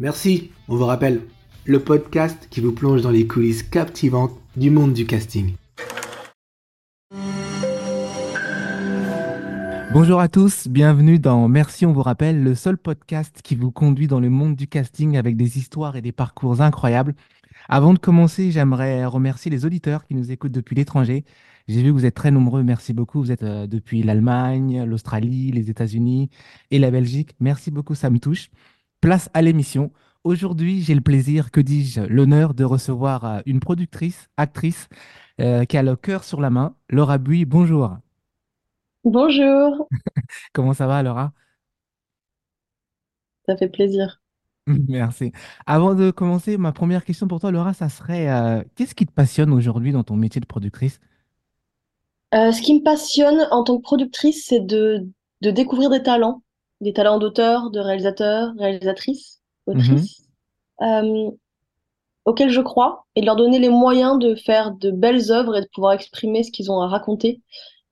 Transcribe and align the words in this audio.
Merci, 0.00 0.52
on 0.68 0.76
vous 0.76 0.86
rappelle, 0.86 1.22
le 1.64 1.80
podcast 1.80 2.46
qui 2.50 2.60
vous 2.60 2.70
plonge 2.70 3.02
dans 3.02 3.10
les 3.10 3.26
coulisses 3.26 3.64
captivantes 3.64 4.30
du 4.56 4.70
monde 4.70 4.92
du 4.92 5.06
casting. 5.06 5.54
Bonjour 9.92 10.20
à 10.20 10.28
tous, 10.28 10.68
bienvenue 10.68 11.18
dans 11.18 11.48
Merci, 11.48 11.84
on 11.84 11.92
vous 11.92 12.02
rappelle, 12.02 12.44
le 12.44 12.54
seul 12.54 12.78
podcast 12.78 13.40
qui 13.42 13.56
vous 13.56 13.72
conduit 13.72 14.06
dans 14.06 14.20
le 14.20 14.30
monde 14.30 14.54
du 14.54 14.68
casting 14.68 15.16
avec 15.16 15.36
des 15.36 15.58
histoires 15.58 15.96
et 15.96 16.00
des 16.00 16.12
parcours 16.12 16.60
incroyables. 16.60 17.16
Avant 17.68 17.92
de 17.92 17.98
commencer, 17.98 18.52
j'aimerais 18.52 19.04
remercier 19.04 19.50
les 19.50 19.66
auditeurs 19.66 20.06
qui 20.06 20.14
nous 20.14 20.30
écoutent 20.30 20.52
depuis 20.52 20.76
l'étranger. 20.76 21.24
J'ai 21.66 21.82
vu 21.82 21.88
que 21.88 21.94
vous 21.94 22.06
êtes 22.06 22.14
très 22.14 22.30
nombreux, 22.30 22.62
merci 22.62 22.92
beaucoup. 22.92 23.18
Vous 23.18 23.32
êtes 23.32 23.42
euh, 23.42 23.66
depuis 23.66 24.04
l'Allemagne, 24.04 24.84
l'Australie, 24.84 25.50
les 25.50 25.70
États-Unis 25.70 26.30
et 26.70 26.78
la 26.78 26.92
Belgique. 26.92 27.34
Merci 27.40 27.72
beaucoup, 27.72 27.96
ça 27.96 28.10
me 28.10 28.20
touche. 28.20 28.48
Place 29.00 29.28
à 29.34 29.42
l'émission. 29.42 29.92
Aujourd'hui, 30.24 30.82
j'ai 30.82 30.94
le 30.94 31.00
plaisir, 31.00 31.50
que 31.50 31.60
dis-je, 31.60 32.00
l'honneur 32.02 32.54
de 32.54 32.64
recevoir 32.64 33.24
euh, 33.24 33.40
une 33.46 33.60
productrice, 33.60 34.28
actrice, 34.36 34.88
euh, 35.40 35.64
qui 35.64 35.76
a 35.76 35.82
le 35.82 35.96
cœur 35.96 36.24
sur 36.24 36.40
la 36.40 36.50
main. 36.50 36.74
Laura 36.90 37.18
Bui, 37.18 37.44
bonjour. 37.44 37.96
Bonjour, 39.02 39.88
Comment 40.52 40.74
ça 40.74 40.86
va, 40.86 41.02
Laura? 41.02 41.32
ça 43.46 43.56
fait 43.56 43.68
plaisir. 43.68 44.20
Merci. 44.88 45.32
Avant 45.66 45.94
de 45.94 46.10
commencer, 46.10 46.56
ma 46.58 46.72
première 46.72 47.04
question 47.04 47.26
pour 47.28 47.40
toi, 47.40 47.50
Laura, 47.50 47.72
ça 47.74 47.88
serait, 47.88 48.28
euh, 48.30 48.62
qu'est-ce 48.76 48.94
qui 48.94 49.06
te 49.06 49.12
passionne 49.12 49.52
aujourd'hui 49.52 49.92
dans 49.92 50.04
ton 50.04 50.16
métier 50.16 50.40
de 50.40 50.46
productrice? 50.46 51.00
Euh, 52.34 52.52
ce 52.52 52.60
qui 52.62 52.74
me 52.74 52.82
passionne 52.84 53.46
en 53.50 53.64
tant 53.64 53.78
que 53.78 53.82
productrice, 53.82 54.46
c'est 54.46 54.60
de, 54.60 55.06
de 55.40 55.50
découvrir 55.50 55.90
des 55.90 56.02
talents, 56.02 56.42
des 56.80 56.92
talents 56.92 57.18
d'auteur, 57.18 57.70
de 57.70 57.80
réalisateur, 57.80 58.52
réalisatrice, 58.58 59.40
autrice, 59.66 60.28
euh, 60.82 61.30
auxquels 62.24 62.50
je 62.50 62.60
crois, 62.60 63.06
et 63.16 63.20
de 63.20 63.26
leur 63.26 63.36
donner 63.36 63.58
les 63.58 63.70
moyens 63.70 64.18
de 64.18 64.34
faire 64.34 64.72
de 64.72 64.90
belles 64.90 65.30
œuvres 65.32 65.56
et 65.56 65.62
de 65.62 65.68
pouvoir 65.72 65.92
exprimer 65.92 66.42
ce 66.44 66.52
qu'ils 66.52 66.70
ont 66.70 66.80
à 66.80 66.88
raconter, 66.88 67.42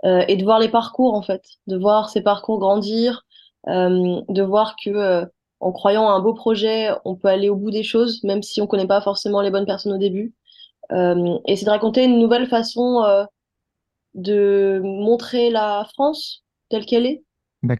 euh, 0.04 0.24
et 0.28 0.36
de 0.36 0.44
voir 0.44 0.58
les 0.60 0.68
parcours 0.70 1.14
en 1.14 1.22
fait, 1.22 1.42
de 1.68 1.76
voir 1.76 2.10
ces 2.10 2.22
parcours 2.22 2.58
grandir, 2.60 3.26
euh, 3.68 4.20
de 4.28 4.42
voir 4.42 4.76
que 4.82 5.24
en 5.60 5.72
croyant 5.72 6.08
à 6.08 6.12
un 6.12 6.20
beau 6.20 6.34
projet, 6.34 6.90
on 7.04 7.16
peut 7.16 7.28
aller 7.28 7.48
au 7.48 7.56
bout 7.56 7.70
des 7.70 7.82
choses, 7.82 8.22
même 8.24 8.42
si 8.42 8.60
on 8.60 8.66
connaît 8.66 8.86
pas 8.86 9.00
forcément 9.00 9.40
les 9.42 9.50
bonnes 9.50 9.66
personnes 9.66 9.94
au 9.94 9.98
début. 9.98 10.34
Et 10.92 11.56
c'est 11.56 11.64
de 11.64 11.70
raconter 11.70 12.04
une 12.04 12.18
nouvelle 12.20 12.48
façon. 12.48 13.04
de 14.14 14.80
montrer 14.82 15.50
la 15.50 15.86
France 15.94 16.44
telle 16.70 16.86
qu'elle 16.86 17.06
est. 17.06 17.24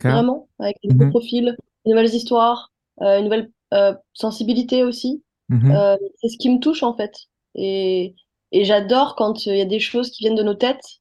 vraiment, 0.04 0.48
avec 0.58 0.76
de 0.82 0.88
nouveaux 0.90 1.04
Mhm. 1.04 1.10
profils, 1.10 1.56
de 1.86 1.90
nouvelles 1.90 2.14
histoires, 2.14 2.72
euh, 3.02 3.18
une 3.18 3.24
nouvelle 3.24 3.50
euh, 3.74 3.94
sensibilité 4.14 4.84
aussi. 4.84 5.22
Mhm. 5.48 5.70
Euh, 5.72 5.96
c'est 6.20 6.28
ce 6.28 6.38
qui 6.38 6.50
me 6.50 6.60
touche 6.60 6.82
en 6.82 6.94
fait. 6.96 7.14
Et, 7.54 8.14
et 8.52 8.64
j'adore 8.64 9.16
quand 9.16 9.46
il 9.46 9.56
y 9.56 9.60
a 9.60 9.64
des 9.66 9.80
choses 9.80 10.10
qui 10.10 10.22
viennent 10.24 10.36
de 10.36 10.42
nos 10.42 10.54
têtes, 10.54 11.00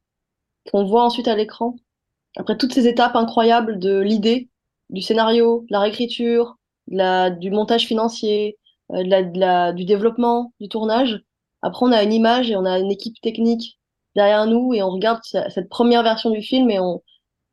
qu'on 0.71 0.85
voit 0.85 1.03
ensuite 1.03 1.27
à 1.27 1.35
l'écran. 1.35 1.75
Après 2.37 2.57
toutes 2.57 2.73
ces 2.73 2.87
étapes 2.87 3.15
incroyables 3.15 3.79
de 3.79 3.99
l'idée, 3.99 4.49
du 4.89 5.01
scénario, 5.01 5.61
de 5.69 5.73
la 5.73 5.79
réécriture, 5.81 6.57
de 6.87 6.97
la, 6.97 7.29
du 7.31 7.51
montage 7.51 7.85
financier, 7.87 8.57
de 8.91 9.03
la, 9.09 9.23
de 9.23 9.39
la, 9.39 9.73
du 9.73 9.85
développement, 9.85 10.53
du 10.59 10.69
tournage. 10.69 11.23
Après, 11.61 11.85
on 11.85 11.91
a 11.91 12.03
une 12.03 12.13
image 12.13 12.51
et 12.51 12.55
on 12.57 12.65
a 12.65 12.79
une 12.79 12.91
équipe 12.91 13.19
technique 13.21 13.79
derrière 14.15 14.45
nous 14.47 14.73
et 14.73 14.83
on 14.83 14.91
regarde 14.91 15.21
ce- 15.23 15.49
cette 15.49 15.69
première 15.69 16.03
version 16.03 16.29
du 16.31 16.41
film 16.41 16.69
et 16.69 16.79
on, 16.79 17.03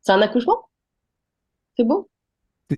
c'est 0.01 0.11
un 0.13 0.21
accouchement. 0.21 0.59
C'est 1.77 1.83
beau. 1.83 2.09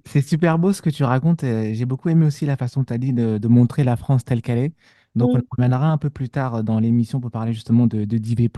C'est 0.06 0.22
super 0.22 0.60
beau 0.60 0.74
ce 0.74 0.82
que 0.82 0.90
tu 0.90 1.04
racontes. 1.04 1.42
J'ai 1.42 1.86
beaucoup 1.86 2.10
aimé 2.10 2.26
aussi 2.26 2.46
la 2.46 2.58
façon 2.58 2.82
que 2.82 2.88
tu 2.88 2.94
as 2.94 2.98
dit 2.98 3.14
de, 3.14 3.38
de 3.38 3.48
montrer 3.48 3.84
la 3.84 3.96
France 3.96 4.26
telle 4.26 4.42
qu'elle 4.42 4.58
est. 4.58 4.74
Donc, 5.16 5.34
on 5.36 5.40
Mm. 5.40 5.46
reviendra 5.52 5.88
un 5.92 5.98
peu 5.98 6.10
plus 6.10 6.30
tard 6.30 6.64
dans 6.64 6.80
l'émission 6.80 7.22
pour 7.22 7.32
parler 7.32 7.54
justement 7.54 7.88
de, 7.88 8.04
de 8.04 8.18
d'IV+, 8.18 8.50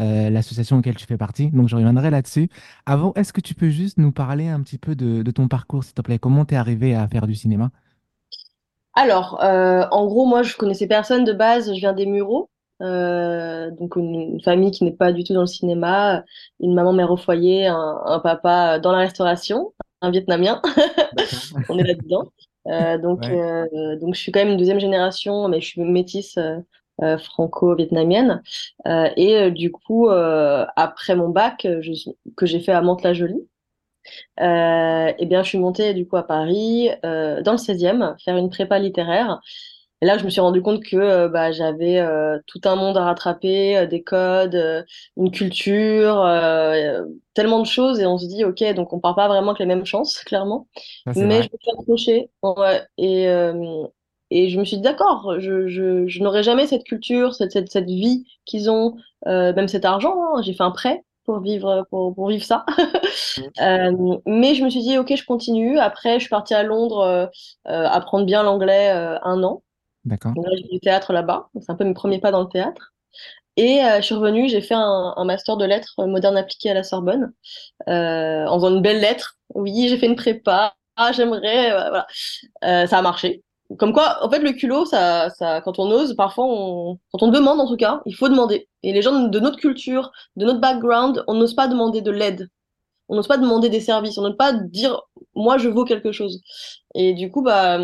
euh, 0.00 0.30
l'association 0.30 0.78
auquel 0.78 0.94
tu 0.96 1.06
fais 1.06 1.16
partie. 1.16 1.50
Donc, 1.50 1.68
je 1.68 1.74
reviendrai 1.76 2.10
là-dessus. 2.10 2.48
Avant, 2.86 3.12
est-ce 3.14 3.32
que 3.32 3.40
tu 3.40 3.54
peux 3.54 3.70
juste 3.70 3.98
nous 3.98 4.12
parler 4.12 4.46
un 4.48 4.60
petit 4.62 4.78
peu 4.78 4.94
de, 4.94 5.22
de 5.22 5.30
ton 5.32 5.48
parcours, 5.48 5.82
s'il 5.84 5.94
te 5.94 6.02
plaît? 6.02 6.18
Comment 6.20 6.44
t'es 6.44 6.56
arrivé 6.56 6.94
à 6.94 7.08
faire 7.08 7.26
du 7.26 7.34
cinéma? 7.34 7.70
Alors, 8.94 9.42
euh, 9.42 9.86
en 9.90 10.06
gros, 10.06 10.26
moi, 10.26 10.42
je 10.42 10.56
connaissais 10.56 10.86
personne 10.86 11.24
de 11.24 11.32
base. 11.34 11.68
Je 11.74 11.78
viens 11.80 11.92
des 11.92 12.06
Mureaux, 12.06 12.50
euh, 12.82 13.70
donc 13.72 13.96
une, 13.96 14.14
une 14.34 14.42
famille 14.42 14.70
qui 14.72 14.84
n'est 14.84 14.92
pas 14.92 15.12
du 15.12 15.24
tout 15.24 15.34
dans 15.34 15.42
le 15.42 15.46
cinéma, 15.46 16.24
une 16.60 16.74
maman 16.74 16.92
mère 16.92 17.10
au 17.10 17.16
foyer, 17.16 17.66
un, 17.66 18.00
un 18.06 18.20
papa 18.20 18.78
dans 18.80 18.92
la 18.92 18.98
restauration, 18.98 19.72
un 20.02 20.10
Vietnamien. 20.10 20.60
On 21.68 21.78
est 21.78 21.84
là-dedans. 21.84 22.32
Euh, 22.68 22.98
donc, 22.98 23.28
Ouais. 23.28 23.30
euh, 23.30 23.66
donc, 24.00 24.14
je 24.14 24.20
suis 24.20 24.32
quand 24.32 24.40
même 24.40 24.50
une 24.50 24.56
deuxième 24.58 24.80
génération, 24.80 25.48
mais 25.48 25.60
je 25.60 25.66
suis 25.66 25.82
métisse 25.82 26.38
franco-vietnamienne. 27.18 28.42
Et 29.16 29.50
du 29.50 29.72
coup, 29.72 30.08
après 30.10 31.16
mon 31.16 31.28
bac, 31.30 31.66
je, 31.80 32.10
que 32.36 32.46
j'ai 32.46 32.60
fait 32.60 32.72
à 32.72 32.82
Mantes-la-Jolie, 32.82 33.48
euh, 34.40 35.12
eh 35.18 35.26
bien, 35.26 35.42
je 35.42 35.48
suis 35.50 35.58
montée 35.58 35.94
du 35.94 36.06
coup 36.06 36.16
à 36.16 36.26
Paris, 36.26 36.90
euh, 37.04 37.42
dans 37.42 37.52
le 37.52 37.58
16e, 37.58 38.16
faire 38.24 38.36
une 38.36 38.50
prépa 38.50 38.78
littéraire. 38.78 39.40
Et 40.02 40.06
là, 40.06 40.18
je 40.18 40.24
me 40.24 40.30
suis 40.30 40.40
rendu 40.42 40.62
compte 40.62 40.82
que 40.84 40.96
euh, 40.96 41.28
bah, 41.28 41.52
j'avais 41.52 41.98
euh, 42.00 42.38
tout 42.46 42.60
un 42.64 42.76
monde 42.76 42.96
à 42.98 43.04
rattraper, 43.04 43.78
euh, 43.78 43.86
des 43.86 44.02
codes, 44.02 44.84
une 45.16 45.30
culture, 45.30 46.24
tellement 47.34 47.60
de 47.60 47.66
choses. 47.66 48.00
Et 48.00 48.06
on 48.06 48.18
se 48.18 48.26
dit, 48.26 48.44
OK, 48.44 48.62
donc 48.74 48.92
on 48.92 49.00
part 49.00 49.14
pas 49.16 49.28
vraiment 49.28 49.50
avec 49.52 49.60
les 49.60 49.66
mêmes 49.66 49.86
chances, 49.86 50.18
clairement. 50.26 50.68
Mais 51.16 51.22
vrai. 51.26 51.42
je 51.42 51.48
me 51.52 51.58
suis 51.60 51.70
accrochée. 51.78 52.30
Ouais, 52.42 52.82
et, 52.98 53.26
et 54.30 54.48
je 54.48 54.58
me 54.58 54.64
suis 54.64 54.76
dit, 54.78 54.82
d'accord, 54.82 55.36
je, 55.40 55.68
je, 55.68 56.06
je 56.08 56.22
n'aurai 56.22 56.42
jamais 56.42 56.66
cette 56.66 56.84
culture, 56.84 57.34
cette, 57.34 57.52
cette, 57.52 57.70
cette 57.70 57.86
vie 57.86 58.24
qu'ils 58.46 58.70
ont, 58.70 58.96
euh, 59.26 59.52
même 59.54 59.68
cet 59.68 59.84
argent. 59.84 60.16
hein. 60.36 60.42
J'ai 60.42 60.54
fait 60.54 60.62
un 60.62 60.70
prêt 60.70 61.04
pour 61.24 61.40
vivre, 61.40 61.86
pour, 61.90 62.14
pour 62.14 62.28
vivre 62.28 62.44
ça. 62.44 62.64
Euh, 63.60 64.18
mais 64.26 64.54
je 64.54 64.64
me 64.64 64.70
suis 64.70 64.80
dit, 64.82 64.98
ok, 64.98 65.14
je 65.16 65.24
continue. 65.24 65.78
Après, 65.78 66.14
je 66.14 66.20
suis 66.20 66.28
partie 66.30 66.54
à 66.54 66.62
Londres 66.62 67.00
euh, 67.00 67.26
apprendre 67.88 68.26
bien 68.26 68.42
l'anglais 68.42 68.90
un 68.90 69.42
an. 69.42 69.62
D'accord. 70.04 70.32
J'ai 70.56 70.68
du 70.68 70.80
théâtre 70.80 71.12
là-bas. 71.12 71.48
C'est 71.60 71.70
un 71.70 71.76
peu 71.76 71.84
mes 71.84 71.94
premiers 71.94 72.20
pas 72.20 72.30
dans 72.30 72.42
le 72.42 72.48
théâtre. 72.48 72.92
Et 73.56 73.84
euh, 73.84 73.96
je 73.96 74.02
suis 74.02 74.14
revenue, 74.14 74.48
j'ai 74.48 74.62
fait 74.62 74.74
un, 74.74 75.24
master 75.24 75.56
de 75.56 75.64
lettres 75.64 75.94
modernes 76.06 76.38
appliquées 76.38 76.70
à 76.70 76.74
la 76.74 76.82
Sorbonne, 76.82 77.32
euh, 77.88 78.46
en 78.46 78.56
faisant 78.56 78.74
une 78.74 78.82
belle 78.82 79.00
lettre. 79.00 79.36
Oui, 79.54 79.88
j'ai 79.88 79.98
fait 79.98 80.06
une 80.06 80.16
prépa. 80.16 80.74
Ah, 80.96 81.12
j'aimerais, 81.12 81.72
euh, 81.72 81.90
voilà. 81.90 82.86
Ça 82.86 82.98
a 82.98 83.02
marché. 83.02 83.42
Comme 83.78 83.92
quoi, 83.92 84.18
en 84.24 84.30
fait, 84.30 84.40
le 84.40 84.52
culot, 84.52 84.84
ça, 84.84 85.30
ça, 85.30 85.60
quand 85.62 85.78
on 85.78 85.90
ose, 85.90 86.14
parfois, 86.16 86.46
on, 86.46 86.98
quand 87.12 87.22
on 87.22 87.28
demande 87.28 87.60
en 87.60 87.66
tout 87.66 87.76
cas, 87.76 88.00
il 88.06 88.14
faut 88.14 88.28
demander. 88.28 88.68
Et 88.82 88.92
les 88.92 89.02
gens 89.02 89.28
de 89.28 89.40
notre 89.40 89.58
culture, 89.58 90.12
de 90.36 90.44
notre 90.44 90.60
background, 90.60 91.24
on 91.26 91.34
n'ose 91.34 91.54
pas 91.54 91.68
demander 91.68 92.02
de 92.02 92.10
l'aide. 92.10 92.48
On 93.08 93.16
n'ose 93.16 93.28
pas 93.28 93.36
demander 93.36 93.68
des 93.68 93.80
services, 93.80 94.16
on 94.18 94.22
n'ose 94.22 94.36
pas 94.36 94.52
dire 94.52 95.02
moi 95.34 95.58
je 95.58 95.68
vaux 95.68 95.84
quelque 95.84 96.12
chose. 96.12 96.40
Et 96.94 97.14
du 97.14 97.30
coup, 97.30 97.42
bah, 97.42 97.78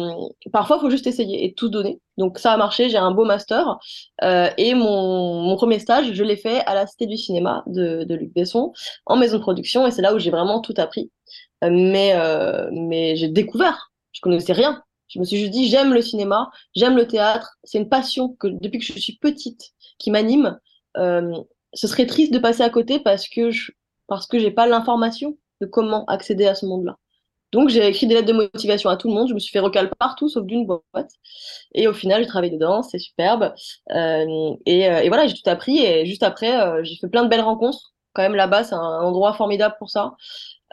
parfois 0.53 0.77
il 0.79 0.81
faut 0.81 0.91
juste 0.91 1.07
essayer 1.07 1.45
et 1.45 1.55
tout 1.55 1.69
donner. 1.69 2.01
Donc 2.19 2.39
ça 2.39 2.53
a 2.53 2.57
marché, 2.57 2.89
j'ai 2.89 2.99
un 2.99 3.11
beau 3.11 3.25
master. 3.25 3.79
Euh, 4.23 4.51
et 4.59 4.75
mon, 4.75 5.43
mon 5.43 5.57
premier 5.57 5.79
stage, 5.79 6.13
je 6.13 6.25
l'ai 6.25 6.37
fait 6.37 6.61
à 6.67 6.75
la 6.75 6.87
Cité 6.87 7.07
du 7.07 7.17
Cinéma 7.17 7.63
de, 7.67 8.05
de 8.05 8.15
Luc 8.15 8.33
Besson, 8.35 8.73
en 9.07 9.17
maison 9.17 9.39
de 9.39 9.43
production. 9.43 9.87
Et 9.87 9.91
c'est 9.91 10.03
là 10.03 10.15
où 10.15 10.19
j'ai 10.19 10.31
vraiment 10.31 10.61
tout 10.61 10.75
appris. 10.77 11.11
Euh, 11.65 11.71
mais 11.71 12.13
euh, 12.15 12.69
mais 12.73 13.17
j'ai 13.17 13.29
découvert, 13.29 13.93
je 14.13 14.21
connaissais 14.21 14.53
rien. 14.53 14.83
Je 15.09 15.19
me 15.19 15.25
suis 15.25 15.39
juste 15.39 15.53
dit, 15.53 15.69
j'aime 15.69 15.95
le 15.95 16.03
cinéma, 16.03 16.51
j'aime 16.77 16.97
le 16.97 17.07
théâtre. 17.07 17.57
C'est 17.65 17.79
une 17.79 17.89
passion 17.89 18.37
que 18.39 18.49
depuis 18.49 18.79
que 18.79 18.85
je 18.85 18.99
suis 18.99 19.17
petite 19.17 19.73
qui 19.99 20.11
m'anime. 20.11 20.59
Ce 21.75 21.87
serait 21.87 22.07
triste 22.07 22.33
de 22.33 22.39
passer 22.39 22.63
à 22.63 22.71
côté 22.71 22.99
parce 22.99 23.29
que 23.29 23.51
je, 23.51 23.73
parce 24.09 24.27
que 24.27 24.39
j'ai 24.39 24.51
pas 24.51 24.67
l'information 24.67 25.39
de 25.61 25.67
comment 25.67 26.05
accéder 26.07 26.47
à 26.47 26.55
ce 26.55 26.67
monde-là. 26.67 26.97
Donc 27.53 27.71
j'ai 27.71 27.87
écrit 27.87 28.07
des 28.07 28.15
lettres 28.15 28.29
de 28.29 28.33
motivation 28.35 28.91
à 28.91 28.97
tout 28.97 29.09
le 29.09 29.15
monde, 29.15 29.29
je 29.29 29.35
me 29.35 29.39
suis 29.39 29.53
fait 29.53 29.61
recal 29.61 29.91
partout 29.99 30.29
sauf 30.29 30.45
d'une 30.45 30.67
boîte. 30.67 31.11
Et 31.75 31.89
au 31.89 31.95
final, 31.95 32.23
j'ai 32.23 32.29
travaillé 32.29 32.53
dedans, 32.53 32.83
c'est 32.83 32.99
superbe. 32.99 33.55
Euh, 33.93 34.55
et, 34.67 34.91
euh, 34.91 35.01
et 35.01 35.09
voilà, 35.09 35.27
j'ai 35.27 35.35
tout 35.35 35.49
appris. 35.49 35.79
Et 35.79 36.05
juste 36.07 36.23
après, 36.23 36.61
euh, 36.61 36.85
j'ai 36.85 36.97
fait 36.97 37.09
plein 37.09 37.25
de 37.25 37.29
belles 37.29 37.41
rencontres. 37.41 37.95
Quand 38.15 38.23
même, 38.23 38.35
là-bas, 38.35 38.65
c'est 38.65 38.75
un 38.75 39.01
endroit 39.03 39.33
formidable 39.35 39.77
pour 39.79 39.91
ça. 39.91 40.15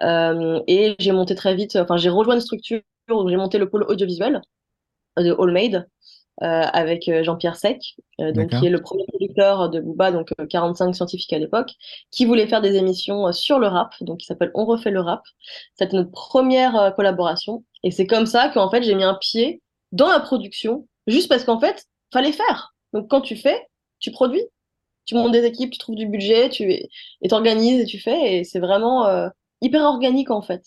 Et 0.01 0.95
j'ai 0.99 1.11
monté 1.11 1.35
très 1.35 1.55
vite, 1.55 1.75
enfin, 1.77 1.97
j'ai 1.97 2.09
rejoint 2.09 2.35
une 2.35 2.41
structure 2.41 2.81
où 3.09 3.29
j'ai 3.29 3.37
monté 3.37 3.57
le 3.57 3.69
pôle 3.69 3.83
audiovisuel 3.83 4.41
de 5.17 5.33
Allmade 5.41 5.87
avec 6.41 7.07
euh, 7.07 7.23
Jean-Pierre 7.23 7.55
Sec, 7.55 7.95
euh, 8.19 8.31
donc 8.31 8.49
qui 8.49 8.65
est 8.65 8.69
le 8.69 8.81
premier 8.81 9.05
producteur 9.07 9.69
de 9.69 9.79
Booba, 9.79 10.11
donc 10.11 10.33
euh, 10.39 10.45
45 10.45 10.93
scientifiques 10.93 11.31
à 11.33 11.39
l'époque, 11.39 11.71
qui 12.11 12.25
voulait 12.25 12.47
faire 12.47 12.61
des 12.61 12.75
émissions 12.75 13.27
euh, 13.27 13.31
sur 13.31 13.59
le 13.59 13.67
rap, 13.67 13.93
donc 14.01 14.19
qui 14.19 14.25
s'appelle 14.25 14.51
On 14.53 14.65
refait 14.65 14.91
le 14.91 14.99
rap. 14.99 15.23
C'était 15.77 15.95
notre 15.95 16.11
première 16.11 16.75
euh, 16.75 16.91
collaboration, 16.91 17.63
et 17.83 17.91
c'est 17.91 18.07
comme 18.07 18.25
ça 18.25 18.49
qu'en 18.49 18.69
fait 18.69 18.83
j'ai 18.83 18.95
mis 18.95 19.03
un 19.03 19.15
pied 19.15 19.61
dans 19.91 20.07
la 20.07 20.19
production, 20.19 20.87
juste 21.07 21.29
parce 21.29 21.43
qu'en 21.45 21.59
fait 21.59 21.85
fallait 22.11 22.33
faire. 22.33 22.73
Donc 22.93 23.09
quand 23.09 23.21
tu 23.21 23.35
fais, 23.35 23.67
tu 23.99 24.11
produis, 24.11 24.43
tu 25.05 25.15
montes 25.15 25.31
des 25.31 25.45
équipes, 25.45 25.71
tu 25.71 25.79
trouves 25.79 25.95
du 25.95 26.07
budget, 26.07 26.49
tu 26.49 26.63
et 26.63 26.89
t'organises 27.29 27.81
et 27.81 27.85
tu 27.85 27.99
fais, 27.99 28.39
et 28.39 28.43
c'est 28.43 28.59
vraiment 28.59 29.05
euh, 29.07 29.29
hyper 29.61 29.83
organique 29.83 30.31
en 30.31 30.41
fait. 30.41 30.63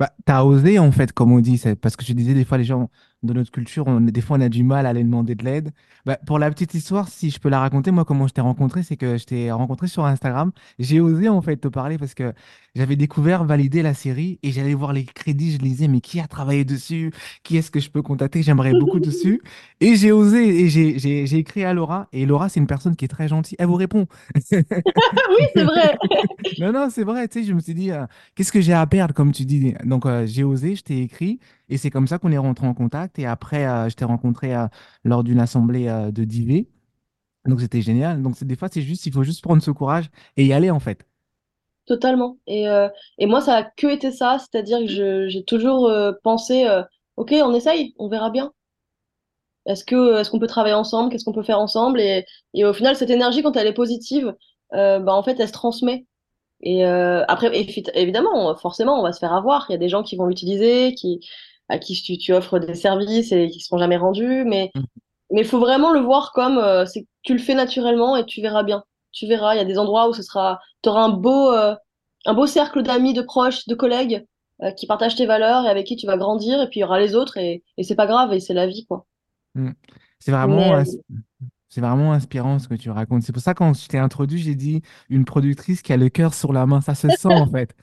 Bah, 0.00 0.12
t'as 0.24 0.42
osé 0.42 0.78
en 0.78 0.90
fait, 0.90 1.12
comme 1.12 1.32
on 1.32 1.40
dit, 1.40 1.62
parce 1.80 1.94
que 1.94 2.04
je 2.04 2.12
disais 2.14 2.34
des 2.34 2.44
fois 2.44 2.58
les 2.58 2.64
gens 2.64 2.88
de 3.24 3.32
notre 3.32 3.50
culture, 3.50 3.86
on, 3.86 4.00
des 4.00 4.20
fois, 4.20 4.36
on 4.38 4.40
a 4.40 4.48
du 4.48 4.62
mal 4.64 4.86
à 4.86 4.90
aller 4.90 5.02
demander 5.04 5.34
de 5.34 5.44
l'aide. 5.44 5.70
Bah, 6.06 6.18
pour 6.26 6.38
la 6.38 6.50
petite 6.50 6.74
histoire, 6.74 7.08
si 7.08 7.30
je 7.30 7.40
peux 7.40 7.48
la 7.48 7.60
raconter, 7.60 7.90
moi, 7.90 8.04
comment 8.04 8.26
je 8.26 8.34
t'ai 8.34 8.40
rencontré, 8.40 8.82
c'est 8.82 8.96
que 8.96 9.16
je 9.16 9.24
t'ai 9.24 9.50
rencontré 9.50 9.86
sur 9.88 10.04
Instagram. 10.04 10.52
J'ai 10.78 11.00
osé, 11.00 11.28
en 11.28 11.40
fait, 11.42 11.56
te 11.56 11.68
parler 11.68 11.98
parce 11.98 12.14
que 12.14 12.32
j'avais 12.74 12.96
découvert, 12.96 13.44
validé 13.44 13.82
la 13.82 13.94
série 13.94 14.38
et 14.42 14.52
j'allais 14.52 14.74
voir 14.74 14.92
les 14.92 15.04
crédits. 15.04 15.52
Je 15.52 15.58
lisais, 15.58 15.88
mais 15.88 16.00
qui 16.00 16.20
a 16.20 16.26
travaillé 16.26 16.64
dessus? 16.64 17.12
Qui 17.42 17.56
est-ce 17.56 17.70
que 17.70 17.80
je 17.80 17.90
peux 17.90 18.02
contacter? 18.02 18.42
J'aimerais 18.42 18.72
beaucoup 18.72 19.00
dessus. 19.00 19.40
Et 19.80 19.96
j'ai 19.96 20.12
osé 20.12 20.64
et 20.64 20.68
j'ai 20.68 21.36
écrit 21.36 21.64
à 21.64 21.72
Laura. 21.72 22.08
Et 22.12 22.26
Laura, 22.26 22.48
c'est 22.48 22.60
une 22.60 22.66
personne 22.66 22.96
qui 22.96 23.04
est 23.04 23.08
très 23.08 23.28
gentille. 23.28 23.56
Elle 23.58 23.66
vous 23.66 23.74
répond. 23.76 24.06
Oui, 25.36 25.46
c'est 25.54 25.64
vrai. 25.64 25.96
Non, 26.60 26.72
non, 26.72 26.88
c'est 26.90 27.04
vrai, 27.04 27.26
tu 27.28 27.40
sais, 27.40 27.46
je 27.46 27.52
me 27.52 27.60
suis 27.60 27.74
dit, 27.74 27.90
euh, 27.90 28.06
qu'est-ce 28.34 28.52
que 28.52 28.60
j'ai 28.60 28.72
à 28.72 28.86
perdre, 28.86 29.14
comme 29.14 29.32
tu 29.32 29.44
dis? 29.44 29.74
Donc, 29.84 30.06
euh, 30.06 30.26
j'ai 30.26 30.44
osé, 30.44 30.76
je 30.76 30.82
t'ai 30.82 31.00
écrit, 31.02 31.40
et 31.68 31.78
c'est 31.78 31.90
comme 31.90 32.06
ça 32.06 32.18
qu'on 32.18 32.32
est 32.32 32.38
rentré 32.38 32.66
en 32.66 32.74
contact. 32.74 33.18
Et 33.18 33.26
après, 33.26 33.66
euh, 33.66 33.88
je 33.88 33.96
t'ai 33.96 34.04
rencontré 34.04 34.54
euh, 34.54 34.66
lors 35.04 35.24
d'une 35.24 35.40
assemblée 35.40 35.88
euh, 35.88 36.10
de 36.10 36.24
DIV. 36.24 36.68
Donc, 37.46 37.60
c'était 37.60 37.82
génial. 37.82 38.22
Donc, 38.22 38.42
des 38.42 38.56
fois, 38.56 38.68
c'est 38.72 38.82
juste, 38.82 39.06
il 39.06 39.12
faut 39.12 39.22
juste 39.22 39.42
prendre 39.42 39.62
ce 39.62 39.70
courage 39.70 40.10
et 40.36 40.46
y 40.46 40.52
aller, 40.52 40.70
en 40.70 40.80
fait. 40.80 41.06
Totalement. 41.86 42.38
Et, 42.46 42.64
et 43.18 43.26
moi, 43.26 43.42
ça 43.42 43.56
a 43.56 43.62
que 43.62 43.86
été 43.88 44.10
ça, 44.10 44.38
c'est-à-dire 44.38 44.78
que 44.78 45.28
j'ai 45.28 45.44
toujours 45.44 45.92
pensé, 46.22 46.66
ok, 47.16 47.34
on 47.42 47.52
essaye, 47.52 47.94
on 47.98 48.08
verra 48.08 48.30
bien. 48.30 48.54
Est-ce 49.66 49.84
que, 49.84 50.20
est-ce 50.20 50.30
qu'on 50.30 50.38
peut 50.38 50.46
travailler 50.46 50.74
ensemble? 50.74 51.10
Qu'est-ce 51.10 51.24
qu'on 51.24 51.32
peut 51.32 51.42
faire 51.42 51.58
ensemble? 51.60 52.00
Et, 52.00 52.24
et 52.54 52.64
au 52.64 52.72
final, 52.72 52.96
cette 52.96 53.10
énergie, 53.10 53.42
quand 53.42 53.56
elle 53.56 53.66
est 53.66 53.74
positive, 53.74 54.34
bah, 54.72 55.02
en 55.08 55.22
fait, 55.22 55.38
elle 55.38 55.48
se 55.48 55.52
transmet. 55.52 56.06
Et 56.62 56.84
après, 56.84 57.50
évi- 57.50 57.90
évidemment, 57.94 58.54
forcément, 58.56 58.98
on 58.98 59.02
va 59.02 59.12
se 59.12 59.18
faire 59.18 59.34
avoir. 59.34 59.66
Il 59.68 59.72
y 59.72 59.76
a 59.76 59.78
des 59.78 59.90
gens 59.90 60.02
qui 60.02 60.16
vont 60.16 60.26
l'utiliser, 60.26 60.94
qui, 60.94 61.20
à 61.68 61.78
qui 61.78 62.00
tu, 62.02 62.18
tu 62.18 62.32
offres 62.32 62.58
des 62.58 62.74
services 62.74 63.32
et 63.32 63.48
qui 63.48 63.58
ne 63.58 63.62
seront 63.62 63.78
jamais 63.78 63.96
rendus. 63.96 64.44
Mais 64.44 64.70
Mm. 64.74 64.82
mais 65.32 65.40
il 65.42 65.46
faut 65.46 65.58
vraiment 65.60 65.92
le 65.92 66.00
voir 66.00 66.32
comme 66.32 66.58
euh, 66.58 66.86
c'est 66.86 67.02
que 67.02 67.08
tu 67.22 67.32
le 67.34 67.38
fais 67.40 67.54
naturellement 67.54 68.16
et 68.16 68.24
tu 68.26 68.40
verras 68.42 68.62
bien. 68.62 68.84
Tu 69.12 69.26
verras, 69.26 69.54
il 69.54 69.58
y 69.58 69.60
a 69.60 69.64
des 69.64 69.78
endroits 69.78 70.08
où 70.08 70.12
ce 70.14 70.22
sera, 70.22 70.60
tu 70.82 70.88
auras 70.88 71.02
un 71.02 71.10
beau, 71.10 71.52
euh, 71.52 71.74
un 72.26 72.34
beau 72.34 72.46
cercle 72.46 72.82
d'amis, 72.82 73.14
de 73.14 73.22
proches, 73.22 73.66
de 73.66 73.74
collègues 73.74 74.24
euh, 74.62 74.72
qui 74.72 74.86
partagent 74.86 75.16
tes 75.16 75.26
valeurs 75.26 75.64
et 75.66 75.68
avec 75.68 75.86
qui 75.86 75.96
tu 75.96 76.06
vas 76.06 76.16
grandir. 76.16 76.60
Et 76.60 76.68
puis 76.68 76.80
il 76.80 76.82
y 76.82 76.84
aura 76.84 76.98
les 76.98 77.14
autres 77.14 77.36
et, 77.38 77.62
et 77.76 77.84
c'est 77.84 77.94
pas 77.94 78.06
grave 78.06 78.32
et 78.32 78.40
c'est 78.40 78.54
la 78.54 78.66
vie, 78.66 78.86
quoi. 78.86 79.06
Mm. 79.54 79.70
C'est 80.18 80.32
vraiment, 80.32 80.82
c'est 81.68 81.80
vraiment 81.80 82.12
inspirant 82.12 82.58
ce 82.58 82.68
que 82.68 82.74
tu 82.74 82.90
racontes. 82.90 83.22
C'est 83.24 83.32
pour 83.32 83.42
ça, 83.42 83.52
quand 83.52 83.74
je 83.74 83.88
t'ai 83.88 83.98
introduit, 83.98 84.38
j'ai 84.38 84.54
dit 84.54 84.80
une 85.10 85.24
productrice 85.24 85.82
qui 85.82 85.92
a 85.92 85.96
le 85.96 86.08
cœur 86.08 86.32
sur 86.32 86.52
la 86.52 86.66
main. 86.66 86.80
Ça 86.80 86.94
se 86.94 87.08
sent, 87.08 87.28
en 87.28 87.46
fait. 87.48 87.74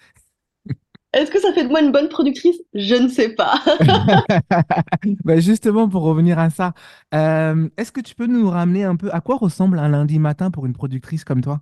Est-ce 1.13 1.29
que 1.29 1.39
ça 1.41 1.51
fait 1.51 1.63
de 1.63 1.69
moi 1.69 1.81
une 1.81 1.91
bonne 1.91 2.07
productrice? 2.07 2.57
Je 2.73 2.95
ne 2.95 3.09
sais 3.09 3.29
pas. 3.29 3.55
Bah, 5.25 5.39
justement, 5.39 5.89
pour 5.89 6.03
revenir 6.03 6.39
à 6.39 6.49
ça, 6.49 6.73
euh, 7.13 7.67
est-ce 7.77 7.91
que 7.91 8.01
tu 8.01 8.15
peux 8.15 8.27
nous 8.27 8.49
ramener 8.49 8.83
un 8.83 8.95
peu 8.95 9.09
à 9.11 9.19
quoi 9.19 9.37
ressemble 9.37 9.79
un 9.79 9.89
lundi 9.89 10.19
matin 10.19 10.51
pour 10.51 10.65
une 10.65 10.73
productrice 10.73 11.23
comme 11.23 11.41
toi? 11.41 11.59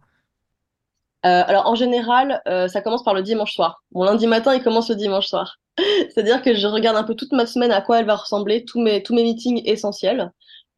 Euh, 1.25 1.43
alors 1.47 1.67
en 1.67 1.75
général, 1.75 2.41
euh, 2.47 2.67
ça 2.67 2.81
commence 2.81 3.03
par 3.03 3.13
le 3.13 3.23
dimanche 3.23 3.53
soir. 3.53 3.83
Mon 3.93 4.03
lundi 4.03 4.27
matin, 4.27 4.53
il 4.53 4.63
commence 4.63 4.89
le 4.89 4.95
dimanche 4.95 5.27
soir. 5.27 5.57
C'est-à-dire 5.77 6.41
que 6.41 6.53
je 6.53 6.67
regarde 6.67 6.97
un 6.97 7.03
peu 7.03 7.15
toute 7.15 7.31
ma 7.31 7.45
semaine 7.45 7.71
à 7.71 7.81
quoi 7.81 7.99
elle 7.99 8.05
va 8.05 8.15
ressembler, 8.15 8.65
tous 8.65 8.79
mes, 8.79 9.03
tous 9.03 9.15
mes 9.15 9.23
meetings 9.23 9.61
essentiels, 9.65 10.31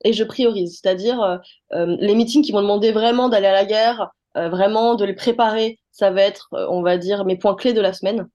et 0.04 0.14
je 0.14 0.24
priorise. 0.24 0.80
C'est-à-dire 0.82 1.40
les 1.72 2.16
meetings 2.16 2.44
qui 2.44 2.52
vont 2.52 2.62
demander 2.62 2.92
vraiment 2.92 3.30
d'aller 3.30 3.48
à 3.48 3.52
la 3.52 3.66
guerre, 3.66 4.10
vraiment 4.36 4.96
de 4.96 5.06
les 5.06 5.14
préparer, 5.14 5.78
ça 5.92 6.10
va 6.10 6.22
être, 6.22 6.50
on 6.52 6.82
va 6.82 6.98
dire, 6.98 7.26
mes 7.26 7.38
points 7.38 7.56
clés 7.56 7.74
de 7.74 7.82
la 7.82 7.94
semaine. 7.94 8.28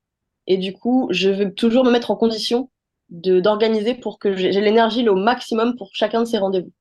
Et 0.46 0.56
du 0.56 0.72
coup, 0.72 1.08
je 1.10 1.30
vais 1.30 1.50
toujours 1.52 1.84
me 1.84 1.90
mettre 1.90 2.10
en 2.10 2.16
condition 2.16 2.70
d'organiser 3.08 3.94
pour 3.94 4.18
que 4.18 4.36
j'ai 4.36 4.60
l'énergie 4.60 5.08
au 5.08 5.14
maximum 5.14 5.76
pour 5.76 5.90
chacun 5.92 6.20
de 6.20 6.24
ces 6.24 6.38
rendez-vous. 6.38 6.72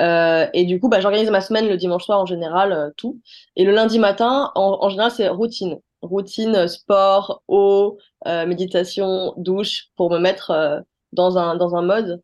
Euh, 0.00 0.46
et 0.52 0.64
du 0.64 0.80
coup, 0.80 0.88
bah, 0.88 1.00
j'organise 1.00 1.30
ma 1.30 1.40
semaine 1.40 1.68
le 1.68 1.76
dimanche 1.76 2.04
soir 2.04 2.20
en 2.20 2.26
général, 2.26 2.72
euh, 2.72 2.90
tout. 2.96 3.20
Et 3.56 3.64
le 3.64 3.72
lundi 3.72 3.98
matin, 3.98 4.50
en, 4.54 4.88
général, 4.88 5.10
c'est 5.10 5.28
routine. 5.28 5.78
Routine, 6.02 6.68
sport, 6.68 7.42
eau, 7.48 7.98
euh, 8.26 8.46
méditation, 8.46 9.32
douche, 9.36 9.86
pour 9.96 10.10
me 10.10 10.18
mettre 10.18 10.82
dans 11.12 11.38
un, 11.38 11.56
dans 11.56 11.76
un 11.76 11.82
mode. 11.82 12.20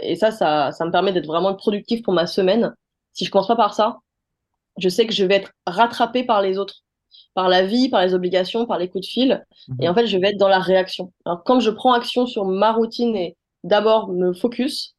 Et 0.00 0.14
ça, 0.16 0.30
ça, 0.30 0.70
ça 0.72 0.84
me 0.84 0.92
permet 0.92 1.12
d'être 1.12 1.26
vraiment 1.26 1.54
productif 1.54 2.02
pour 2.02 2.14
ma 2.14 2.26
semaine. 2.26 2.74
Si 3.12 3.24
je 3.24 3.30
commence 3.30 3.48
pas 3.48 3.56
par 3.56 3.74
ça, 3.74 3.98
je 4.78 4.88
sais 4.88 5.06
que 5.06 5.12
je 5.12 5.24
vais 5.24 5.36
être 5.36 5.52
rattrapée 5.66 6.22
par 6.24 6.42
les 6.42 6.58
autres, 6.58 6.82
par 7.34 7.48
la 7.48 7.62
vie, 7.62 7.88
par 7.88 8.02
les 8.02 8.14
obligations, 8.14 8.66
par 8.66 8.78
les 8.78 8.88
coups 8.88 9.06
de 9.06 9.10
fil. 9.10 9.46
Et 9.80 9.88
en 9.88 9.94
fait, 9.94 10.06
je 10.06 10.18
vais 10.18 10.30
être 10.30 10.38
dans 10.38 10.48
la 10.48 10.58
réaction. 10.58 11.12
Alors, 11.24 11.42
quand 11.44 11.60
je 11.60 11.70
prends 11.70 11.92
action 11.92 12.26
sur 12.26 12.44
ma 12.44 12.72
routine 12.72 13.14
et 13.16 13.36
d'abord 13.64 14.08
me 14.08 14.32
focus, 14.32 14.96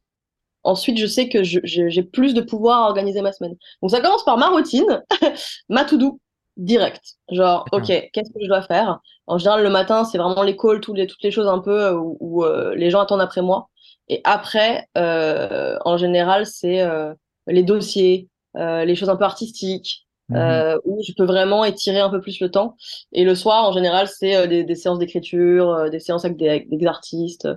Ensuite, 0.64 0.98
je 0.98 1.06
sais 1.06 1.28
que 1.28 1.42
j'ai 1.42 2.02
plus 2.02 2.34
de 2.34 2.40
pouvoir 2.40 2.82
à 2.82 2.86
organiser 2.88 3.22
ma 3.22 3.32
semaine. 3.32 3.56
Donc, 3.80 3.90
ça 3.90 4.00
commence 4.00 4.24
par 4.24 4.36
ma 4.36 4.48
routine, 4.48 5.02
ma 5.68 5.84
to-do, 5.84 6.20
direct. 6.58 7.16
Genre, 7.30 7.64
OK, 7.72 7.86
qu'est-ce 7.86 8.30
que 8.30 8.40
je 8.42 8.48
dois 8.48 8.62
faire? 8.62 9.00
En 9.26 9.38
général, 9.38 9.62
le 9.62 9.70
matin, 9.70 10.04
c'est 10.04 10.18
vraiment 10.18 10.42
les 10.42 10.56
calls, 10.56 10.80
toutes 10.80 10.96
les, 10.96 11.06
toutes 11.06 11.22
les 11.22 11.30
choses 11.30 11.46
un 11.46 11.60
peu 11.60 11.84
euh, 11.86 11.94
où, 11.94 12.16
où, 12.20 12.44
euh, 12.44 12.74
les 12.74 12.90
gens 12.90 13.00
attendent 13.00 13.20
après 13.20 13.40
moi. 13.40 13.68
Et 14.08 14.20
après, 14.24 14.86
euh, 14.96 15.78
en 15.84 15.96
général, 15.96 16.44
c'est 16.46 16.80
euh, 16.82 17.14
les 17.46 17.62
dossiers, 17.62 18.28
les 18.54 18.94
choses 18.96 19.08
un 19.08 19.16
peu 19.16 19.24
artistiques, 19.24 20.07
Mhm. 20.28 20.36
euh, 20.36 20.78
où 20.84 21.00
je 21.06 21.12
peux 21.14 21.24
vraiment 21.24 21.64
étirer 21.64 22.00
un 22.00 22.10
peu 22.10 22.20
plus 22.20 22.40
le 22.40 22.50
temps. 22.50 22.76
Et 23.12 23.24
le 23.24 23.34
soir, 23.34 23.64
en 23.68 23.72
général, 23.72 24.08
c'est 24.08 24.36
euh, 24.36 24.46
des, 24.46 24.64
des 24.64 24.74
séances 24.74 24.98
d'écriture, 24.98 25.70
euh, 25.70 25.88
des 25.90 26.00
séances 26.00 26.24
avec 26.24 26.36
des, 26.36 26.48
avec 26.48 26.68
des 26.70 26.86
artistes, 26.86 27.48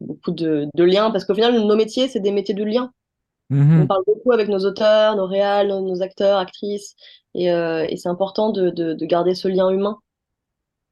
beaucoup 0.00 0.32
de, 0.32 0.66
de 0.74 0.84
liens, 0.84 1.10
parce 1.10 1.24
qu'au 1.24 1.34
final, 1.34 1.54
nos 1.58 1.76
métiers, 1.76 2.08
c'est 2.08 2.20
des 2.20 2.32
métiers 2.32 2.54
de 2.54 2.64
liens. 2.64 2.92
On 3.74 3.86
Mhm. 3.86 3.86
parle 3.86 4.02
beaucoup 4.06 4.32
avec 4.32 4.48
nos 4.48 4.60
auteurs, 4.66 5.16
nos 5.16 5.26
réals, 5.26 5.68
nos, 5.68 5.80
nos 5.82 6.02
acteurs, 6.02 6.38
actrices, 6.38 6.96
et, 7.34 7.52
euh, 7.52 7.86
et 7.88 7.96
c'est 7.96 8.08
important 8.08 8.50
de, 8.50 8.70
de, 8.70 8.94
de 8.94 9.06
garder 9.06 9.34
ce 9.34 9.48
lien 9.48 9.70
humain. 9.70 9.98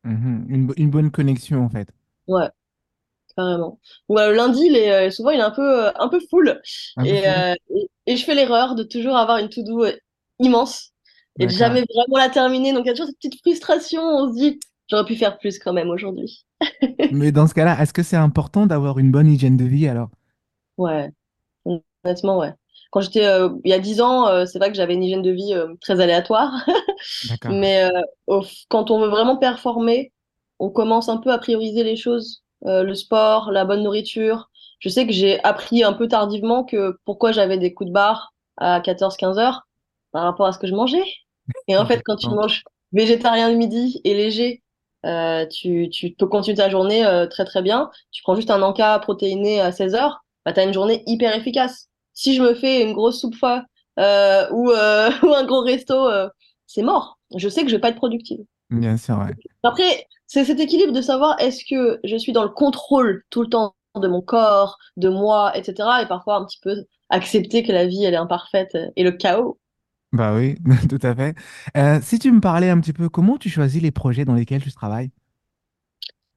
Mhm. 0.04 0.46
Une, 0.48 0.66
bo- 0.66 0.74
une 0.78 0.88
bonne 0.90 1.10
connexion, 1.10 1.62
en 1.62 1.68
fait. 1.68 1.88
Ouais, 2.26 2.48
carrément. 3.36 3.80
Ou 4.10 4.18
euh, 4.20 4.34
lundi, 4.34 4.62
il 4.66 4.76
est, 4.76 5.10
souvent, 5.12 5.30
il 5.32 5.40
est 5.40 5.42
un 5.44 5.52
peu, 5.52 5.88
un 5.96 6.08
peu 6.10 6.20
full, 6.30 6.62
Un 6.96 7.04
et, 7.04 7.28
euh, 7.28 7.54
et, 7.76 7.90
et 8.06 8.18
je 8.18 8.24
fais 8.26 8.36
l'erreur 8.36 8.76
de 8.76 8.84
toujours 8.84 9.16
avoir 9.18 9.38
une 9.38 9.50
to-do 9.50 9.86
immense 10.40 10.93
et 11.38 11.48
jamais 11.48 11.84
vraiment 11.94 12.18
la 12.18 12.28
terminer. 12.28 12.72
Donc, 12.72 12.84
il 12.84 12.88
y 12.88 12.90
a 12.90 12.92
toujours 12.92 13.06
cette 13.06 13.18
petite 13.18 13.40
frustration, 13.40 14.02
on 14.02 14.28
se 14.28 14.36
dit, 14.36 14.60
j'aurais 14.88 15.04
pu 15.04 15.16
faire 15.16 15.38
plus 15.38 15.58
quand 15.58 15.72
même 15.72 15.90
aujourd'hui. 15.90 16.44
Mais 17.12 17.32
dans 17.32 17.46
ce 17.46 17.54
cas-là, 17.54 17.80
est-ce 17.80 17.92
que 17.92 18.02
c'est 18.02 18.16
important 18.16 18.66
d'avoir 18.66 18.98
une 18.98 19.10
bonne 19.10 19.28
hygiène 19.28 19.56
de 19.56 19.64
vie 19.64 19.88
alors? 19.88 20.10
Ouais, 20.76 21.10
honnêtement, 22.04 22.38
ouais. 22.38 22.52
Quand 22.90 23.00
j'étais, 23.00 23.26
euh, 23.26 23.48
il 23.64 23.70
y 23.70 23.74
a 23.74 23.80
10 23.80 24.00
ans, 24.00 24.28
euh, 24.28 24.46
c'est 24.46 24.58
vrai 24.58 24.70
que 24.70 24.76
j'avais 24.76 24.94
une 24.94 25.02
hygiène 25.02 25.22
de 25.22 25.32
vie 25.32 25.52
euh, 25.52 25.74
très 25.80 26.00
aléatoire. 26.00 26.64
Mais 27.50 27.90
quand 28.68 28.90
on 28.90 29.00
veut 29.00 29.08
vraiment 29.08 29.36
performer, 29.36 30.12
on 30.60 30.70
commence 30.70 31.08
un 31.08 31.16
peu 31.16 31.32
à 31.32 31.38
prioriser 31.38 31.82
les 31.82 31.96
choses, 31.96 32.44
le 32.62 32.94
sport, 32.94 33.50
la 33.50 33.64
bonne 33.64 33.82
nourriture. 33.82 34.48
Je 34.78 34.88
sais 34.88 35.06
que 35.06 35.12
j'ai 35.12 35.42
appris 35.42 35.82
un 35.82 35.92
peu 35.92 36.06
tardivement 36.06 36.64
que 36.64 36.96
pourquoi 37.04 37.32
j'avais 37.32 37.58
des 37.58 37.74
coups 37.74 37.88
de 37.88 37.92
barre 37.92 38.32
à 38.58 38.80
14-15 38.80 39.38
heures 39.38 39.66
par 40.12 40.22
rapport 40.22 40.46
à 40.46 40.52
ce 40.52 40.58
que 40.58 40.68
je 40.68 40.74
mangeais. 40.74 41.04
Et 41.68 41.76
en 41.76 41.86
fait, 41.86 42.02
quand 42.04 42.16
tu 42.16 42.28
manges 42.28 42.62
végétarien 42.92 43.50
le 43.50 43.56
midi 43.56 44.00
et 44.04 44.14
léger, 44.14 44.62
euh, 45.04 45.46
tu, 45.46 45.90
tu 45.90 46.12
peux 46.12 46.26
continuer 46.26 46.56
ta 46.56 46.70
journée 46.70 47.04
euh, 47.04 47.26
très 47.26 47.44
très 47.44 47.62
bien. 47.62 47.90
Tu 48.10 48.22
prends 48.22 48.34
juste 48.34 48.50
un 48.50 48.62
encas 48.62 48.98
protéiné 49.00 49.60
à 49.60 49.72
16 49.72 49.94
heures, 49.94 50.24
bah, 50.44 50.52
tu 50.52 50.60
as 50.60 50.64
une 50.64 50.72
journée 50.72 51.02
hyper 51.06 51.34
efficace. 51.34 51.88
Si 52.14 52.34
je 52.34 52.42
me 52.42 52.54
fais 52.54 52.82
une 52.82 52.92
grosse 52.92 53.20
soupe 53.20 53.34
foie 53.34 53.64
euh, 53.98 54.48
ou, 54.50 54.68
ou 54.70 55.34
un 55.34 55.44
gros 55.44 55.60
resto, 55.60 56.08
c'est 56.66 56.82
mort. 56.82 57.18
Je 57.36 57.48
sais 57.48 57.62
que 57.62 57.68
je 57.68 57.76
vais 57.76 57.80
pas 57.80 57.90
être 57.90 57.96
productive. 57.96 58.40
Bien 58.70 58.96
sûr, 58.96 59.18
ouais. 59.18 59.34
Après, 59.62 60.06
c'est 60.26 60.44
cet 60.44 60.60
équilibre 60.60 60.92
de 60.92 61.02
savoir 61.02 61.38
est-ce 61.40 61.64
que 61.64 62.00
je 62.04 62.16
suis 62.16 62.32
dans 62.32 62.42
le 62.42 62.48
contrôle 62.48 63.22
tout 63.30 63.42
le 63.42 63.48
temps 63.48 63.74
de 63.96 64.08
mon 64.08 64.20
corps, 64.20 64.78
de 64.96 65.08
moi, 65.08 65.56
etc. 65.56 65.88
Et 66.02 66.06
parfois 66.06 66.36
un 66.36 66.44
petit 66.44 66.58
peu 66.60 66.84
accepter 67.10 67.62
que 67.62 67.72
la 67.72 67.86
vie, 67.86 68.04
elle 68.04 68.14
est 68.14 68.18
imparfaite 68.18 68.76
et 68.96 69.02
le 69.04 69.12
chaos. 69.12 69.58
Bah 70.14 70.32
oui, 70.32 70.54
tout 70.88 71.00
à 71.02 71.12
fait. 71.12 71.34
Euh, 71.76 71.98
si 72.00 72.20
tu 72.20 72.30
me 72.30 72.40
parlais 72.40 72.70
un 72.70 72.80
petit 72.80 72.92
peu, 72.92 73.08
comment 73.08 73.36
tu 73.36 73.50
choisis 73.50 73.82
les 73.82 73.90
projets 73.90 74.24
dans 74.24 74.34
lesquels 74.34 74.62
tu 74.62 74.70
travailles? 74.70 75.10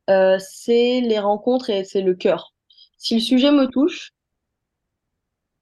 Euh, 0.09 0.39
c'est 0.39 0.99
les 1.01 1.19
rencontres 1.19 1.69
et 1.69 1.83
c'est 1.83 2.01
le 2.01 2.15
cœur. 2.15 2.55
Si 2.97 3.13
le 3.13 3.19
sujet 3.19 3.51
me 3.51 3.67
touche, 3.67 4.13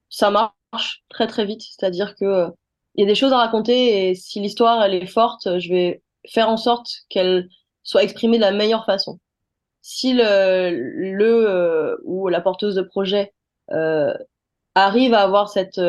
ça 0.10 0.31
marche 0.31 1.03
très 1.10 1.27
très 1.27 1.43
vite. 1.43 1.62
C'est-à-dire 1.62 2.15
que 2.15 2.48
y 2.95 3.03
a 3.03 3.05
des 3.05 3.15
choses 3.15 3.34
à 3.34 3.38
raconter 3.38 4.10
et 4.10 4.15
si 4.15 4.39
l'histoire 4.39 4.81
elle 4.81 4.93
est 4.93 5.07
forte, 5.07 5.60
je 5.60 5.67
vais 5.67 6.01
faire 6.25 6.48
en 6.48 6.55
sorte 6.55 6.88
qu'elle 7.10 7.50
soit 7.84 8.03
exprimée 8.03 8.38
de 8.38 8.43
la 8.43 8.53
meilleure 8.53 8.86
façon. 8.86 9.19
Si 9.81 10.13
le, 10.13 10.22
euh, 10.24 11.98
ou 12.05 12.29
la 12.29 12.39
porteuse 12.39 12.75
de 12.75 12.81
projet 12.81 13.34
arrive 14.74 15.13
à 15.13 15.22
avoir 15.22 15.50
cette 15.50 15.81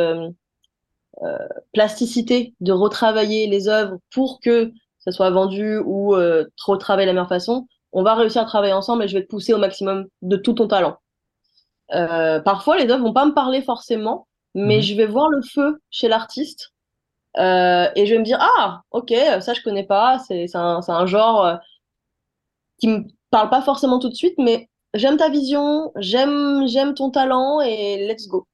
plasticité 1.72 2.54
de 2.60 2.72
retravailler 2.72 3.46
les 3.46 3.68
œuvres 3.68 3.98
pour 4.12 4.40
que 4.40 4.72
ça 4.98 5.12
soit 5.12 5.30
vendu 5.30 5.78
ou 5.84 6.14
euh, 6.14 6.44
retravailler 6.64 7.06
de 7.06 7.10
la 7.10 7.14
meilleure 7.14 7.28
façon, 7.28 7.66
on 7.92 8.02
va 8.02 8.14
réussir 8.14 8.42
à 8.42 8.44
travailler 8.44 8.72
ensemble 8.72 9.04
et 9.04 9.08
je 9.08 9.14
vais 9.16 9.22
te 9.24 9.28
pousser 9.28 9.54
au 9.54 9.58
maximum 9.58 10.06
de 10.22 10.36
tout 10.36 10.52
ton 10.54 10.68
talent. 10.68 10.98
Euh, 11.94 12.40
parfois, 12.40 12.76
les 12.78 12.90
œuvres 12.90 13.04
vont 13.04 13.12
pas 13.12 13.26
me 13.26 13.34
parler 13.34 13.62
forcément, 13.62 14.26
mais 14.54 14.76
Mhm. 14.76 14.82
je 14.82 14.94
vais 14.96 15.06
voir 15.06 15.28
le 15.28 15.40
feu 15.42 15.80
chez 15.90 16.08
l'artiste 16.08 16.72
euh, 17.38 17.88
et 17.96 18.06
je 18.06 18.14
vais 18.14 18.20
me 18.20 18.24
dire, 18.24 18.38
ah, 18.40 18.82
ok, 18.92 19.12
ça 19.40 19.54
je 19.54 19.62
connais 19.62 19.84
pas, 19.86 20.18
c'est 20.20 20.54
un, 20.56 20.80
un 20.86 21.06
genre 21.06 21.44
euh, 21.46 21.56
qui 22.78 22.88
me 22.88 23.04
parle 23.30 23.50
pas 23.50 23.60
forcément 23.62 23.98
tout 23.98 24.08
de 24.08 24.14
suite, 24.14 24.36
mais 24.38 24.68
j'aime 24.94 25.16
ta 25.18 25.28
vision, 25.28 25.92
j'aime 25.96 26.66
j'aime 26.66 26.94
ton 26.94 27.10
talent 27.10 27.60
et 27.60 28.06
let's 28.08 28.28
go. 28.28 28.46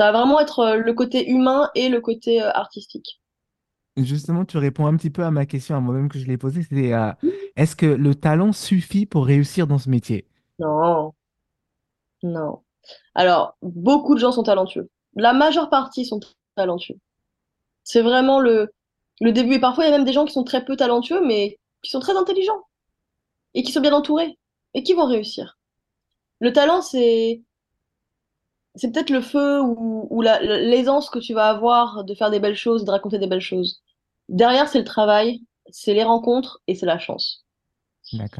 Ça 0.00 0.10
va 0.10 0.18
vraiment 0.18 0.40
être 0.40 0.60
euh, 0.60 0.76
le 0.78 0.94
côté 0.94 1.28
humain 1.28 1.68
et 1.74 1.90
le 1.90 2.00
côté 2.00 2.40
euh, 2.40 2.50
artistique. 2.52 3.20
Justement, 3.98 4.46
tu 4.46 4.56
réponds 4.56 4.86
un 4.86 4.96
petit 4.96 5.10
peu 5.10 5.24
à 5.24 5.30
ma 5.30 5.44
question 5.44 5.76
à 5.76 5.80
moi-même 5.80 6.08
que 6.08 6.18
je 6.18 6.26
l'ai 6.26 6.38
posée, 6.38 6.62
c'était 6.62 6.94
euh, 6.94 7.12
est-ce 7.54 7.76
que 7.76 7.84
le 7.84 8.14
talent 8.14 8.52
suffit 8.52 9.04
pour 9.04 9.26
réussir 9.26 9.66
dans 9.66 9.76
ce 9.76 9.90
métier? 9.90 10.26
Non, 10.58 11.12
non. 12.22 12.62
Alors, 13.14 13.58
beaucoup 13.60 14.14
de 14.14 14.20
gens 14.20 14.32
sont 14.32 14.42
talentueux. 14.42 14.88
La 15.16 15.34
majeure 15.34 15.68
partie 15.68 16.06
sont 16.06 16.20
talentueux. 16.56 16.96
C'est 17.84 18.00
vraiment 18.00 18.40
le, 18.40 18.72
le 19.20 19.32
début. 19.32 19.56
Et 19.56 19.60
parfois, 19.60 19.84
il 19.84 19.90
y 19.90 19.92
a 19.92 19.96
même 19.98 20.06
des 20.06 20.14
gens 20.14 20.24
qui 20.24 20.32
sont 20.32 20.44
très 20.44 20.64
peu 20.64 20.76
talentueux, 20.76 21.20
mais 21.26 21.58
qui 21.82 21.90
sont 21.90 22.00
très 22.00 22.16
intelligents 22.16 22.64
et 23.52 23.62
qui 23.62 23.70
sont 23.70 23.82
bien 23.82 23.92
entourés 23.92 24.38
et 24.72 24.82
qui 24.82 24.94
vont 24.94 25.04
réussir. 25.04 25.58
Le 26.40 26.54
talent, 26.54 26.80
c'est, 26.80 27.42
c'est 28.74 28.92
peut-être 28.92 29.10
le 29.10 29.20
feu 29.20 29.60
ou, 29.62 30.06
ou 30.10 30.22
la- 30.22 30.40
l'aisance 30.42 31.10
que 31.10 31.18
tu 31.18 31.34
vas 31.34 31.48
avoir 31.48 32.04
de 32.04 32.14
faire 32.14 32.30
des 32.30 32.40
belles 32.40 32.56
choses, 32.56 32.84
de 32.84 32.90
raconter 32.90 33.18
des 33.18 33.26
belles 33.26 33.40
choses. 33.40 33.82
Derrière, 34.28 34.68
c'est 34.68 34.78
le 34.78 34.84
travail, 34.84 35.42
c'est 35.70 35.94
les 35.94 36.04
rencontres 36.04 36.60
et 36.66 36.74
c'est 36.74 36.86
la 36.86 36.98
chance. 36.98 37.44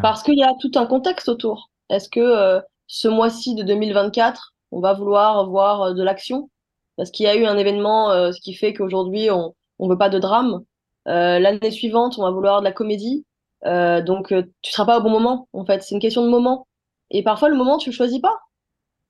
Parce 0.01 0.23
qu'il 0.23 0.39
y 0.39 0.43
a 0.43 0.53
tout 0.61 0.71
un 0.77 0.87
contexte 0.87 1.29
autour. 1.29 1.71
Est-ce 1.91 2.09
que 2.09 2.21
euh, 2.21 2.61
ce 2.87 3.09
mois-ci 3.09 3.55
de 3.55 3.63
2024, 3.63 4.55
on 4.73 4.81
va 4.81 4.93
vouloir 4.95 5.49
voir 5.49 5.83
euh, 5.83 5.95
de 5.95 6.03
l'action? 6.03 6.51
Parce 6.97 7.11
qu'il 7.11 7.25
y 7.27 7.29
a 7.29 7.37
eu 7.37 7.47
un 7.47 7.59
événement, 7.59 8.11
euh, 8.11 8.33
ce 8.33 8.41
qui 8.41 8.55
fait 8.55 8.75
qu'aujourd'hui, 8.75 9.31
on 9.31 9.55
on 9.79 9.89
veut 9.89 9.97
pas 9.99 10.11
de 10.11 10.19
drame. 10.19 10.61
Euh, 11.09 11.39
l'année 11.39 11.71
suivante, 11.71 12.19
on 12.19 12.23
va 12.23 12.31
vouloir 12.31 12.61
de 12.61 12.65
la 12.65 12.73
comédie. 12.73 13.25
Donc, 13.65 14.35
tu 14.63 14.73
seras 14.73 14.85
pas 14.87 14.99
au 14.99 15.03
bon 15.03 15.11
moment, 15.11 15.49
en 15.55 15.65
fait. 15.65 15.83
C'est 15.83 15.95
une 15.95 16.01
question 16.01 16.23
de 16.25 16.29
moment. 16.31 16.67
Et 17.11 17.23
parfois, 17.23 17.49
le 17.49 17.57
moment, 17.57 17.79
tu 17.79 17.91
le 17.91 17.95
choisis 17.95 18.21
pas. 18.21 18.39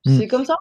Mm. 0.06 0.18
C'est 0.18 0.28
comme 0.28 0.44
ça. 0.44 0.56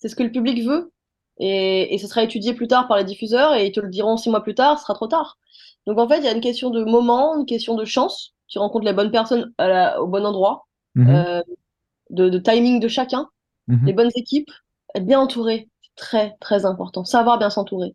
C'est 0.00 0.08
ce 0.08 0.16
que 0.16 0.22
le 0.24 0.32
public 0.32 0.64
veut. 0.64 0.92
Et, 1.38 1.94
et 1.94 1.98
ce 1.98 2.06
sera 2.08 2.22
étudié 2.24 2.52
plus 2.54 2.68
tard 2.68 2.88
par 2.88 2.98
les 2.98 3.04
diffuseurs 3.04 3.54
et 3.54 3.66
ils 3.66 3.72
te 3.72 3.80
le 3.80 3.88
diront 3.88 4.16
six 4.18 4.28
mois 4.30 4.42
plus 4.42 4.54
tard, 4.54 4.78
ce 4.78 4.82
sera 4.84 4.94
trop 4.94 5.06
tard. 5.06 5.38
Donc 5.86 5.98
en 5.98 6.08
fait, 6.08 6.18
il 6.18 6.24
y 6.24 6.28
a 6.28 6.32
une 6.32 6.40
question 6.42 6.70
de 6.70 6.84
moment, 6.84 7.36
une 7.38 7.46
question 7.46 7.76
de 7.76 7.84
chance. 7.86 8.34
Tu 8.48 8.58
rencontres 8.58 8.84
les 8.84 8.92
bonnes 8.92 9.10
personnes 9.12 9.52
à 9.58 9.68
la- 9.68 10.02
au 10.02 10.06
bon 10.06 10.26
endroit, 10.26 10.66
Mhm. 10.96 11.08
euh, 11.08 11.42
de, 12.10 12.28
de 12.28 12.38
timing 12.38 12.80
de 12.80 12.88
chacun, 12.88 13.28
les 13.68 13.76
Mhm. 13.76 13.96
bonnes 13.96 14.10
équipes, 14.16 14.50
être 14.94 15.06
bien 15.06 15.20
entouré, 15.20 15.68
c'est 15.82 15.94
très 15.96 16.36
très 16.40 16.66
important. 16.66 17.04
Savoir 17.04 17.38
bien 17.38 17.50
s'entourer. 17.50 17.94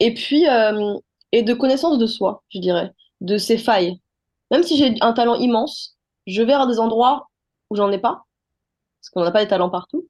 Et 0.00 0.14
puis, 0.14 0.48
euh, 0.48 0.96
et 1.32 1.42
de 1.42 1.54
connaissance 1.54 1.98
de 1.98 2.06
soi, 2.06 2.42
je 2.50 2.58
dirais, 2.58 2.92
de 3.20 3.38
ses 3.38 3.58
failles. 3.58 4.00
Même 4.50 4.62
si 4.64 4.76
j'ai 4.76 4.94
un 5.00 5.12
talent 5.12 5.36
immense, 5.36 5.96
je 6.26 6.42
vais 6.42 6.52
à 6.54 6.66
des 6.66 6.80
endroits 6.80 7.28
où 7.70 7.76
j'en 7.76 7.90
ai 7.92 7.98
pas, 7.98 8.24
parce 9.00 9.10
qu'on 9.10 9.24
n'a 9.24 9.30
pas 9.30 9.42
des 9.44 9.48
talents 9.50 9.70
partout. 9.70 10.08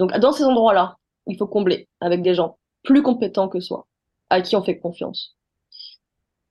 Donc, 0.00 0.12
dans 0.18 0.32
ces 0.32 0.44
endroits-là, 0.44 0.98
il 1.28 1.38
faut 1.38 1.46
combler 1.48 1.88
avec 2.00 2.22
des 2.22 2.34
gens 2.34 2.58
plus 2.84 3.04
compétents 3.04 3.48
que 3.48 3.60
soi, 3.60 3.86
à 4.30 4.42
qui 4.42 4.56
on 4.56 4.64
fait 4.64 4.80
confiance. 4.80 5.36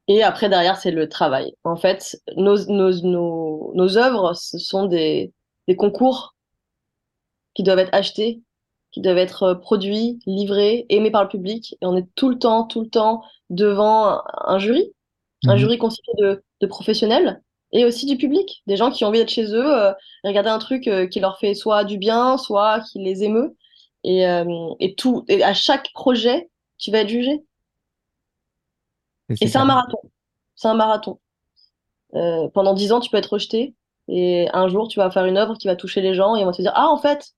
Et 0.10 0.24
après, 0.24 0.50
derrière, 0.50 0.78
c'est 0.78 0.92
le 0.92 1.08
travail. 1.10 1.54
En 1.64 1.78
fait, 1.78 2.20
nos, 2.36 2.58
nos, 2.68 2.92
nos, 3.04 3.72
nos 3.76 3.98
œuvres, 3.98 4.34
ce 4.36 4.58
sont 4.60 4.86
des, 4.88 5.34
des 5.68 5.76
concours 5.78 6.36
qui 7.54 7.64
doivent 7.64 7.80
être 7.80 7.94
achetés, 7.94 8.42
qui 8.92 9.02
doivent 9.02 9.18
être 9.18 9.44
euh, 9.44 9.56
produits, 9.56 10.20
livrés, 10.26 10.86
aimés 10.90 11.12
par 11.12 11.24
le 11.24 11.30
public. 11.30 11.76
Et 11.82 11.86
on 11.86 11.96
est 11.98 12.08
tout 12.16 12.30
le 12.30 12.40
temps, 12.40 12.66
tout 12.66 12.82
le 12.82 12.90
temps 12.90 13.24
devant 13.50 14.22
un, 14.48 14.60
jury, 14.60 14.94
un 15.48 15.56
Mhm. 15.56 15.58
jury 15.58 15.78
constitué 15.78 16.12
de, 16.20 16.44
de 16.62 16.68
professionnels 16.68 17.42
et 17.72 17.86
aussi 17.86 18.06
du 18.06 18.18
public, 18.18 18.64
des 18.68 18.78
gens 18.78 18.92
qui 18.92 19.04
ont 19.06 19.10
envie 19.10 19.20
d'être 19.20 19.30
chez 19.30 19.46
eux, 19.54 19.78
euh, 19.78 19.94
regarder 20.24 20.50
un 20.50 20.60
truc 20.60 20.88
euh, 20.88 21.08
qui 21.08 21.20
leur 21.20 21.40
fait 21.40 21.54
soit 21.54 21.84
du 21.84 21.98
bien, 21.98 22.38
soit 22.38 22.82
qui 22.82 23.00
les 23.00 23.24
émeut. 23.24 23.56
Et, 24.04 24.26
euh, 24.28 24.46
et 24.80 24.96
tout, 24.96 25.26
et 25.28 25.44
à 25.44 25.54
chaque 25.54 25.92
projet, 25.94 26.50
tu 26.78 26.90
vas 26.92 27.00
être 27.00 27.10
jugé. 27.10 27.44
Et 29.42 29.48
c'est 29.48 29.58
un 29.58 29.66
marathon. 29.66 30.00
C'est 30.56 30.68
un 30.68 30.74
marathon. 30.74 31.20
Euh, 32.16 32.48
pendant 32.50 32.74
dix 32.74 32.92
ans, 32.92 33.00
tu 33.00 33.10
peux 33.10 33.18
être 33.18 33.34
rejeté. 33.34 33.76
Et 34.08 34.48
un 34.54 34.68
jour, 34.70 34.88
tu 34.88 35.00
vas 35.00 35.12
faire 35.12 35.26
une 35.26 35.38
œuvre 35.38 35.56
qui 35.56 35.68
va 35.68 35.76
toucher 35.76 36.02
les 36.02 36.16
gens 36.16 36.36
et 36.36 36.44
on 36.44 36.48
va 36.48 36.52
te 36.54 36.62
dire, 36.62 36.72
ah, 36.76 36.88
en 36.88 36.98
fait, 36.98 37.34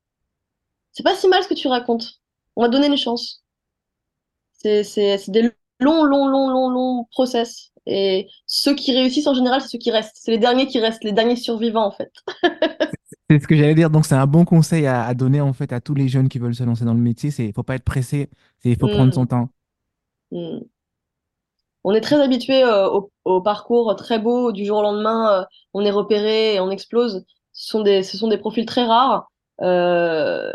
c'est 0.91 1.03
pas 1.03 1.15
si 1.15 1.27
mal 1.27 1.43
ce 1.43 1.49
que 1.49 1.53
tu 1.53 1.67
racontes. 1.67 2.21
On 2.55 2.61
va 2.61 2.67
te 2.67 2.73
donner 2.73 2.87
une 2.87 2.97
chance. 2.97 3.43
C'est, 4.53 4.83
c'est, 4.83 5.17
c'est 5.17 5.31
des 5.31 5.51
longs, 5.81 6.03
longs, 6.03 6.27
longs, 6.27 6.49
longs, 6.49 6.69
longs 6.69 7.07
process. 7.11 7.71
Et 7.87 8.27
ceux 8.45 8.75
qui 8.75 8.93
réussissent 8.95 9.27
en 9.27 9.33
général, 9.33 9.61
c'est 9.61 9.69
ceux 9.69 9.79
qui 9.79 9.91
restent. 9.91 10.17
C'est 10.19 10.31
les 10.31 10.37
derniers 10.37 10.67
qui 10.67 10.79
restent, 10.79 11.03
les 11.03 11.13
derniers 11.13 11.35
survivants, 11.35 11.85
en 11.85 11.91
fait. 11.91 12.11
C'est 13.29 13.39
ce 13.39 13.47
que 13.47 13.55
j'allais 13.55 13.75
dire. 13.75 13.89
Donc, 13.89 14.05
c'est 14.05 14.15
un 14.15 14.27
bon 14.27 14.45
conseil 14.45 14.85
à, 14.87 15.05
à 15.05 15.13
donner 15.13 15.41
en 15.41 15.53
fait 15.53 15.71
à 15.73 15.79
tous 15.81 15.93
les 15.95 16.07
jeunes 16.09 16.29
qui 16.29 16.37
veulent 16.39 16.55
se 16.55 16.63
lancer 16.63 16.85
dans 16.85 16.93
le 16.93 16.99
métier. 16.99 17.31
C'est, 17.31 17.51
faut 17.53 17.63
pas 17.63 17.75
être 17.75 17.83
pressé. 17.85 18.29
C'est, 18.59 18.69
il 18.69 18.77
faut 18.77 18.89
prendre 18.89 19.13
Hmm, 19.13 19.13
son 19.13 19.25
temps. 19.25 19.49
hmm. 20.31 20.61
On 21.83 21.93
est 21.93 22.01
très 22.01 22.21
habitué 22.21 22.63
euh, 22.63 22.87
au, 22.89 23.11
au 23.25 23.41
parcours 23.41 23.95
très 23.95 24.19
beau, 24.19 24.51
du 24.51 24.65
jour 24.65 24.79
au 24.79 24.81
lendemain, 24.83 25.41
euh, 25.41 25.45
on 25.73 25.83
est 25.85 25.91
repéré 25.91 26.55
et 26.55 26.59
on 26.59 26.69
explose. 26.71 27.25
Ce 27.53 27.69
sont 27.69 27.81
des, 27.81 28.03
ce 28.03 28.17
sont 28.17 28.27
des 28.27 28.37
profils 28.37 28.65
très 28.65 28.83
rares. 28.85 29.31
Euh, 29.61 30.51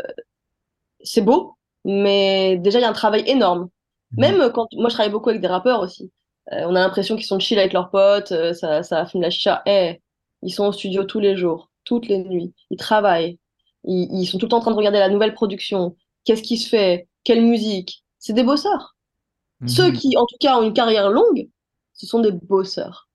c'est 1.03 1.21
beau, 1.21 1.57
mais 1.85 2.57
déjà, 2.57 2.79
il 2.79 2.81
y 2.83 2.85
a 2.85 2.89
un 2.89 2.93
travail 2.93 3.23
énorme. 3.27 3.69
Mhm. 4.11 4.19
Même 4.21 4.51
quand 4.53 4.67
moi, 4.73 4.89
je 4.89 4.93
travaille 4.95 5.11
beaucoup 5.11 5.29
avec 5.29 5.41
des 5.41 5.47
rappeurs 5.47 5.81
aussi. 5.81 6.11
Euh, 6.53 6.63
on 6.67 6.75
a 6.75 6.79
l'impression 6.79 7.15
qu'ils 7.15 7.25
sont 7.25 7.39
chill 7.39 7.59
avec 7.59 7.73
leurs 7.73 7.89
potes, 7.91 8.31
euh, 8.31 8.53
ça, 8.53 8.83
ça 8.83 9.05
fume 9.05 9.21
la 9.21 9.29
chicha. 9.29 9.61
Eh, 9.65 10.01
ils 10.43 10.51
sont 10.53 10.65
au 10.67 10.71
studio 10.71 11.03
tous 11.03 11.19
les 11.19 11.35
jours, 11.37 11.69
toutes 11.83 12.07
les 12.07 12.19
nuits. 12.19 12.53
Ils 12.69 12.77
travaillent. 12.77 13.39
Ils, 13.83 14.07
ils 14.21 14.25
sont 14.27 14.37
tout 14.37 14.45
le 14.45 14.49
temps 14.49 14.57
en 14.57 14.61
train 14.61 14.71
de 14.71 14.77
regarder 14.77 14.99
la 14.99 15.09
nouvelle 15.09 15.33
production. 15.33 15.95
Qu'est-ce 16.25 16.43
qui 16.43 16.57
se 16.57 16.69
fait? 16.69 17.07
Quelle 17.23 17.41
musique? 17.43 18.03
C'est 18.19 18.33
des 18.33 18.43
bosseurs. 18.43 18.95
Ceux 19.67 19.91
Mhm. 19.91 19.93
qui, 19.93 20.17
en 20.17 20.25
tout 20.25 20.37
cas, 20.39 20.57
ont 20.57 20.63
une 20.63 20.73
carrière 20.73 21.09
longue, 21.09 21.49
ce 21.93 22.05
sont 22.07 22.19
des 22.19 22.31
bosseurs. 22.31 23.09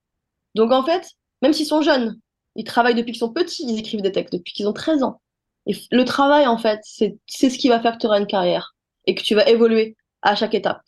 Donc, 0.54 0.72
en 0.72 0.84
fait, 0.84 1.08
même 1.42 1.52
s'ils 1.52 1.66
sont 1.66 1.82
jeunes, 1.82 2.20
ils 2.56 2.64
travaillent 2.64 2.94
depuis 2.94 3.12
qu'ils 3.12 3.20
sont 3.20 3.32
petits, 3.32 3.64
ils 3.68 3.78
écrivent 3.78 4.02
des 4.02 4.12
textes 4.12 4.34
depuis 4.34 4.52
qu'ils 4.52 4.68
ont 4.68 4.72
13 4.72 5.02
ans. 5.04 5.20
Et 5.66 5.76
le 5.92 6.04
travail, 6.04 6.46
en 6.46 6.58
fait, 6.58 6.80
c'est, 6.84 7.18
c'est 7.26 7.50
ce 7.50 7.58
qui 7.58 7.68
va 7.68 7.80
faire 7.80 7.94
que 7.94 7.98
tu 8.00 8.06
auras 8.06 8.20
une 8.20 8.26
carrière 8.26 8.74
et 9.06 9.14
que 9.14 9.22
tu 9.22 9.34
vas 9.34 9.48
évoluer 9.48 9.96
à 10.22 10.34
chaque 10.34 10.54
étape. 10.54 10.82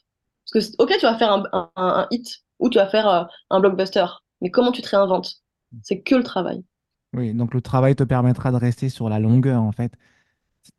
Parce 0.52 0.68
que, 0.76 0.82
ok, 0.82 0.92
tu 0.98 1.06
vas 1.06 1.18
faire 1.18 1.32
un, 1.32 1.44
un- 1.52 1.70
un 1.76 2.06
hit 2.10 2.28
ou 2.58 2.70
tu 2.70 2.78
vas 2.78 2.88
faire 2.88 3.08
euh, 3.08 3.24
un 3.50 3.60
blockbuster, 3.60 4.06
mais 4.40 4.50
comment 4.50 4.72
tu 4.72 4.82
te 4.82 4.88
réinventes? 4.90 5.34
C'est 5.82 6.02
que 6.02 6.14
le 6.16 6.22
travail. 6.24 6.64
Oui, 7.14 7.32
donc 7.32 7.54
le 7.54 7.60
travail 7.60 7.94
te 7.94 8.02
permettra 8.02 8.50
de 8.50 8.56
rester 8.56 8.88
sur 8.88 9.08
la 9.08 9.20
longueur 9.20 9.62
en 9.62 9.70
fait. 9.72 9.92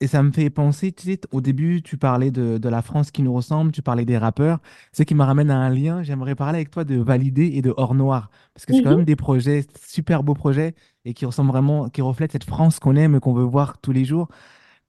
Et 0.01 0.07
ça 0.07 0.23
me 0.23 0.31
fait 0.31 0.49
penser, 0.51 0.93
tu 0.93 1.03
sais, 1.05 1.21
au 1.31 1.41
début, 1.41 1.81
tu 1.83 1.97
parlais 1.97 2.31
de, 2.31 2.57
de 2.59 2.69
la 2.69 2.81
France 2.83 3.11
qui 3.11 3.23
nous 3.23 3.33
ressemble, 3.33 3.71
tu 3.71 3.81
parlais 3.83 4.05
des 4.05 4.17
rappeurs. 4.17 4.59
Ce 4.93 5.03
qui 5.03 5.15
me 5.15 5.23
ramène 5.23 5.51
à 5.51 5.57
un 5.59 5.69
lien, 5.69 6.03
j'aimerais 6.03 6.35
parler 6.35 6.57
avec 6.59 6.71
toi 6.71 6.83
de 6.85 6.97
Validé 6.97 7.47
et 7.55 7.61
de 7.63 7.73
Hors 7.77 7.95
Noir. 7.95 8.31
Parce 8.53 8.65
que 8.65 8.73
c'est 8.73 8.81
quand 8.81 8.89
Mhm. 8.89 8.97
même 8.97 9.05
des 9.05 9.15
projets, 9.17 9.65
super 9.87 10.23
beaux 10.23 10.35
projets, 10.35 10.75
et 11.05 11.13
qui 11.13 11.25
ressemblent 11.25 11.51
vraiment, 11.51 11.89
qui 11.89 12.01
reflètent 12.01 12.33
cette 12.33 12.45
France 12.45 12.79
qu'on 12.79 12.95
aime 12.97 13.15
et 13.15 13.19
qu'on 13.21 13.33
veut 13.33 13.43
voir 13.45 13.79
tous 13.79 13.91
les 13.93 14.05
jours. 14.05 14.29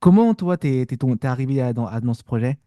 Comment, 0.00 0.35
toi, 0.35 0.56
t'es, 0.58 0.87
t'es 0.87 1.26
arrivé 1.26 1.62
à- 1.62 1.73
dans, 1.75 1.87
à- 1.87 2.00
dans 2.00 2.14
ce 2.14 2.25
projet? 2.25 2.58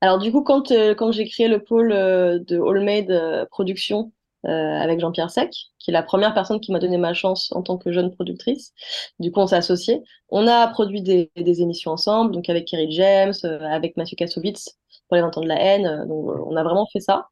Alors 0.00 0.18
du 0.18 0.30
coup, 0.30 0.42
quand, 0.42 0.70
euh, 0.72 0.94
quand 0.94 1.10
j'ai 1.12 1.26
créé 1.26 1.48
le 1.48 1.62
pôle 1.62 1.92
euh, 1.92 2.38
de 2.38 2.60
All-Made 2.60 3.10
euh, 3.10 3.46
Production 3.46 4.12
euh, 4.44 4.50
avec 4.50 5.00
Jean-Pierre 5.00 5.30
Sec, 5.30 5.50
qui 5.78 5.90
est 5.90 5.92
la 5.92 6.02
première 6.02 6.34
personne 6.34 6.60
qui 6.60 6.70
m'a 6.70 6.78
donné 6.78 6.98
ma 6.98 7.14
chance 7.14 7.50
en 7.52 7.62
tant 7.62 7.78
que 7.78 7.90
jeune 7.92 8.12
productrice, 8.14 8.72
du 9.18 9.32
coup 9.32 9.40
on 9.40 9.46
s'est 9.46 9.56
associés. 9.56 10.02
On 10.28 10.46
a 10.46 10.66
produit 10.68 11.02
des, 11.02 11.30
émissions 11.36 11.92
ensemble, 11.92 12.32
donc 12.32 12.48
avec 12.50 12.66
Kerry 12.66 12.90
James, 12.92 13.34
avec 13.42 13.96
Mathieu 13.96 14.16
Kassovitz 14.16 14.76
pour 15.08 15.16
les 15.16 15.22
20 15.22 15.38
ans 15.38 15.40
de 15.40 15.48
la 15.48 15.60
haine. 15.60 16.04
donc 16.08 16.26
on 16.46 16.56
a 16.56 16.62
vraiment 16.62 16.86
fait 16.92 17.00
ça, 17.00 17.28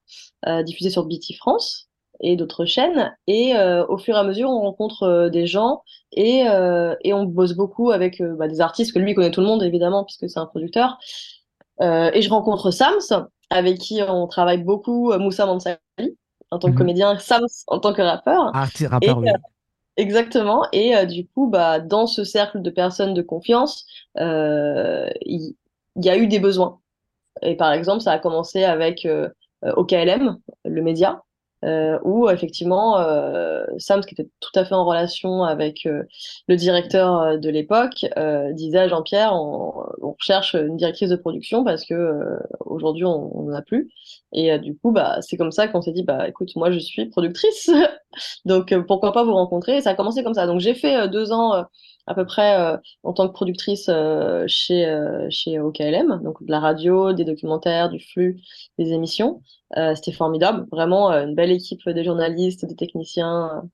diffusé 0.63 0.91
sur 0.91 1.05
BT 1.07 1.35
France 1.37 1.89
et 2.21 2.37
d'autres 2.37 2.65
chaînes. 2.65 3.13
Et 3.27 3.55
au 3.89 3.99
fur 3.99 4.15
et 4.17 4.19
à 4.19 4.25
mesure, 4.25 4.49
on 4.49 4.61
rencontre 4.61 5.29
des 5.29 5.47
gens 5.47 5.83
et, 6.13 6.45
on 6.49 7.25
bosse 7.25 7.55
beaucoup 7.55 7.91
avec 7.91 8.23
bah, 8.23 8.49
des 8.49 8.61
artistes 8.61 8.95
que 8.95 9.01
lui 9.01 9.15
connaît 9.15 9.33
tout 9.33 9.41
le 9.41 9.47
monde 9.47 9.63
évidemment 9.63 10.05
puisque 10.05 10.31
c'est 10.31 10.39
un 10.39 10.47
producteur. 10.47 10.99
Euh, 11.81 12.11
et 12.15 12.23
je 12.23 12.31
rencontre 12.31 12.71
Sams, 12.71 13.29
avec 13.51 13.79
qui 13.79 14.01
on 14.07 14.27
travaille 14.27 14.63
beaucoup, 14.63 15.13
euh, 15.13 15.19
Moussa 15.19 15.47
Mansali 15.47 15.79
en 16.51 16.59
tant 16.59 16.69
que 16.69 16.73
Mhm. 16.73 16.79
comédien, 16.79 17.19
Sams 17.19 17.47
en 17.67 17.79
tant 17.81 17.93
que 17.93 18.03
rappeur. 18.03 18.53
Et 18.81 18.87
rappeur, 18.87 19.19
euh, 19.19 19.23
oui. 19.23 19.29
exactement. 19.97 20.67
Et 20.73 20.97
euh, 20.97 21.05
du 21.05 21.27
coup, 21.27 21.49
bah, 21.49 21.81
dans 21.81 22.07
ce 22.07 22.25
cercle 22.25 22.63
de 22.63 22.71
personnes 22.71 23.15
de 23.15 23.23
confiance, 23.23 23.87
euh, 24.19 25.09
il 25.23 25.57
il 25.97 26.05
y, 26.05 26.11
a 26.11 26.17
eu 26.19 26.27
des 26.27 26.41
besoins. 26.41 26.81
Et 27.43 27.57
par 27.57 27.73
exemple, 27.73 28.03
ça 28.03 28.13
a 28.13 28.19
commencé 28.19 28.65
avec 28.65 29.07
euh, 29.07 29.29
euh, 29.65 29.73
OKLM, 29.77 30.39
le 30.65 30.83
média, 30.83 31.23
euh, 31.65 31.99
où 32.05 32.29
effectivement 32.29 32.99
euh, 32.99 33.65
Sam, 33.79 34.01
qui 34.03 34.15
était 34.15 34.29
tout 34.41 34.51
à 34.55 34.65
fait 34.65 34.75
en 34.75 34.85
relation 34.85 35.45
avec 35.45 35.87
euh, 35.87 36.03
le 36.49 36.57
directeur 36.57 37.21
euh, 37.21 37.37
de 37.39 37.49
l'époque, 37.49 38.07
euh, 38.17 38.53
disait 38.53 38.79
à 38.79 38.89
Jean-Pierre 38.89 39.33
on, 39.35 39.73
on 40.03 40.15
cherche 40.19 40.55
une 40.55 40.77
directrice 40.77 41.11
de 41.11 41.17
production 41.17 41.65
parce 41.65 41.85
que 41.85 42.39
aujourd'hui 42.61 43.05
on 43.05 43.45
n'en 43.45 43.55
a 43.55 43.63
plus. 43.63 43.91
Et 44.33 44.59
du 44.59 44.77
coup, 44.77 44.93
bah, 44.93 45.19
c'est 45.21 45.37
comme 45.37 45.53
ça 45.53 45.69
qu'on 45.69 45.81
s'est 45.81 45.93
dit 45.93 46.03
bah 46.03 46.29
écoute, 46.29 46.51
moi 46.57 46.71
je 46.71 46.79
suis 46.79 47.07
productrice, 47.07 47.71
donc 48.45 48.75
pourquoi 48.87 49.13
pas 49.13 49.25
vous 49.25 49.35
rencontrer? 49.35 49.79
Et 49.79 49.81
ça 49.81 49.91
a 49.91 49.95
commencé 49.95 50.23
comme 50.23 50.35
ça. 50.35 50.47
Donc 50.47 50.61
j'ai 50.61 50.75
fait 50.75 51.09
deux 51.09 51.33
ans 51.33 51.65
à 52.07 52.15
peu 52.15 52.25
près 52.27 52.59
euh, 52.61 52.77
en 53.03 53.13
tant 53.13 53.29
que 53.29 53.33
productrice 53.33 53.89
euh, 53.89 54.45
chez 54.49 54.87
euh, 54.87 55.27
chez 55.31 55.59
OKLM, 55.59 56.23
donc 56.23 56.43
de 56.45 56.51
la 56.51 56.61
radio, 56.61 57.13
des 57.13 57.25
documentaires, 57.25 57.89
du 57.91 58.01
flux, 58.01 58.41
des 58.79 58.93
émissions. 58.93 59.43
Euh, 59.77 59.95
c'était 59.95 60.13
formidable, 60.13 60.67
vraiment 60.71 61.11
euh, 61.13 61.25
une 61.27 61.35
belle 61.35 61.51
équipe 61.51 61.89
de 61.89 62.03
journalistes, 62.03 62.65
de 62.69 62.75
techniciens. 62.75 63.63
euh, 63.65 63.69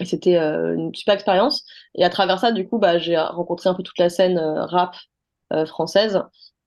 et 0.00 0.04
c'était 0.06 0.36
une 0.38 0.94
super 0.94 1.14
expérience. 1.14 1.64
Et 1.94 2.04
à 2.04 2.10
travers 2.10 2.38
ça, 2.40 2.52
du 2.52 2.66
coup, 2.68 2.78
bah, 2.78 2.98
j'ai 2.98 3.18
rencontré 3.18 3.68
un 3.68 3.74
peu 3.74 3.82
toute 3.82 3.98
la 3.98 4.08
scène 4.10 4.38
rap 4.40 4.96
française. 5.66 6.22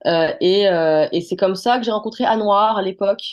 Et 0.06 0.64
et 1.12 1.22
c'est 1.22 1.36
comme 1.36 1.56
ça 1.56 1.80
que 1.80 1.86
j'ai 1.86 1.92
rencontré 1.92 2.26
Anouar 2.26 2.78
à 2.78 2.82
l'époque, 2.84 3.24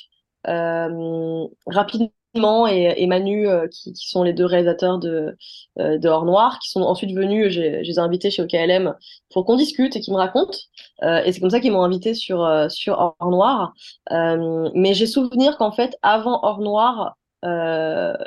rapidement, 1.67 2.11
et, 2.35 3.03
et 3.03 3.07
Manu, 3.07 3.49
euh, 3.49 3.67
qui, 3.69 3.93
sont 3.95 4.23
les 4.23 4.33
deux 4.33 4.45
réalisateurs 4.45 4.99
de, 4.99 5.37
euh, 5.79 5.99
Hors 6.05 6.25
Noir, 6.25 6.59
qui 6.61 6.71
sont 6.71 6.83
ensuite 6.83 7.15
venus, 7.15 7.53
je 7.53 7.61
les 7.61 7.95
ai 7.95 7.99
invités 7.99 8.31
chez 8.31 8.43
OKLM 8.43 8.95
pour 9.31 9.45
qu'on 9.45 9.57
discute 9.57 9.97
et 9.97 10.01
qu'ils 10.01 10.13
me 10.13 10.19
racontent. 10.19 10.59
Euh, 11.03 11.23
et 11.25 11.33
c'est 11.33 11.41
comme 11.41 11.51
ça 11.51 11.61
qu'ils 11.61 11.73
m'ont 11.73 11.83
invité 11.83 12.15
sur, 12.15 12.45
euh, 12.45 12.69
sur 12.69 13.15
Hors 13.19 13.31
Noir. 13.31 13.75
Mais 14.11 14.95
j'ai 14.95 15.07
souvenir 15.07 15.57
qu'en 15.59 15.73
fait, 15.73 15.97
avant 16.03 16.41
Hors 16.43 16.61
Noir, 16.61 17.17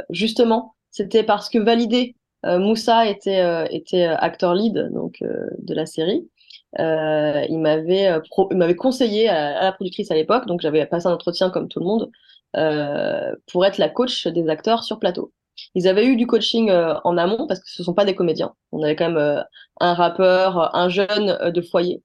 justement, 0.09 0.75
c'était 0.91 1.23
parce 1.23 1.49
que 1.49 1.59
Validé, 1.59 2.15
Moussa 2.45 3.07
était, 3.07 3.39
acteur 3.39 4.53
lead 4.53 4.89
donc, 4.93 5.19
de 5.21 5.73
la 5.73 5.85
série. 5.85 6.27
Il 6.77 7.59
m'avait 7.59 8.75
conseillé 8.75 9.29
à, 9.29 9.63
la 9.63 9.71
productrice 9.71 10.11
à 10.11 10.15
l'époque, 10.15 10.45
donc 10.47 10.61
j'avais 10.61 10.85
passé 10.85 11.07
un 11.07 11.13
entretien 11.13 11.49
comme 11.49 11.67
tout 11.67 11.79
le 11.79 11.85
monde 11.85 12.11
pour 12.53 13.65
être 13.65 13.77
la 13.77 13.89
coach 13.89 14.27
des 14.27 14.47
acteurs 14.49 14.83
sur 14.83 14.99
plateau. 14.99 15.31
Ils 15.75 15.87
avaient 15.87 16.05
eu 16.05 16.15
du 16.15 16.25
coaching 16.25 16.69
euh, 16.71 16.95
en 17.03 17.17
amont 17.17 17.45
parce 17.47 17.59
que 17.59 17.69
ce 17.69 17.83
sont 17.83 17.93
pas 17.93 18.05
des 18.05 18.15
comédiens. 18.15 18.53
On 18.71 18.81
avait 18.81 18.95
quand 18.95 19.09
même 19.09 19.17
euh, 19.17 19.41
un 19.79 19.93
rappeur, 19.93 20.75
un 20.75 20.89
jeune 20.89 21.37
euh, 21.41 21.51
de 21.51 21.61
foyer 21.61 22.01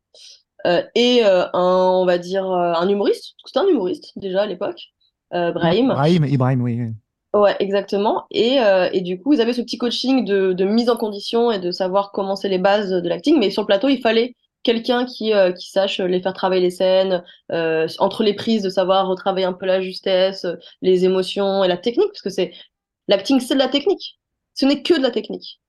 euh, 0.66 0.82
et 0.94 1.24
euh, 1.24 1.46
un, 1.54 1.90
on 1.94 2.04
va 2.04 2.18
dire, 2.18 2.44
euh, 2.44 2.74
un 2.74 2.88
humoriste. 2.88 3.34
C'était 3.46 3.60
un 3.60 3.66
humoriste 3.66 4.12
déjà 4.16 4.42
à 4.42 4.46
l'époque, 4.46 4.80
euh, 5.32 5.52
Brahim. 5.52 5.94
Ibrahim, 6.26 6.62
oui. 6.62 6.78
oui. 6.80 6.92
Ouais, 7.34 7.56
exactement. 7.58 8.24
Et, 8.30 8.60
euh, 8.60 8.88
et 8.92 9.00
du 9.00 9.20
coup, 9.20 9.32
ils 9.32 9.40
avaient 9.40 9.52
ce 9.52 9.62
petit 9.62 9.78
coaching 9.78 10.24
de, 10.24 10.52
de 10.52 10.64
mise 10.64 10.90
en 10.90 10.96
condition 10.96 11.50
et 11.50 11.58
de 11.58 11.70
savoir 11.70 12.10
comment 12.12 12.36
c'est 12.36 12.48
les 12.48 12.58
bases 12.58 12.90
de 12.90 13.08
l'acting. 13.08 13.38
Mais 13.38 13.50
sur 13.50 13.62
le 13.62 13.66
plateau, 13.66 13.88
il 13.88 14.00
fallait 14.00 14.34
quelqu'un 14.62 15.04
qui, 15.04 15.32
euh, 15.32 15.52
qui 15.52 15.70
sache 15.70 16.00
les 16.00 16.20
faire 16.20 16.32
travailler 16.32 16.62
les 16.62 16.70
scènes, 16.70 17.24
euh, 17.52 17.88
entre 17.98 18.22
les 18.22 18.34
prises, 18.34 18.62
de 18.62 18.70
savoir 18.70 19.08
retravailler 19.08 19.46
un 19.46 19.52
peu 19.52 19.66
la 19.66 19.80
justesse, 19.80 20.46
les 20.82 21.04
émotions 21.04 21.64
et 21.64 21.68
la 21.68 21.76
technique, 21.76 22.08
parce 22.08 22.22
que 22.22 22.30
c'est 22.30 22.52
l'acting, 23.08 23.40
c'est 23.40 23.54
de 23.54 23.58
la 23.58 23.68
technique. 23.68 24.18
Ce 24.54 24.66
n'est 24.66 24.82
que 24.82 24.94
de 24.94 25.02
la 25.02 25.10
technique. 25.10 25.60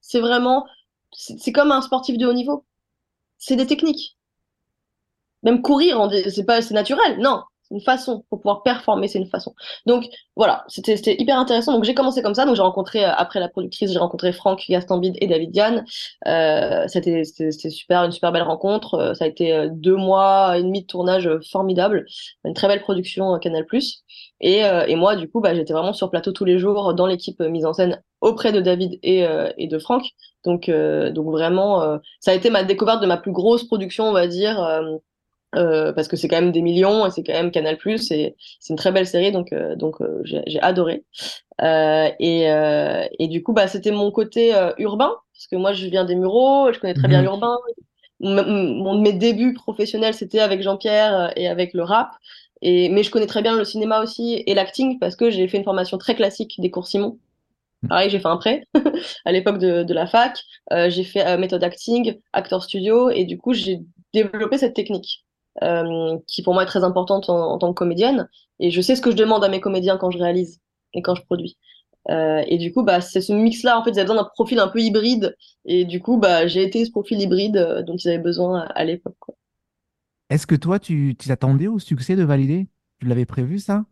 C'est 0.00 0.20
vraiment, 0.20 0.66
c'est 1.12 1.52
comme 1.52 1.72
un 1.72 1.82
sportif 1.82 2.18
de 2.18 2.26
haut 2.26 2.32
niveau. 2.32 2.64
C'est 3.38 3.56
des 3.56 3.66
techniques. 3.66 4.16
Même 5.42 5.62
courir, 5.62 6.08
c'est 6.30 6.44
pas, 6.44 6.62
c'est 6.62 6.74
naturel. 6.74 7.18
Non, 7.18 7.42
une 7.72 7.80
façon. 7.80 8.24
Pour 8.28 8.40
pouvoir 8.40 8.62
performer, 8.62 9.08
c'est 9.08 9.18
une 9.18 9.26
façon. 9.26 9.54
Donc, 9.86 10.04
voilà, 10.36 10.64
c'était, 10.68 11.16
hyper 11.18 11.38
intéressant. 11.38 11.72
Donc, 11.72 11.84
j'ai 11.84 11.94
commencé 11.94 12.22
comme 12.22 12.34
ça. 12.34 12.44
Donc, 12.44 12.56
j'ai 12.56 12.62
rencontré, 12.62 13.04
euh, 13.04 13.12
après 13.16 13.40
la 13.40 13.48
productrice, 13.48 13.92
j'ai 13.92 13.98
rencontré 13.98 14.32
Franck 14.32 14.64
Gastambide 14.68 15.16
et 15.20 15.26
David 15.26 15.50
Diane. 15.50 15.84
Euh, 16.26 16.84
c'était, 16.88 17.24
super, 17.24 18.04
une 18.04 18.12
super 18.12 18.32
belle 18.32 18.42
rencontre. 18.42 18.94
Euh, 18.94 19.14
ça 19.14 19.24
a 19.24 19.28
été 19.28 19.68
deux 19.72 19.96
mois 19.96 20.58
et 20.58 20.62
demi 20.62 20.82
de 20.82 20.86
tournage 20.86 21.28
formidable. 21.50 22.06
Une 22.44 22.54
très 22.54 22.68
belle 22.68 22.82
production 22.82 23.38
Canal+. 23.38 23.66
Et, 24.40 24.60
et 24.60 24.96
moi, 24.96 25.16
du 25.16 25.28
coup, 25.28 25.40
bah, 25.40 25.54
j'étais 25.54 25.72
vraiment 25.72 25.92
sur 25.92 26.10
plateau 26.10 26.32
tous 26.32 26.44
les 26.44 26.58
jours 26.58 26.94
dans 26.94 27.06
l'équipe 27.06 27.40
mise 27.40 27.64
en 27.64 27.72
scène 27.72 28.02
auprès 28.20 28.52
de 28.52 28.60
David 28.60 28.98
et, 29.02 29.26
de 29.66 29.78
Franck. 29.78 30.04
Donc, 30.44 30.68
vraiment, 30.68 31.98
ça 32.20 32.32
a 32.32 32.34
été 32.34 32.50
ma 32.50 32.64
découverte 32.64 33.00
de 33.00 33.06
ma 33.06 33.16
plus 33.16 33.32
grosse 33.32 33.64
production, 33.64 34.04
on 34.08 34.12
va 34.12 34.26
dire. 34.26 34.58
Euh, 35.54 35.92
parce 35.92 36.08
que 36.08 36.16
c'est 36.16 36.28
quand 36.28 36.40
même 36.40 36.52
des 36.52 36.62
millions 36.62 37.06
et 37.06 37.10
c'est 37.10 37.22
quand 37.22 37.32
même 37.34 37.50
Canal+, 37.50 37.78
et 37.86 37.98
c'est 37.98 38.70
une 38.70 38.76
très 38.76 38.92
belle 38.92 39.06
série, 39.06 39.32
donc, 39.32 39.52
euh, 39.52 39.76
donc 39.76 40.00
euh, 40.00 40.20
j'ai 40.24 40.60
adoré. 40.62 41.04
Euh, 41.62 42.10
et, 42.20 42.50
euh, 42.50 43.06
et 43.18 43.28
du 43.28 43.42
coup, 43.42 43.52
bah, 43.52 43.68
c'était 43.68 43.90
mon 43.92 44.10
côté 44.10 44.54
euh, 44.54 44.72
urbain, 44.78 45.12
parce 45.34 45.46
que 45.48 45.56
moi, 45.56 45.72
je 45.72 45.86
viens 45.86 46.04
des 46.04 46.14
Mureaux, 46.16 46.72
je 46.72 46.78
connais 46.80 46.94
très 46.94 47.08
bien 47.08 47.20
Mhm. 47.20 47.22
l'urbain. 47.22 47.56
Mon, 48.20 49.00
mes 49.00 49.12
débuts 49.12 49.54
professionnels, 49.54 50.14
c'était 50.14 50.40
avec 50.40 50.62
Jean-Pierre 50.62 51.32
et 51.36 51.48
avec 51.48 51.74
le 51.74 51.82
rap. 51.82 52.12
Et, 52.62 52.88
mais 52.88 53.02
je 53.02 53.10
connais 53.10 53.26
très 53.26 53.42
bien 53.42 53.56
le 53.56 53.64
cinéma 53.64 54.02
aussi 54.02 54.42
et 54.46 54.54
l'acting, 54.54 54.98
parce 55.00 55.16
que 55.16 55.30
j'ai 55.30 55.48
fait 55.48 55.58
une 55.58 55.64
formation 55.64 55.98
très 55.98 56.14
classique 56.14 56.54
des 56.60 56.70
cours 56.70 56.86
Simon. 56.86 57.18
Pareil, 57.88 58.10
j'ai 58.10 58.20
fait 58.20 58.28
un 58.28 58.36
prêt 58.38 58.64
à 59.24 59.32
l'époque 59.32 59.58
de, 59.58 59.82
de 59.84 59.94
la 59.94 60.06
fac. 60.06 60.38
J'ai 60.88 61.04
fait 61.04 61.36
méthode 61.38 61.64
acting, 61.64 62.18
actor 62.32 62.62
studio, 62.64 63.10
et 63.10 63.24
du 63.24 63.38
coup, 63.38 63.52
j'ai 63.54 63.80
développé 64.14 64.58
cette 64.58 64.74
technique 64.74 65.24
euh, 65.62 66.18
qui 66.26 66.42
pour 66.42 66.54
moi 66.54 66.62
est 66.62 66.66
très 66.66 66.84
importante 66.84 67.28
en, 67.28 67.52
en 67.52 67.58
tant 67.58 67.68
que 67.72 67.78
comédienne. 67.78 68.28
Et 68.60 68.70
je 68.70 68.80
sais 68.80 68.96
ce 68.96 69.02
que 69.02 69.10
je 69.10 69.16
demande 69.16 69.44
à 69.44 69.48
mes 69.48 69.60
comédiens 69.60 69.96
quand 69.98 70.10
je 70.10 70.18
réalise 70.18 70.60
et 70.94 71.02
quand 71.02 71.14
je 71.14 71.22
produis. 71.24 71.58
Euh, 72.10 72.42
et 72.46 72.58
du 72.58 72.72
coup, 72.72 72.82
bah, 72.82 73.00
c'est 73.00 73.20
ce 73.20 73.32
mix-là. 73.32 73.78
En 73.78 73.84
fait, 73.84 73.90
ils 73.90 73.98
avaient 74.00 74.08
besoin 74.08 74.22
d'un 74.22 74.30
profil 74.34 74.58
un 74.58 74.68
peu 74.68 74.80
hybride. 74.80 75.36
Et 75.64 75.84
du 75.84 76.00
coup, 76.00 76.18
bah, 76.18 76.46
j'ai 76.46 76.62
été 76.62 76.84
ce 76.84 76.90
profil 76.90 77.20
hybride 77.20 77.56
euh, 77.56 77.82
dont 77.82 77.96
ils 77.96 78.08
avaient 78.08 78.18
besoin 78.18 78.60
à, 78.60 78.64
à 78.66 78.84
l'époque. 78.84 79.16
Est-ce 80.30 80.46
que 80.48 80.56
toi, 80.56 80.78
tu 80.80 81.14
tu 81.18 81.28
t'attendais 81.28 81.68
au 81.68 81.78
succès 81.78 82.16
de 82.16 82.24
Valider? 82.24 82.66
Tu 83.00 83.06
l'avais 83.06 83.26
prévu, 83.26 83.58
ça? 83.60 83.84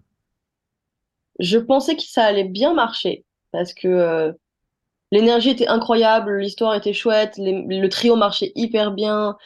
Je 1.39 1.59
pensais 1.59 1.97
que 1.97 2.03
ça 2.03 2.25
allait 2.25 2.45
bien 2.45 2.75
marcher 2.75 3.25
parce 3.53 3.75
que 3.75 3.89
euh, 3.89 4.33
l'énergie 5.13 5.51
était 5.51 5.69
incroyable, 5.69 6.39
l'histoire 6.39 6.75
était 6.75 6.93
chouette, 6.93 7.37
les- 7.39 7.81
le 7.81 7.89
trio 7.89 8.17
marchait 8.17 8.53
hyper 8.57 8.93
bien. 8.93 9.37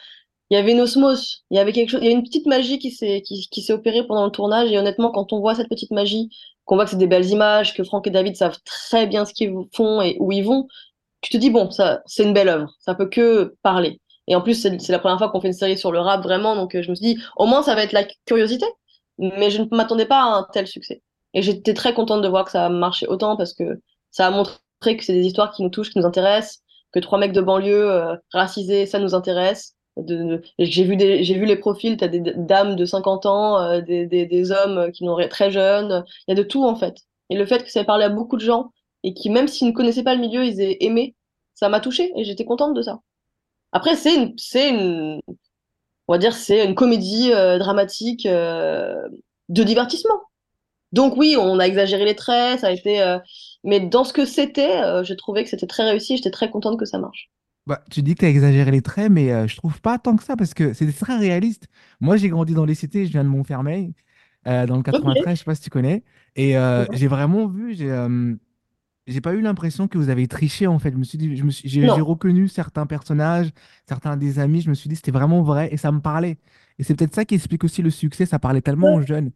Il 0.49 0.55
y 0.55 0.57
avait 0.57 0.73
une 0.73 0.81
osmose, 0.81 1.43
il 1.49 1.57
y 1.57 1.59
avait 1.59 1.71
quelque 1.73 1.89
chose, 1.89 2.01
il 2.03 2.07
y 2.07 2.09
a 2.09 2.11
une 2.11 2.23
petite 2.23 2.45
magie 2.45 2.77
qui 2.77 2.91
s'est 2.91 3.21
qui, 3.23 3.61
s'est 3.61 3.73
opérée 3.73 4.05
pendant 4.05 4.25
le 4.25 4.31
tournage. 4.31 4.71
Et 4.71 4.77
honnêtement 4.77 5.11
quand 5.11 5.33
on 5.33 5.39
voit 5.39 5.55
cette 5.55 5.69
petite 5.69 5.91
magie, 5.91 6.29
qu'on 6.65 6.75
voit 6.75 6.85
que 6.85 6.91
c'est 6.91 6.97
des 6.97 7.07
belles 7.07 7.29
images, 7.29 7.73
que 7.73 7.83
Franck 7.83 8.07
et 8.07 8.11
David 8.11 8.35
savent 8.35 8.59
très 8.63 9.07
bien 9.07 9.25
ce 9.25 9.33
qu'ils 9.33 9.53
font 9.73 10.01
et 10.01 10.17
où 10.19 10.31
ils 10.31 10.43
vont, 10.43 10.67
tu 11.21 11.31
te 11.31 11.37
dis 11.37 11.49
bon, 11.49 11.71
ça 11.71 12.01
c'est 12.05 12.23
une 12.23 12.33
belle 12.33 12.49
œuvre, 12.49 12.71
ça 12.79 12.95
peut 12.95 13.09
que 13.09 13.55
parler. 13.63 14.01
Et 14.27 14.35
en 14.35 14.41
plus 14.41 14.55
c'est 14.55 14.79
c'est 14.79 14.91
la 14.91 14.99
première 14.99 15.17
fois 15.17 15.29
qu'on 15.29 15.41
fait 15.41 15.47
une 15.47 15.53
série 15.53 15.77
sur 15.77 15.91
le 15.91 15.99
rap 15.99 16.21
vraiment, 16.23 16.55
donc 16.55 16.75
euh, 16.75 16.83
je 16.83 16.89
me 16.91 16.95
suis 16.95 17.15
dit 17.15 17.21
au 17.37 17.45
moins 17.47 17.63
ça 17.63 17.75
va 17.75 17.83
être 17.83 17.93
la 17.93 18.05
curiosité, 18.25 18.65
mais 19.17 19.49
je 19.49 19.61
ne 19.61 19.67
m'attendais 19.71 20.05
pas 20.05 20.19
à 20.21 20.25
un 20.37 20.47
tel 20.53 20.67
succès. 20.67 21.01
Et 21.33 21.41
j'étais 21.41 21.73
très 21.73 21.93
contente 21.93 22.21
de 22.21 22.27
voir 22.27 22.45
que 22.45 22.51
ça 22.51 22.65
a 22.65 22.69
marché 22.69 23.07
autant 23.07 23.35
parce 23.37 23.53
que 23.53 23.81
ça 24.11 24.27
a 24.27 24.31
montré 24.31 24.57
que 24.97 25.03
c'est 25.03 25.13
des 25.13 25.25
histoires 25.25 25.51
qui 25.51 25.63
nous 25.63 25.69
touchent, 25.69 25.91
qui 25.91 25.99
nous 25.99 26.05
intéressent, 26.05 26.61
que 26.93 26.99
trois 26.99 27.17
mecs 27.19 27.33
de 27.33 27.41
banlieue 27.41 27.91
euh, 27.91 28.15
racisés, 28.31 28.85
ça 28.85 28.99
nous 28.99 29.15
intéresse 29.15 29.74
j'ai 30.59 30.83
vu 30.83 30.95
des, 30.97 31.23
les 31.45 31.55
profils, 31.55 31.97
t'as 31.97 32.07
des 32.07 32.19
d- 32.19 32.33
dames 32.37 32.75
de 32.75 32.85
50 32.85 33.25
ans, 33.25 33.59
euh, 33.61 33.81
des, 33.81 34.05
des, 34.05 34.25
des 34.25 34.51
hommes 34.51 34.91
qui 34.91 35.03
n'auraient 35.05 35.29
très 35.29 35.51
jeunes, 35.51 36.03
il 36.27 36.31
y 36.31 36.33
a 36.33 36.35
de 36.43 36.47
tout 36.47 36.65
en 36.65 36.75
fait. 36.75 36.97
Et 37.29 37.35
le 37.37 37.45
fait 37.45 37.63
que 37.63 37.71
ça 37.71 37.81
ait 37.81 37.85
parlé 37.85 38.05
à 38.05 38.09
beaucoup 38.09 38.35
de 38.37 38.41
gens 38.41 38.71
et 39.03 39.13
qui, 39.13 39.29
même 39.29 39.47
s'ils 39.47 39.67
ne 39.67 39.73
connaissaient 39.73 40.03
pas 40.03 40.15
le 40.15 40.21
milieu, 40.21 40.45
ils 40.45 40.59
aient 40.61 40.77
aimé, 40.81 41.15
ça 41.53 41.69
m'a 41.69 41.79
touchée 41.79 42.11
et 42.15 42.23
j'étais 42.25 42.45
contente 42.45 42.73
de 42.73 42.81
ça. 42.81 42.99
Après, 43.73 43.95
c'est 43.95 44.15
une, 44.15 44.35
dire, 46.19 46.33
c'est 46.35 46.65
une 46.65 46.75
comédie 46.75 47.31
euh, 47.33 47.57
dramatique 47.59 48.25
euh, 48.25 48.95
de 49.49 49.63
divertissement. 49.63 50.21
Donc 50.93 51.17
oui, 51.17 51.35
on 51.39 51.59
a 51.59 51.65
exagéré 51.67 52.05
les 52.05 52.15
traits, 52.15 52.61
ça 52.61 52.67
a 52.67 52.71
été, 52.71 53.01
euh, 53.01 53.19
mais 53.63 53.79
dans 53.81 54.03
ce 54.05 54.13
que 54.13 54.25
c'était, 54.25 54.81
euh, 54.83 55.03
j'ai 55.03 55.17
trouvé 55.17 55.43
que 55.43 55.49
c'était 55.49 55.67
très 55.67 55.83
réussi, 55.89 56.17
j'étais 56.17 56.31
très 56.31 56.49
contente 56.51 56.79
que 56.79 56.85
ça 56.85 56.99
marche. 56.99 57.29
Bah, 57.65 57.83
tu 57.89 58.03
dis 58.03 58.13
que 58.13 58.19
tu 58.19 58.25
as 58.25 58.29
exagéré 58.29 58.69
les 58.71 58.81
traits, 58.81 59.11
mais 59.11 59.31
euh, 59.31 59.47
je 59.47 59.55
trouve 59.55 59.81
pas 59.81 59.97
tant 59.97 60.15
que 60.15 60.23
ça 60.23 60.35
parce 60.35 60.53
que 60.53 60.73
c'est 60.73 60.91
très 60.93 61.17
réaliste. 61.17 61.67
Moi, 61.99 62.15
j'ai 62.17 62.29
grandi 62.29 62.53
dans 62.53 62.65
les 62.65 62.75
cités, 62.75 63.05
je 63.07 63.11
viens 63.11 63.23
de 63.23 63.29
Montfermeil, 63.29 63.93
euh, 64.47 64.67
dans 64.67 64.75
le 64.77 64.83
Ok. 64.91 65.05
93, 65.05 65.35
je 65.35 65.39
sais 65.39 65.45
pas 65.45 65.55
si 65.55 65.61
tu 65.63 65.71
connais. 65.71 66.03
Et 66.35 66.57
euh, 66.57 66.85
j'ai 66.91 67.07
vraiment 67.07 67.47
vu, 67.47 67.73
j'ai 67.75 67.91
euh, 67.91 68.35
j'ai 69.07 69.21
pas 69.21 69.33
eu 69.33 69.41
l'impression 69.41 69.87
que 69.87 69.97
vous 69.97 70.09
avez 70.09 70.27
triché 70.27 70.67
en 70.67 70.79
fait. 70.79 70.91
Je 70.91 70.97
me 70.97 71.03
suis 71.03 71.17
dit, 71.17 71.37
je 71.37 71.43
me 71.43 71.51
suis, 71.51 71.69
j'ai 71.69 72.01
reconnu 72.01 72.47
certains 72.47 72.85
personnages, 72.87 73.51
certains 73.87 74.17
des 74.17 74.39
amis, 74.39 74.61
je 74.61 74.69
me 74.69 74.75
suis 74.75 74.89
dit 74.89 74.95
c'était 74.95 75.11
vraiment 75.11 75.43
vrai 75.43 75.69
et 75.71 75.77
ça 75.77 75.91
me 75.91 76.01
parlait. 76.01 76.37
Et 76.79 76.83
c'est 76.83 76.95
peut-être 76.95 77.15
ça 77.15 77.25
qui 77.25 77.35
explique 77.35 77.63
aussi 77.63 77.81
le 77.81 77.91
succès, 77.91 78.25
ça 78.25 78.39
parlait 78.39 78.61
tellement 78.61 78.93
aux 78.93 79.01
jeunes. 79.01 79.31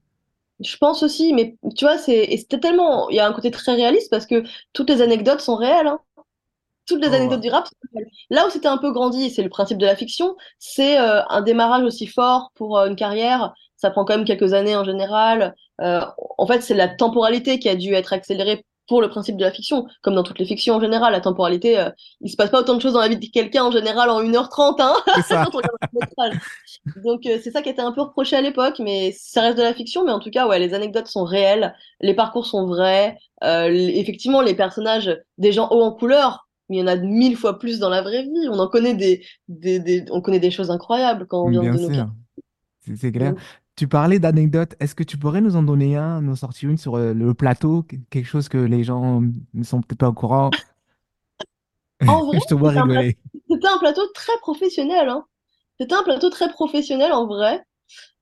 Je 0.59 0.75
pense 0.77 1.03
aussi, 1.03 1.33
mais 1.33 1.57
tu 1.75 1.85
vois, 1.85 1.97
c'est, 1.97 2.17
et 2.25 2.37
c'était 2.37 2.59
tellement, 2.59 3.09
il 3.09 3.15
y 3.15 3.19
a 3.19 3.27
un 3.27 3.31
côté 3.33 3.49
très 3.49 3.75
réaliste 3.75 4.09
parce 4.09 4.25
que 4.25 4.43
toutes 4.73 4.89
les 4.89 5.01
anecdotes 5.01 5.39
sont 5.39 5.55
réelles, 5.55 5.87
hein. 5.87 6.01
Toutes 6.89 7.01
les 7.01 7.09
Oh, 7.09 7.13
anecdotes 7.13 7.41
du 7.41 7.49
rap. 7.49 7.69
Là 8.29 8.45
où 8.45 8.49
c'était 8.49 8.67
un 8.67 8.77
peu 8.77 8.91
grandi, 8.91 9.29
c'est 9.29 9.43
le 9.43 9.49
principe 9.49 9.77
de 9.77 9.85
la 9.85 9.95
fiction, 9.95 10.35
c'est 10.57 10.99
euh, 10.99 11.21
un 11.29 11.41
démarrage 11.41 11.83
aussi 11.83 12.07
fort 12.07 12.51
pour 12.55 12.77
euh, 12.77 12.87
une 12.87 12.95
carrière. 12.95 13.53
Ça 13.77 13.91
prend 13.91 14.03
quand 14.03 14.17
même 14.17 14.25
quelques 14.25 14.53
années 14.53 14.75
en 14.75 14.83
général. 14.83 15.55
en 15.79 16.47
fait, 16.47 16.61
c'est 16.61 16.73
la 16.73 16.89
temporalité 16.89 17.59
qui 17.59 17.69
a 17.69 17.75
dû 17.75 17.93
être 17.93 18.11
accélérée 18.11 18.65
pour 18.89 19.01
le 19.01 19.07
principe 19.07 19.37
de 19.37 19.43
la 19.43 19.51
fiction, 19.51 19.85
comme 20.01 20.15
dans 20.15 20.23
toutes 20.23 20.39
les 20.39 20.45
fictions 20.45 20.75
en 20.75 20.81
général, 20.81 21.13
la 21.13 21.21
temporalité, 21.21 21.79
euh, 21.79 21.91
il 22.21 22.29
se 22.29 22.35
passe 22.35 22.49
pas 22.49 22.59
autant 22.59 22.73
de 22.73 22.81
choses 22.81 22.93
dans 22.93 22.99
la 22.99 23.07
vie 23.07 23.17
de 23.17 23.25
quelqu'un 23.31 23.63
en 23.63 23.71
général 23.71 24.09
en 24.09 24.21
1h30, 24.21 24.81
hein, 24.81 24.95
Donc 27.03 27.25
euh, 27.27 27.37
c'est 27.41 27.51
ça 27.51 27.61
qui 27.61 27.69
était 27.69 27.83
un 27.83 27.91
peu 27.91 28.01
reproché 28.01 28.35
à 28.35 28.41
l'époque, 28.41 28.79
mais 28.79 29.15
ça 29.15 29.41
reste 29.41 29.59
de 29.59 29.63
la 29.63 29.75
fiction, 29.75 30.03
mais 30.03 30.11
en 30.11 30.19
tout 30.19 30.31
cas, 30.31 30.47
ouais, 30.47 30.57
les 30.57 30.73
anecdotes 30.73 31.07
sont 31.07 31.23
réelles, 31.23 31.75
les 32.01 32.15
parcours 32.15 32.47
sont 32.47 32.65
vrais, 32.65 33.15
euh, 33.43 33.69
effectivement, 33.69 34.41
les 34.41 34.55
personnages, 34.55 35.15
des 35.37 35.51
gens 35.51 35.69
hauts 35.69 35.83
en 35.83 35.91
couleur, 35.91 36.47
mais 36.69 36.77
il 36.77 36.79
y 36.79 36.83
en 36.83 36.87
a 36.87 36.95
mille 36.95 37.35
fois 37.35 37.59
plus 37.59 37.79
dans 37.79 37.89
la 37.89 38.01
vraie 38.01 38.23
vie. 38.23 38.47
On 38.49 38.59
en 38.59 38.67
connaît 38.67 38.93
des, 38.93 39.25
des, 39.47 40.05
on 40.11 40.21
connaît 40.21 40.39
des 40.39 40.51
choses 40.51 40.71
incroyables 40.71 41.25
quand 41.27 41.43
on 41.43 41.49
vient 41.49 41.61
Bien 41.61 41.73
de 41.73 41.77
sûr, 41.77 41.89
nos 41.89 42.95
c'est 42.95 43.11
clair. 43.11 43.33
Tu 43.75 43.87
parlais 43.87 44.19
d'anecdotes. 44.19 44.75
Est-ce 44.79 44.93
que 44.95 45.03
tu 45.03 45.17
pourrais 45.17 45.41
nous 45.41 45.55
en 45.55 45.63
donner 45.63 45.95
un, 45.95 46.21
nous 46.21 46.35
sortir 46.35 46.69
une 46.69 46.77
sur 46.77 46.95
euh, 46.95 47.13
le 47.13 47.33
plateau, 47.33 47.83
quelque 48.09 48.25
chose 48.25 48.49
que 48.49 48.57
les 48.57 48.83
gens 48.83 49.21
ne 49.53 49.63
sont 49.63 49.81
peut-être 49.81 49.99
pas 49.99 50.09
au 50.09 50.13
courant? 50.13 50.49
En 52.07 52.23
vrai, 52.25 52.39
Je 52.41 52.45
te 52.45 52.53
vois 52.53 52.69
c'était 52.71 52.79
un 52.79 52.87
plateau, 52.87 52.99
rigoler. 52.99 53.17
c'était 53.49 53.67
un 53.67 53.77
plateau 53.77 54.01
très 54.13 54.37
professionnel, 54.41 55.09
hein. 55.09 55.25
C'était 55.79 55.95
un 55.95 56.03
plateau 56.03 56.29
très 56.29 56.49
professionnel 56.51 57.13
en 57.13 57.25
vrai. 57.25 57.63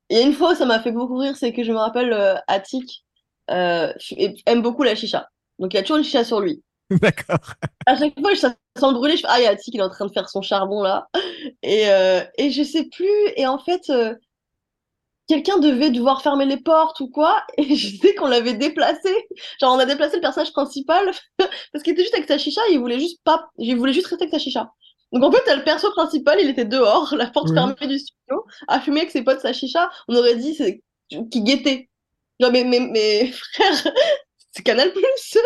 Et 0.10 0.22
une 0.22 0.34
fois, 0.34 0.56
ça 0.56 0.66
m'a 0.66 0.80
fait 0.80 0.92
beaucoup 0.92 1.18
rire, 1.18 1.36
c'est 1.36 1.54
que 1.54 1.64
je 1.64 1.72
me 1.72 1.78
rappelle, 1.78 2.14
euh, 2.14 2.36
Attic 2.48 3.04
euh, 3.50 3.92
aime 4.46 4.62
beaucoup 4.62 4.84
la 4.84 4.96
chicha. 4.96 5.30
Donc 5.60 5.74
il 5.74 5.78
y 5.78 5.80
a 5.80 5.84
toujours 5.84 5.98
une 5.98 6.04
chicha 6.04 6.24
sur 6.24 6.40
lui. 6.40 6.64
D'accord. 7.02 7.40
À 7.86 7.98
chaque 7.98 8.20
fois, 8.20 8.36
sent 8.36 8.48
le 8.82 8.94
brûler, 8.94 9.16
je 9.18 9.22
fais, 9.22 9.28
ah, 9.30 9.40
il 9.40 9.44
y 9.44 9.48
a 9.48 9.52
Attic, 9.52 9.74
il 9.74 9.80
est 9.80 9.84
en 9.84 9.90
train 9.90 10.06
de 10.06 10.12
faire 10.12 10.30
son 10.30 10.42
charbon 10.42 10.82
là. 10.82 11.08
Et, 11.64 11.90
euh, 11.90 12.24
et 12.38 12.52
je 12.52 12.64
sais 12.64 12.86
plus. 12.86 13.10
Et 13.36 13.48
en 13.48 13.60
fait, 13.60 13.90
euh, 13.90 14.16
quelqu'un 15.28 15.58
devait 15.60 15.90
devoir 15.90 16.22
fermer 16.22 16.46
les 16.46 16.58
portes 16.58 17.00
ou 17.00 17.10
quoi, 17.10 17.44
et 17.58 17.76
je 17.76 17.98
sais 17.98 18.16
qu'on 18.16 18.28
l'avait 18.28 18.54
déplacé. 18.54 19.10
Genre, 19.60 19.74
on 19.74 19.80
a 19.80 19.86
déplacé 19.86 20.16
le 20.16 20.22
personnage 20.22 20.54
principal 20.54 21.12
parce 21.74 21.84
qu'il 21.84 21.94
était 21.94 22.04
juste 22.04 22.16
avec 22.16 22.28
sa 22.28 22.38
chicha, 22.38 22.62
et 22.70 22.74
il 22.74 22.80
voulait 22.80 23.00
juste 23.00 23.20
pas, 23.24 23.50
il 23.58 23.76
voulait 23.78 23.94
juste 23.94 24.08
rester 24.08 24.24
avec 24.26 24.34
sa 24.34 24.40
chicha. 24.40 24.72
Donc 25.14 25.24
en 25.24 25.32
fait, 25.32 25.56
le 25.56 25.64
perso 25.64 25.90
principal, 25.92 26.40
il 26.42 26.50
était 26.50 26.66
dehors, 26.66 27.16
la 27.16 27.28
porte 27.28 27.50
Oui. 27.50 27.56
fermée 27.56 27.76
du 27.88 27.98
studio, 28.00 28.46
à 28.68 28.82
fumer 28.82 29.02
avec 29.02 29.12
ses 29.12 29.24
potes 29.24 29.40
sa 29.40 29.54
chicha. 29.54 29.90
On 30.08 30.16
aurait 30.16 30.36
dit 30.36 30.54
c'est 30.56 30.84
qui 31.32 31.42
guettait. 31.42 31.90
Genre, 32.40 32.52
mais, 32.52 32.64
mais, 32.66 32.80
mais 32.80 33.32
frère, 33.32 33.94
c'est 34.58 34.64
Canal 34.64 34.92
Plus, 34.92 35.38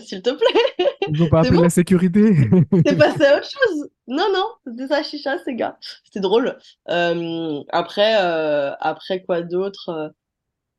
s'il 0.00 0.22
te 0.22 0.30
plaît, 0.30 0.86
Ils 1.08 1.18
n'ont 1.18 1.28
pas 1.28 1.42
c'est 1.42 1.50
bon, 1.50 1.62
la 1.62 1.70
sécurité. 1.70 2.34
t'es 2.84 2.94
passé 2.96 3.24
à 3.24 3.38
autre 3.38 3.48
chose. 3.50 3.88
Non, 4.06 4.26
non, 4.32 4.46
c'était 4.66 4.86
sa 4.88 5.02
chicha, 5.02 5.38
ces 5.44 5.54
gars. 5.54 5.78
C'était 6.04 6.20
drôle. 6.20 6.58
Euh, 6.90 7.62
après, 7.70 8.16
euh, 8.22 8.72
après 8.80 9.22
quoi 9.22 9.40
d'autre? 9.42 9.88
euh, 9.88 10.08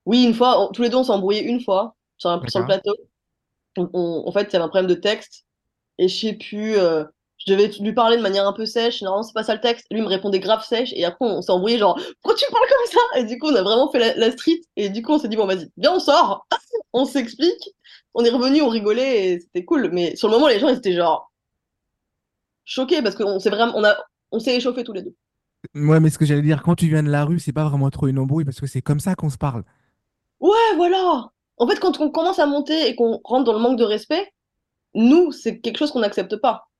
Oui, 0.05 0.23
une 0.23 0.33
fois, 0.35 0.61
on- 0.63 0.71
tous 0.71 0.83
les 0.83 0.89
deux, 0.89 0.97
on 0.97 1.03
s'est 1.03 1.11
embrouillés 1.11 1.43
une 1.43 1.61
fois 1.61 1.95
sur, 2.17 2.29
un- 2.29 2.47
sur 2.47 2.59
le 2.59 2.65
plateau. 2.65 2.95
On- 3.77 3.89
on- 3.93 4.23
en 4.27 4.31
fait, 4.31 4.43
il 4.49 4.53
y 4.53 4.55
avait 4.57 4.65
un 4.65 4.69
problème 4.69 4.87
de 4.87 4.93
texte 4.95 5.45
et 5.97 6.07
je 6.07 6.15
sais 6.15 6.33
plus. 6.33 6.75
Je 7.45 7.51
devais 7.51 7.71
lui 7.79 7.93
parler 7.93 8.17
de 8.17 8.21
manière 8.21 8.47
un 8.47 8.53
peu 8.53 8.65
sèche. 8.65 9.01
Normalement, 9.01 9.23
c'est 9.23 9.33
pas 9.33 9.43
ça 9.43 9.55
le 9.55 9.61
texte. 9.61 9.87
Lui 9.91 10.01
me 10.01 10.07
répondait 10.07 10.39
grave 10.39 10.63
sèche 10.63 10.93
et 10.93 11.05
après, 11.05 11.25
on 11.25 11.41
s'est 11.41 11.51
embrouillé 11.51 11.77
genre, 11.77 11.99
pourquoi 12.21 12.35
tu 12.37 12.45
parles 12.51 12.67
comme 12.67 12.91
ça? 12.91 13.19
Et 13.19 13.23
du 13.25 13.39
coup, 13.39 13.47
on 13.47 13.55
a 13.55 13.63
vraiment 13.63 13.91
fait 13.91 13.99
la, 13.99 14.15
la 14.15 14.31
street 14.31 14.61
et 14.75 14.89
du 14.89 15.01
coup, 15.01 15.13
on 15.13 15.19
s'est 15.19 15.27
dit, 15.27 15.37
bon, 15.37 15.47
vas-y, 15.47 15.69
viens, 15.77 15.93
on 15.93 15.99
sort, 15.99 16.45
on 16.93 17.05
s'explique. 17.05 17.69
On 18.13 18.23
est 18.25 18.29
revenu, 18.29 18.61
on 18.61 18.69
rigolait 18.69 19.25
et 19.25 19.39
c'était 19.39 19.65
cool. 19.65 19.89
Mais 19.91 20.15
sur 20.15 20.27
le 20.27 20.35
moment, 20.35 20.47
les 20.47 20.59
gens, 20.59 20.69
ils 20.69 20.77
étaient 20.77 20.93
genre 20.93 21.31
choqués 22.65 23.01
parce 23.01 23.15
qu'on 23.15 23.39
s'est 23.39 23.49
vraiment, 23.49 23.73
on 23.75 23.83
a, 23.83 23.97
on 24.31 24.39
s'est 24.39 24.55
échauffés 24.55 24.83
tous 24.83 24.93
les 24.93 25.01
deux. 25.01 25.15
Ouais, 25.75 25.99
mais 25.99 26.09
ce 26.09 26.17
que 26.17 26.25
j'allais 26.25 26.41
dire, 26.41 26.63
quand 26.63 26.75
tu 26.75 26.87
viens 26.87 27.03
de 27.03 27.09
la 27.09 27.23
rue, 27.23 27.39
c'est 27.39 27.53
pas 27.53 27.67
vraiment 27.67 27.89
trop 27.89 28.07
une 28.07 28.19
embrouille 28.19 28.45
parce 28.45 28.59
que 28.59 28.67
c'est 28.67 28.81
comme 28.81 28.99
ça 28.99 29.15
qu'on 29.15 29.29
se 29.29 29.37
parle. 29.37 29.63
Ouais, 30.39 30.75
voilà. 30.75 31.29
En 31.57 31.67
fait, 31.67 31.79
quand 31.79 31.99
on 32.01 32.09
commence 32.09 32.39
à 32.39 32.47
monter 32.47 32.87
et 32.87 32.95
qu'on 32.95 33.21
rentre 33.23 33.45
dans 33.45 33.53
le 33.53 33.59
manque 33.59 33.77
de 33.77 33.83
respect, 33.83 34.31
nous, 34.93 35.31
c'est 35.31 35.59
quelque 35.59 35.77
chose 35.77 35.91
qu'on 35.91 35.99
n'accepte 35.99 36.35
pas. 36.37 36.70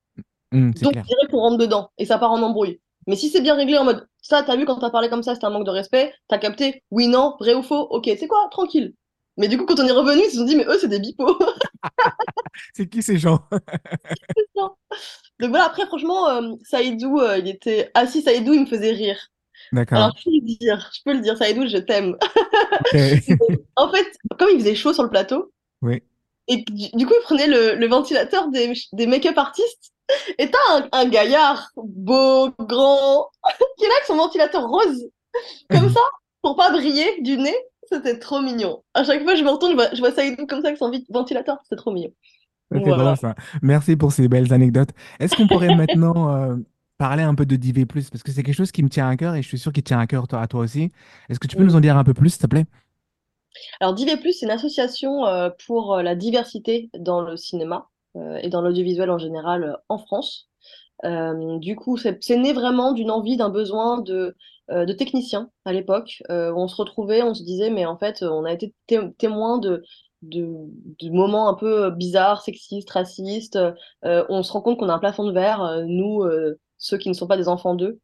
C'est 0.52 0.84
Donc, 0.84 0.94
clair. 0.94 1.04
je 1.04 1.08
dirais 1.08 1.28
qu'on 1.30 1.40
rentre 1.40 1.58
dedans 1.58 1.92
et 1.98 2.06
ça 2.06 2.18
part 2.18 2.32
en 2.32 2.42
embrouille. 2.42 2.80
Mais 3.08 3.16
si 3.16 3.30
c'est 3.30 3.42
bien 3.42 3.56
réglé 3.56 3.78
en 3.78 3.84
mode, 3.86 4.08
ça, 4.22 4.44
t'as 4.44 4.56
vu 4.56 4.66
quand 4.66 4.78
t'as 4.80 4.90
parlé 4.92 5.10
comme 5.10 5.24
ça, 5.24 5.34
c'était 5.34 5.46
un 5.48 5.50
manque 5.50 5.66
de 5.66 5.72
respect, 5.72 6.14
t'as 6.28 6.38
capté, 6.38 6.84
oui, 6.92 7.08
non, 7.08 7.36
vrai 7.40 7.54
ou 7.54 7.64
faux, 7.64 7.88
ok, 7.90 8.06
c'est 8.20 8.28
quoi, 8.28 8.48
tranquille. 8.52 8.94
Mais 9.38 9.48
du 9.48 9.58
coup, 9.58 9.66
quand 9.66 9.80
on 9.80 9.88
est 9.88 9.92
revenu, 9.92 10.22
ils 10.26 10.30
se 10.32 10.38
sont 10.38 10.46
dit, 10.46 10.56
mais 10.56 10.66
eux, 10.66 10.78
c'est 10.80 10.88
des 10.90 11.00
bipos. 11.00 11.38
C'est 12.76 12.88
qui 12.90 13.02
ces 13.02 13.18
gens? 13.18 13.40
Donc 14.56 15.50
voilà, 15.50 15.66
après, 15.66 15.86
franchement, 15.88 16.30
euh, 16.30 16.54
Saïdou, 16.64 17.20
euh, 17.20 17.38
il 17.40 17.48
était. 17.48 17.90
Ah 17.94 18.06
si, 18.08 18.22
Saïdou, 18.22 18.54
il 18.54 18.62
me 18.62 18.66
faisait 18.66 18.92
rire. 18.92 19.18
D'accord. 19.72 19.98
Alors, 19.98 20.16
je 20.18 20.24
peux 20.26 20.32
le 20.32 20.42
dire, 20.58 20.90
je 20.94 21.00
peux 21.04 21.14
le 21.14 21.22
dire, 21.22 21.38
Saïdou, 21.38 21.68
je 21.68 21.78
t'aime. 21.78 22.18
En 23.76 23.90
fait, 23.92 24.06
comme 24.38 24.50
il 24.54 24.60
faisait 24.60 24.76
chaud 24.76 24.94
sur 24.94 25.04
le 25.04 25.10
plateau, 25.10 25.52
Oui. 25.82 26.04
et 26.48 26.58
du, 26.58 26.90
du 26.94 27.06
coup, 27.06 27.14
il 27.20 27.24
prenait 27.24 27.48
le, 27.48 27.76
le 27.76 27.88
ventilateur 27.88 28.50
des, 28.50 28.74
des 28.94 29.08
make-up 29.08 29.38
artistes, 29.38 29.92
et 30.38 30.50
t'as 30.50 30.58
un, 30.78 30.90
un 30.92 31.06
gaillard 31.10 31.72
beau, 31.76 32.50
grand, 32.60 33.30
qui 33.78 33.86
est 33.86 33.88
là 33.88 33.94
avec 33.96 34.06
son 34.08 34.18
ventilateur 34.18 34.68
rose, 34.68 35.10
comme 35.70 35.90
ça, 35.94 36.02
pour 36.42 36.56
pas 36.56 36.72
briller 36.72 37.22
du 37.22 37.38
nez. 37.38 37.56
C'était 37.92 38.20
trop 38.20 38.42
mignon. 38.42 38.84
À 38.94 39.04
chaque 39.04 39.24
fois, 39.24 39.36
je 39.36 39.44
me 39.44 39.50
retourne, 39.50 39.72
je 39.72 39.76
vois, 39.76 39.94
je 39.94 40.00
vois 40.00 40.12
Saïdou 40.12 40.46
comme 40.48 40.62
ça 40.62 40.68
avec 40.70 40.78
son 40.78 40.92
ventilateur. 41.10 41.58
C'était 41.64 41.76
trop 41.76 41.92
mignon. 41.92 42.12
C'est 42.72 42.80
drôle 42.80 43.18
ça. 43.18 43.36
Merci 43.62 43.98
pour 43.98 44.14
ces 44.14 44.30
belles 44.30 44.54
anecdotes. 44.54 44.92
Est-ce 45.20 45.36
qu'on 45.36 45.48
pourrait 45.48 45.72
maintenant 45.76 46.34
euh, 46.34 46.56
parler 46.98 47.24
un 47.24 47.36
peu 47.36 47.46
de 47.46 47.58
DV+, 47.58 47.86
parce 47.86 48.24
que 48.24 48.32
c'est 48.32 48.44
quelque 48.44 48.56
chose 48.56 48.72
qui 48.72 48.82
me 48.84 48.90
tient 48.90 49.10
à 49.10 49.18
cœur 49.18 49.36
et 49.36 49.42
je 49.42 49.48
suis 49.48 49.60
sûr 49.60 49.74
qu'il 49.74 49.84
tient 49.84 50.00
à 50.00 50.08
cœur 50.08 50.28
toi- 50.28 50.42
à 50.42 50.48
toi 50.48 50.62
aussi. 50.62 50.92
Est-ce 51.28 51.40
que 51.40 51.48
tu 51.48 51.58
peux 51.58 51.64
nous 51.66 51.76
en 51.76 51.82
dire 51.82 51.98
un 51.98 52.04
peu 52.06 52.14
plus, 52.14 52.30
s'il 52.30 52.42
te 52.42 52.48
plaît? 52.48 52.66
Alors, 53.82 53.94
Divé 53.94 54.16
Plus, 54.18 54.34
c'est 54.34 54.46
une 54.46 54.52
association 54.52 55.26
euh, 55.26 55.50
pour 55.66 55.96
euh, 55.96 56.04
la 56.04 56.16
diversité 56.16 56.90
dans 56.98 57.22
le 57.22 57.36
cinéma 57.36 57.90
et 58.16 58.50
dans 58.50 58.62
l'audiovisuel 58.62 59.10
en 59.10 59.18
général 59.18 59.64
euh, 59.64 59.74
en 59.90 59.98
France. 59.98 60.50
Euh, 61.04 61.58
du 61.60 61.76
coup, 61.76 61.98
c'est 61.98 62.20
né 62.38 62.54
vraiment 62.54 62.92
d'une 62.92 63.12
envie, 63.12 63.38
d'un 63.38 63.50
besoin 63.50 64.02
de, 64.02 64.36
euh, 64.70 64.86
de 64.86 64.94
techniciens 64.94 65.50
à 65.66 65.74
l'époque. 65.74 66.22
Euh, 66.30 66.54
on 66.56 66.68
se 66.68 66.76
retrouvait, 66.76 67.24
on 67.24 67.34
se 67.34 67.44
disait, 67.44 67.70
mais 67.70 67.86
en 67.86 67.98
fait, 67.98 68.22
on 68.24 68.46
a 68.46 68.54
été 68.54 68.74
té 68.88 69.00
témoin 69.18 69.58
de, 69.58 69.84
de, 70.22 71.10
moments 71.10 71.50
un 71.50 71.56
peu 71.56 71.90
bizarres, 71.92 72.42
sexistes, 72.42 72.90
racistes. 72.92 73.58
Euh, 74.06 74.26
on 74.30 74.44
se 74.44 74.52
rend 74.52 74.62
compte 74.62 74.78
qu'on 74.80 74.90
a 74.90 74.94
un 74.94 75.00
plafond 75.00 75.26
de 75.26 75.32
verre, 75.34 75.64
euh, 75.64 75.84
nous, 75.86 76.22
euh, 76.24 76.60
ceux 76.78 76.98
qui 76.98 77.10
ne 77.10 77.14
sont 77.14 77.28
pas 77.28 77.38
des 77.38 77.48
enfants 77.48 77.76
d'eux. 77.76 78.00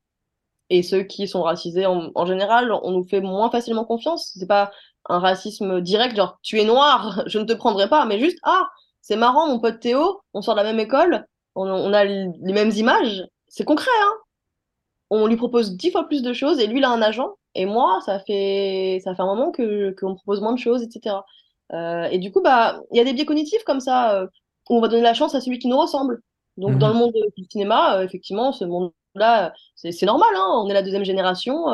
Et 0.69 0.83
ceux 0.83 1.03
qui 1.03 1.27
sont 1.27 1.43
racisés, 1.43 1.85
en, 1.85 2.11
en 2.13 2.25
général, 2.25 2.71
on 2.83 2.91
nous 2.91 3.03
fait 3.07 3.21
moins 3.21 3.49
facilement 3.49 3.85
confiance. 3.85 4.33
C'est 4.37 4.47
pas 4.47 4.71
un 5.07 5.19
racisme 5.19 5.81
direct, 5.81 6.15
genre 6.15 6.39
tu 6.43 6.59
es 6.59 6.65
noir, 6.65 7.23
je 7.27 7.39
ne 7.39 7.45
te 7.45 7.53
prendrai 7.53 7.87
pas, 7.89 8.05
mais 8.05 8.19
juste 8.19 8.39
ah, 8.43 8.67
c'est 9.07 9.15
marrant, 9.17 9.47
mon 9.47 9.59
pote 9.59 9.79
Théo, 9.79 10.21
on 10.33 10.41
sort 10.41 10.55
de 10.55 10.61
la 10.61 10.65
même 10.71 10.79
école, 10.79 11.25
on, 11.55 11.67
on 11.69 11.93
a 11.93 12.03
les 12.05 12.53
mêmes 12.53 12.71
images, 12.71 13.25
c'est 13.47 13.65
concret, 13.65 13.91
hein. 14.03 14.13
On 15.09 15.27
lui 15.27 15.37
propose 15.37 15.77
dix 15.77 15.91
fois 15.91 16.07
plus 16.07 16.21
de 16.21 16.33
choses 16.33 16.59
et 16.59 16.67
lui 16.67 16.79
il 16.79 16.83
a 16.83 16.89
un 16.89 17.01
agent 17.01 17.29
et 17.55 17.65
moi 17.65 17.99
ça 18.05 18.19
fait 18.19 18.99
ça 19.03 19.15
fait 19.15 19.21
un 19.21 19.25
moment 19.25 19.51
que 19.51 19.95
qu'on 19.99 20.09
me 20.11 20.15
propose 20.15 20.41
moins 20.41 20.53
de 20.53 20.59
choses, 20.59 20.83
etc. 20.83 21.25
Euh, 21.73 22.05
et 22.05 22.17
du 22.19 22.31
coup 22.31 22.41
bah 22.41 22.81
il 22.91 22.97
y 22.97 22.99
a 22.99 23.03
des 23.05 23.13
biais 23.13 23.25
cognitifs 23.25 23.63
comme 23.63 23.79
ça 23.79 24.15
euh, 24.21 24.27
où 24.69 24.75
on 24.77 24.81
va 24.81 24.87
donner 24.89 25.03
la 25.03 25.13
chance 25.13 25.33
à 25.35 25.41
celui 25.41 25.59
qui 25.59 25.67
nous 25.69 25.77
ressemble. 25.79 26.21
Donc 26.57 26.77
dans 26.79 26.89
le 26.89 26.93
Mhm. 26.93 26.99
monde 26.99 27.13
du 27.37 27.45
cinéma, 27.49 27.99
euh, 27.99 28.03
effectivement, 28.03 28.51
ce 28.51 28.65
monde-là, 28.65 29.53
c'est 29.75 29.91
c'est 29.93 30.05
normal, 30.05 30.29
hein, 30.35 30.45
on 30.65 30.69
est 30.69 30.73
la 30.73 30.83
deuxième 30.83 31.05
génération, 31.05 31.67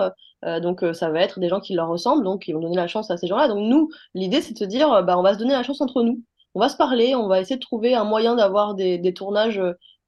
donc 0.62 0.84
ça 0.94 1.10
va 1.10 1.22
être 1.22 1.40
des 1.40 1.48
gens 1.50 1.62
qui 1.62 1.74
leur 1.74 1.88
ressemblent, 1.88 2.24
donc 2.24 2.48
ils 2.48 2.54
vont 2.54 2.60
donner 2.60 2.76
la 2.76 2.88
chance 2.88 3.10
à 3.12 3.18
ces 3.18 3.28
gens-là. 3.28 3.48
Donc 3.48 3.60
nous, 3.60 3.90
l'idée 4.14 4.42
c'est 4.42 4.54
de 4.54 4.60
se 4.60 4.66
dire, 4.66 5.04
bah, 5.04 5.18
on 5.18 5.24
va 5.24 5.34
se 5.34 5.40
donner 5.40 5.54
la 5.54 5.64
chance 5.64 5.80
entre 5.82 6.04
nous, 6.04 6.22
on 6.56 6.60
va 6.60 6.70
se 6.70 6.78
parler, 6.78 7.16
on 7.16 7.28
va 7.28 7.40
essayer 7.42 7.56
de 7.56 7.62
trouver 7.62 7.96
un 7.96 8.04
moyen 8.04 8.36
d'avoir 8.36 8.76
des, 8.76 8.98
des 8.98 9.14
tournages 9.14 9.62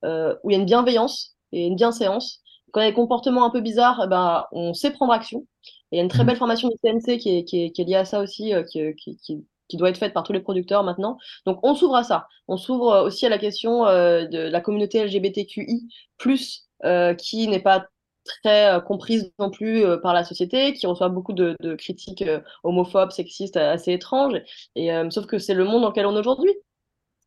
euh, 0.03 0.35
où 0.43 0.49
il 0.51 0.53
y 0.53 0.57
a 0.57 0.59
une 0.59 0.65
bienveillance 0.65 1.35
et 1.51 1.65
une 1.67 1.75
bienséance. 1.75 2.41
Quand 2.71 2.81
il 2.81 2.83
y 2.83 2.87
a 2.87 2.91
des 2.91 2.95
comportements 2.95 3.45
un 3.45 3.49
peu 3.49 3.61
bizarres, 3.61 4.01
eh 4.05 4.07
ben, 4.07 4.45
on 4.51 4.73
sait 4.73 4.91
prendre 4.91 5.13
action. 5.13 5.45
Et 5.91 5.95
il 5.95 5.97
y 5.97 5.99
a 5.99 6.03
une 6.03 6.09
très 6.09 6.19
Mhm. 6.23 6.27
belle 6.27 6.37
formation 6.37 6.69
du 6.69 6.75
CNC 6.83 7.17
qui 7.17 7.37
est, 7.37 7.43
qui 7.45 7.63
est, 7.65 7.71
qui 7.71 7.81
est 7.81 7.85
liée 7.85 7.95
à 7.95 8.05
ça 8.05 8.19
aussi, 8.19 8.53
euh, 8.53 8.63
qui, 8.63 8.95
qui, 8.95 9.77
doit 9.77 9.89
être 9.89 9.97
faite 9.97 10.13
par 10.13 10.23
tous 10.23 10.33
les 10.33 10.39
producteurs 10.39 10.83
maintenant. 10.83 11.17
Donc 11.45 11.59
on 11.63 11.75
s'ouvre 11.75 11.95
à 11.95 12.03
ça. 12.03 12.27
On 12.47 12.57
s'ouvre 12.57 13.03
aussi 13.05 13.25
à 13.25 13.29
la 13.29 13.37
question 13.37 13.85
euh, 13.87 14.25
de 14.25 14.39
la 14.39 14.61
communauté 14.61 15.03
LGBTQI, 15.03 15.87
euh, 16.85 17.13
qui 17.15 17.47
n'est 17.47 17.59
pas 17.59 17.85
très 18.25 18.73
euh, 18.73 18.79
comprise 18.79 19.31
non 19.39 19.49
plus 19.49 19.83
euh, 19.83 19.97
par 19.97 20.13
la 20.13 20.23
société, 20.23 20.73
qui 20.73 20.87
reçoit 20.87 21.09
beaucoup 21.09 21.33
de, 21.33 21.55
de 21.59 21.75
critiques 21.75 22.23
euh, 22.23 22.39
homophobes, 22.63 23.11
sexistes, 23.11 23.57
assez 23.57 23.93
étranges. 23.93 24.41
Et, 24.75 24.89
sauf 25.09 25.25
que 25.25 25.39
c'est 25.39 25.53
le 25.53 25.63
monde 25.63 25.81
dans 25.81 25.89
lequel 25.89 26.05
on 26.05 26.15
est 26.15 26.19
aujourd'hui. 26.19 26.53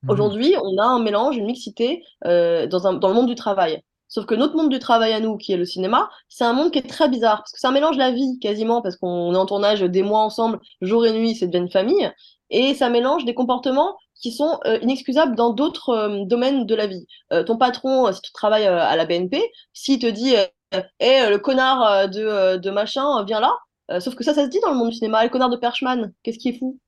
Mhm. 0.02 0.10
Aujourd'hui, 0.10 0.54
on 0.62 0.78
a 0.78 0.84
un 0.84 1.00
mélange, 1.00 1.36
une 1.36 1.46
mixité 1.46 2.02
dans, 2.24 2.86
un, 2.86 2.94
dans 2.94 3.08
le 3.08 3.14
monde 3.14 3.28
du 3.28 3.34
travail. 3.34 3.82
Sauf 4.10 4.24
que 4.24 4.34
notre 4.34 4.56
monde 4.56 4.70
du 4.70 4.78
travail 4.78 5.12
à 5.12 5.20
nous, 5.20 5.36
qui 5.36 5.52
est 5.52 5.56
le 5.58 5.66
cinéma, 5.66 6.08
c'est 6.28 6.44
un 6.44 6.54
monde 6.54 6.70
qui 6.70 6.78
est 6.78 6.88
très 6.88 7.10
bizarre, 7.10 7.38
parce 7.38 7.52
que 7.52 7.60
ça 7.60 7.70
mélange 7.70 7.98
la 7.98 8.10
vie 8.10 8.38
quasiment, 8.40 8.80
parce 8.80 8.96
qu'on 8.96 9.34
est 9.34 9.38
en 9.38 9.44
tournage 9.44 9.80
des 9.82 10.02
mois 10.02 10.20
ensemble, 10.20 10.60
jour 10.80 11.04
et 11.04 11.12
nuit, 11.12 11.34
c'est 11.34 11.46
devient 11.46 11.64
une 11.64 11.70
famille, 11.70 12.10
et 12.50 12.74
ça 12.74 12.88
mélange 12.88 13.24
des 13.26 13.34
comportements 13.34 13.96
qui 14.20 14.32
sont 14.32 14.58
euh, 14.66 14.78
inexcusables 14.82 15.36
dans 15.36 15.50
d'autres 15.50 15.90
euh, 15.90 16.24
domaines 16.24 16.66
de 16.66 16.74
la 16.74 16.86
vie. 16.86 17.06
Euh, 17.32 17.44
ton 17.44 17.56
patron, 17.56 18.12
si 18.12 18.20
tu 18.20 18.32
travailles 18.32 18.66
à 18.66 18.96
la 18.96 19.06
BNP, 19.06 19.42
s'il 19.72 19.98
te 19.98 20.06
dit, 20.06 20.34
euh, 20.74 20.82
Eh, 21.00 21.28
le 21.30 21.38
connard 21.38 21.82
euh, 21.84 22.06
de, 22.06 22.20
euh, 22.22 22.58
de 22.58 22.70
machin, 22.70 23.20
euh, 23.20 23.24
viens 23.24 23.40
là, 23.40 23.52
Euh, 23.90 24.00
sauf 24.00 24.14
que 24.14 24.24
ça, 24.24 24.34
ça 24.34 24.44
se 24.44 24.50
dit 24.50 24.60
dans 24.60 24.70
le 24.70 24.76
monde 24.76 24.90
du 24.90 24.96
cinéma. 24.96 25.24
Le 25.24 25.30
connard 25.30 25.50
de 25.50 25.56
Perchman, 25.56 26.12
qu'est-ce 26.22 26.38
qui 26.38 26.50
est 26.50 26.58
fou? 26.58 26.78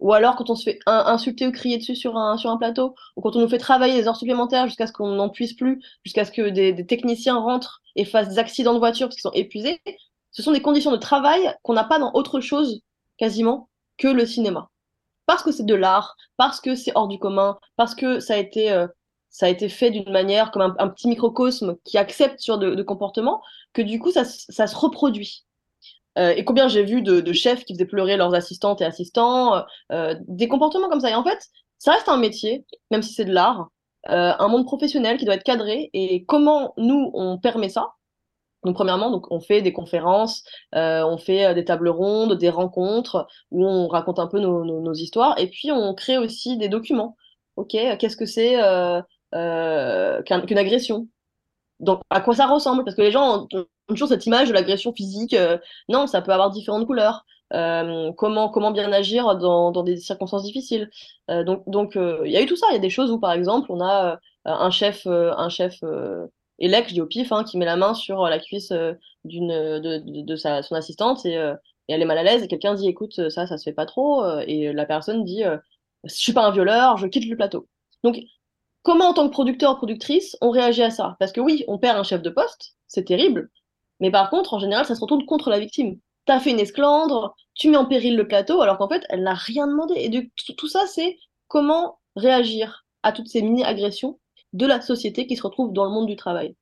Ou 0.00 0.12
alors 0.12 0.36
quand 0.36 0.50
on 0.50 0.54
se 0.54 0.62
fait 0.64 0.78
insulter 0.86 1.46
ou 1.48 1.52
crier 1.52 1.78
dessus 1.78 1.96
sur 1.96 2.16
un, 2.16 2.36
plateau, 2.58 2.94
ou 3.16 3.20
quand 3.20 3.34
on 3.34 3.40
nous 3.40 3.48
fait 3.48 3.58
travailler 3.58 3.94
des 4.00 4.06
heures 4.06 4.16
supplémentaires 4.16 4.66
jusqu'à 4.66 4.86
ce 4.86 4.92
qu'on 4.92 5.08
n'en 5.08 5.28
puisse 5.28 5.54
plus, 5.54 5.82
jusqu'à 6.04 6.24
ce 6.24 6.30
que 6.30 6.50
des, 6.50 6.86
techniciens 6.86 7.36
rentrent 7.36 7.82
et 7.96 8.04
fassent 8.04 8.28
des 8.28 8.38
accidents 8.38 8.74
de 8.74 8.78
voiture 8.78 9.08
parce 9.08 9.16
qu'ils 9.16 9.22
sont 9.28 9.32
épuisés, 9.32 9.80
ce 10.30 10.42
sont 10.42 10.52
des 10.52 10.62
conditions 10.62 10.92
de 10.92 10.96
travail 10.96 11.52
qu'on 11.62 11.72
n'a 11.72 11.84
pas 11.84 11.98
dans 11.98 12.12
autre 12.14 12.40
chose 12.40 12.80
quasiment 13.18 13.68
que 13.96 14.08
le 14.08 14.24
cinéma. 14.26 14.70
Parce 15.26 15.42
que 15.42 15.50
c'est 15.52 15.66
de 15.66 15.74
l'art, 15.74 16.16
parce 16.36 16.60
que 16.60 16.76
c'est 16.76 16.92
hors 16.94 17.08
du 17.08 17.18
commun, 17.18 17.58
parce 17.76 17.94
que 17.96 18.20
ça 18.20 18.34
a 18.34 18.36
été, 18.36 18.70
euh, 18.70 18.86
ça 19.38 19.46
a 19.46 19.50
été 19.50 19.68
fait 19.68 19.92
d'une 19.92 20.10
manière 20.10 20.50
comme 20.50 20.74
un, 20.76 20.88
petit 20.88 21.06
microcosme 21.06 21.76
qui 21.84 21.96
accepte 21.96 22.40
sur 22.40 22.58
de, 22.58 22.82
comportements, 22.82 23.40
que 23.72 23.82
du 23.82 24.00
coup 24.00 24.10
ça, 24.10 24.24
ça 24.24 24.66
se 24.66 24.74
reproduit. 24.74 25.44
Euh, 26.18 26.30
et 26.30 26.44
combien 26.44 26.66
j'ai 26.66 26.82
vu 26.82 27.02
de, 27.02 27.32
chefs 27.32 27.64
qui 27.64 27.74
faisaient 27.74 27.84
pleurer 27.84 28.16
leurs 28.16 28.34
assistantes 28.34 28.80
et 28.80 28.84
assistants, 28.84 29.54
euh, 29.54 29.60
euh, 29.92 30.14
des 30.26 30.48
comportements 30.48 30.88
comme 30.88 30.98
ça. 30.98 31.10
Et 31.10 31.14
en 31.14 31.22
fait, 31.22 31.38
ça 31.78 31.92
reste 31.92 32.08
un 32.08 32.16
métier, 32.16 32.66
même 32.90 33.02
si 33.02 33.14
c'est 33.14 33.26
de 33.26 33.32
l'art, 33.32 33.68
un 34.08 34.48
monde 34.48 34.64
professionnel 34.64 35.18
qui 35.18 35.24
doit 35.24 35.36
être 35.36 35.44
cadré. 35.44 35.88
Et 35.92 36.24
comment 36.24 36.74
nous, 36.76 37.12
on 37.14 37.38
permet 37.38 37.68
ça? 37.68 37.92
Donc 38.64 38.74
premièrement, 38.74 39.12
donc 39.12 39.30
on 39.30 39.38
fait 39.38 39.62
des 39.62 39.72
conférences, 39.72 40.42
on 40.72 41.16
fait 41.16 41.54
des 41.54 41.64
tables 41.64 41.90
rondes, 41.90 42.36
des 42.38 42.50
rencontres 42.50 43.28
où 43.52 43.64
on 43.64 43.86
raconte 43.86 44.18
un 44.18 44.26
peu 44.26 44.40
nos, 44.40 44.64
nos, 44.64 44.94
histoires, 44.94 45.38
et 45.38 45.46
puis 45.46 45.70
on 45.70 45.94
crée 45.94 46.18
aussi 46.18 46.56
des 46.56 46.68
documents. 46.68 47.16
Ok, 47.54 47.76
qu'est-ce 47.98 48.16
que 48.16 48.26
c'est 48.26 48.56
euh, 49.34 50.22
qu'une 50.22 50.58
agression 50.58 51.06
Donc 51.80 52.00
à 52.10 52.20
quoi 52.20 52.34
ça 52.34 52.46
ressemble? 52.46 52.84
Parce 52.84 52.96
que 52.96 53.02
les 53.02 53.10
gens 53.10 53.46
ont, 53.52 53.66
toujours 53.86 54.08
cette 54.08 54.26
image 54.26 54.48
de 54.48 54.54
l'agression 54.54 54.92
physique. 54.92 55.34
Euh, 55.34 55.58
non, 55.88 56.06
ça 56.06 56.22
peut 56.22 56.32
avoir 56.32 56.50
différentes 56.50 56.86
couleurs. 56.86 57.24
Euh, 57.54 58.12
comment 58.12 58.50
comment 58.50 58.70
bien 58.72 58.92
agir 58.92 59.36
dans, 59.38 59.72
dans 59.72 59.82
des 59.82 59.96
circonstances 59.96 60.44
difficiles. 60.44 60.90
donc 61.28 61.92
il 61.96 62.30
y 62.30 62.36
a 62.36 62.42
eu 62.42 62.46
tout 62.46 62.56
ça. 62.56 62.66
Il 62.70 62.74
y 62.74 62.76
a 62.76 62.80
des 62.80 62.90
choses 62.90 63.10
où 63.10 63.18
par 63.18 63.32
exemple 63.32 63.72
on 63.72 63.80
a 63.80 64.18
un 64.44 64.70
chef 64.70 65.06
un 65.06 65.48
chef 65.48 65.82
Lec, 66.60 66.88
je 66.88 66.94
dis 66.94 67.00
au 67.00 67.06
pif, 67.06 67.32
hein, 67.32 67.44
qui 67.44 67.56
met 67.56 67.64
la 67.64 67.76
main 67.76 67.94
sur 67.94 68.24
la 68.24 68.38
cuisse 68.38 68.70
de, 68.70 68.98
de, 69.24 70.22
de, 70.22 70.36
sa, 70.36 70.62
son 70.62 70.74
assistante 70.74 71.24
et, 71.24 71.34
et, 71.34 71.92
elle 71.92 72.02
est 72.02 72.04
mal 72.04 72.18
à 72.18 72.22
l'aise 72.22 72.42
et 72.42 72.48
quelqu'un 72.48 72.74
dit 72.74 72.88
écoute 72.88 73.30
ça 73.30 73.46
ça 73.46 73.56
se 73.56 73.64
fait 73.64 73.72
pas 73.72 73.86
trop 73.86 74.26
et 74.40 74.72
la 74.72 74.84
personne 74.84 75.24
dit 75.24 75.42
je 76.04 76.14
suis 76.14 76.32
pas 76.32 76.46
un 76.46 76.50
violeur, 76.50 76.96
je 76.96 77.06
quitte 77.06 77.28
le 77.28 77.36
plateau. 77.36 77.66
Donc 78.04 78.18
comment 78.82 79.08
en 79.08 79.14
tant 79.14 79.26
que 79.26 79.32
producteur 79.32 79.72
ou 79.72 79.76
productrice 79.76 80.36
on 80.40 80.50
réagit 80.50 80.82
à 80.82 80.90
ça? 80.90 81.16
Parce 81.18 81.32
que 81.32 81.40
oui, 81.40 81.64
on 81.68 81.78
perd 81.78 81.98
un 81.98 82.02
chef 82.02 82.22
de 82.22 82.30
poste, 82.30 82.76
c'est 82.86 83.04
terrible, 83.04 83.50
mais 84.00 84.10
par 84.10 84.30
contre 84.30 84.54
en 84.54 84.58
général 84.58 84.84
ça 84.86 84.94
se 84.94 85.00
retourne 85.00 85.24
contre 85.26 85.50
la 85.50 85.58
victime. 85.60 85.98
T'as 86.26 86.40
fait 86.40 86.50
une 86.50 86.60
esclandre, 86.60 87.34
tu 87.54 87.70
mets 87.70 87.76
en 87.76 87.86
péril 87.86 88.16
le 88.16 88.28
plateau 88.28 88.60
alors 88.60 88.78
qu'en 88.78 88.88
fait 88.88 89.04
elle 89.08 89.22
n'a 89.22 89.34
rien 89.34 89.66
demandé. 89.66 89.94
Et 89.96 90.08
de, 90.08 90.28
tout 90.56 90.68
ça 90.68 90.86
c'est 90.86 91.18
comment 91.48 91.98
réagir 92.16 92.84
à 93.02 93.12
toutes 93.12 93.28
ces 93.28 93.42
mini-agressions 93.42 94.18
de 94.52 94.66
la 94.66 94.80
société 94.80 95.26
qui 95.26 95.36
se 95.36 95.42
retrouve 95.42 95.72
dans 95.72 95.84
le 95.84 95.90
monde 95.90 96.06
du 96.06 96.16
travail. 96.16 96.56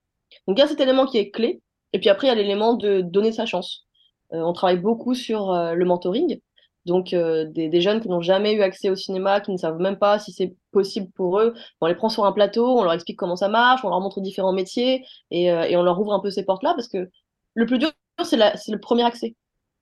Donc 0.46 0.59
il 0.59 0.61
y 0.61 0.64
a 0.64 0.68
cet 0.68 0.81
élément 0.81 1.07
qui 1.07 1.18
est 1.18 1.31
clé, 1.31 1.62
et 1.92 1.98
puis 1.98 2.09
après 2.09 2.26
il 2.26 2.31
y 2.31 2.33
a 2.33 2.37
l'élément 2.37 2.74
de 2.74 3.00
donner 3.00 3.33
sa 3.33 3.46
chance. 3.46 3.87
Euh, 4.33 4.40
on 4.40 4.52
travaille 4.52 4.79
beaucoup 4.79 5.14
sur 5.14 5.52
euh, 5.52 5.74
le 5.74 5.85
mentoring, 5.85 6.40
donc 6.87 7.12
euh, 7.12 7.44
des, 7.46 7.81
jeunes 7.81 8.01
qui 8.01 8.09
n'ont 8.09 8.22
jamais 8.22 8.55
eu 8.55 8.62
accès 8.62 8.88
au 8.90 8.96
cinéma, 8.96 9.40
qui 9.40 9.51
ne 9.51 9.57
savent 9.57 9.79
même 9.79 9.99
pas 9.99 10.18
si 10.18 10.33
c'est 10.33 10.55
possible 10.70 11.11
pour 11.12 11.40
eux. 11.40 11.53
On 11.81 11.87
les 11.87 11.96
prend 11.96 12.09
sur 12.09 12.25
un 12.25 12.33
plateau, 12.33 12.79
on 12.79 12.85
leur 12.85 12.92
explique 12.92 13.18
comment 13.18 13.37
ça 13.37 13.49
marche, 13.49 13.85
on 13.85 13.88
leur 13.90 14.01
montre 14.01 14.20
différents 14.20 14.53
métiers, 14.53 15.05
et, 15.31 15.51
euh, 15.51 15.68
on 15.79 15.83
leur 15.83 16.01
ouvre 16.01 16.14
un 16.14 16.20
peu 16.20 16.31
ces 16.31 16.44
portes-là, 16.44 16.75
parce 16.75 16.88
que 16.88 17.11
le 17.55 17.66
plus 17.66 17.79
dur, 17.79 17.90
c'est 18.22 18.37
le 18.37 18.79
premier 18.79 19.03
accès. 19.03 19.35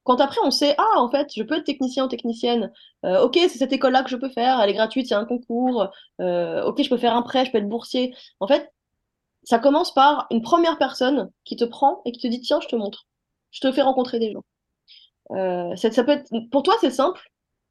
Quand 0.02 0.20
après 0.20 0.40
on 0.44 0.50
sait, 0.50 0.74
ah, 0.78 0.98
en 0.98 1.10
fait, 1.10 1.28
je 1.34 1.42
peux 1.42 1.56
être 1.56 1.64
technicien 1.64 2.04
ou 2.06 2.08
technicienne, 2.08 2.72
euh, 3.04 3.22
ok, 3.22 3.34
c'est 3.34 3.58
cette 3.58 3.72
école-là 3.72 4.02
que 4.02 4.10
je 4.10 4.16
peux 4.16 4.28
faire, 4.30 4.60
elle 4.60 4.70
est 4.70 4.74
gratuite, 4.74 5.08
il 5.08 5.12
y 5.12 5.14
a 5.14 5.18
un 5.18 5.24
concours, 5.26 5.82
ok, 6.18 6.82
je 6.82 6.88
peux 6.88 6.98
faire 6.98 7.16
un 7.16 7.22
prêt, 7.22 7.44
je 7.44 7.52
peux 7.52 7.58
être 7.58 7.68
boursier. 7.68 8.14
En 8.40 8.46
fait, 8.46 8.72
ça 9.44 9.58
commence 9.58 9.92
par 9.94 10.26
une 10.30 10.42
première 10.42 10.78
personne 10.78 11.30
qui 11.44 11.56
te 11.56 11.64
prend 11.64 12.02
et 12.06 12.12
qui 12.12 12.20
te 12.20 12.28
dit, 12.28 12.40
tiens, 12.40 12.60
je 12.60 12.68
te 12.68 12.76
montre, 12.76 13.06
je 13.50 13.60
te 13.60 13.72
fais 13.72 13.82
rencontrer 13.82 14.18
des 14.18 14.32
gens. 14.32 14.44
Euh, 15.30 15.74
ça, 15.76 15.90
ça 15.90 16.04
peut 16.04 16.12
être, 16.12 16.30
pour 16.50 16.62
toi, 16.62 16.74
c'est 16.80 16.90
simple, 16.90 17.20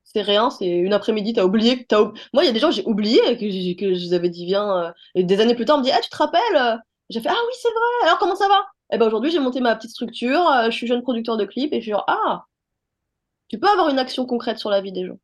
c'est 0.04 0.22
rien, 0.22 0.50
c'est 0.50 0.68
une 0.68 0.94
après-midi, 0.94 1.34
t'as 1.34 1.46
oublié 1.46 1.82
que 1.82 1.88
t'as. 1.88 2.12
Moi, 2.34 2.44
il 2.44 2.46
y 2.46 2.50
a 2.50 2.52
des 2.52 2.60
gens, 2.60 2.72
j'ai 2.72 2.86
oublié 2.86 3.20
que, 3.38 3.80
que 3.80 3.94
je 3.94 4.00
les 4.00 4.14
avais 4.14 4.30
dit, 4.30 4.46
viens, 4.46 4.78
euh, 4.78 4.92
et 5.16 5.24
des 5.24 5.40
années 5.40 5.56
plus 5.56 5.66
tard, 5.66 5.78
on 5.78 5.80
me 5.80 5.86
dit, 5.86 5.92
ah, 5.92 6.00
tu 6.02 6.10
te 6.10 6.18
rappelles 6.18 6.82
J'ai 7.10 7.22
fait, 7.22 7.30
ah 7.30 7.36
oui, 7.48 7.54
c'est 7.62 7.70
vrai, 7.70 8.08
alors 8.08 8.20
comment 8.20 8.36
ça 8.36 8.48
va? 8.48 8.66
Eh 8.92 8.98
ben 8.98 9.08
aujourd'hui, 9.08 9.32
j'ai 9.32 9.40
monté 9.40 9.60
ma 9.60 9.76
petite 9.76 9.92
structure, 9.92 10.48
euh, 10.48 10.66
je 10.66 10.72
suis 10.72 10.88
jeune 10.88 11.02
producteur 11.02 11.38
de 11.38 11.46
clips 11.46 11.74
et 11.74 11.78
je 11.78 11.82
suis 11.82 11.92
genre, 11.92 12.06
ah, 12.08 12.46
tu 13.48 13.60
peux 13.60 13.68
avoir 13.68 13.90
une 13.90 14.00
action 14.00 14.26
concrète 14.26 14.58
sur 14.58 14.70
la 14.70 14.82
vie 14.82 14.92
des 14.92 15.06
gens. 15.06 15.18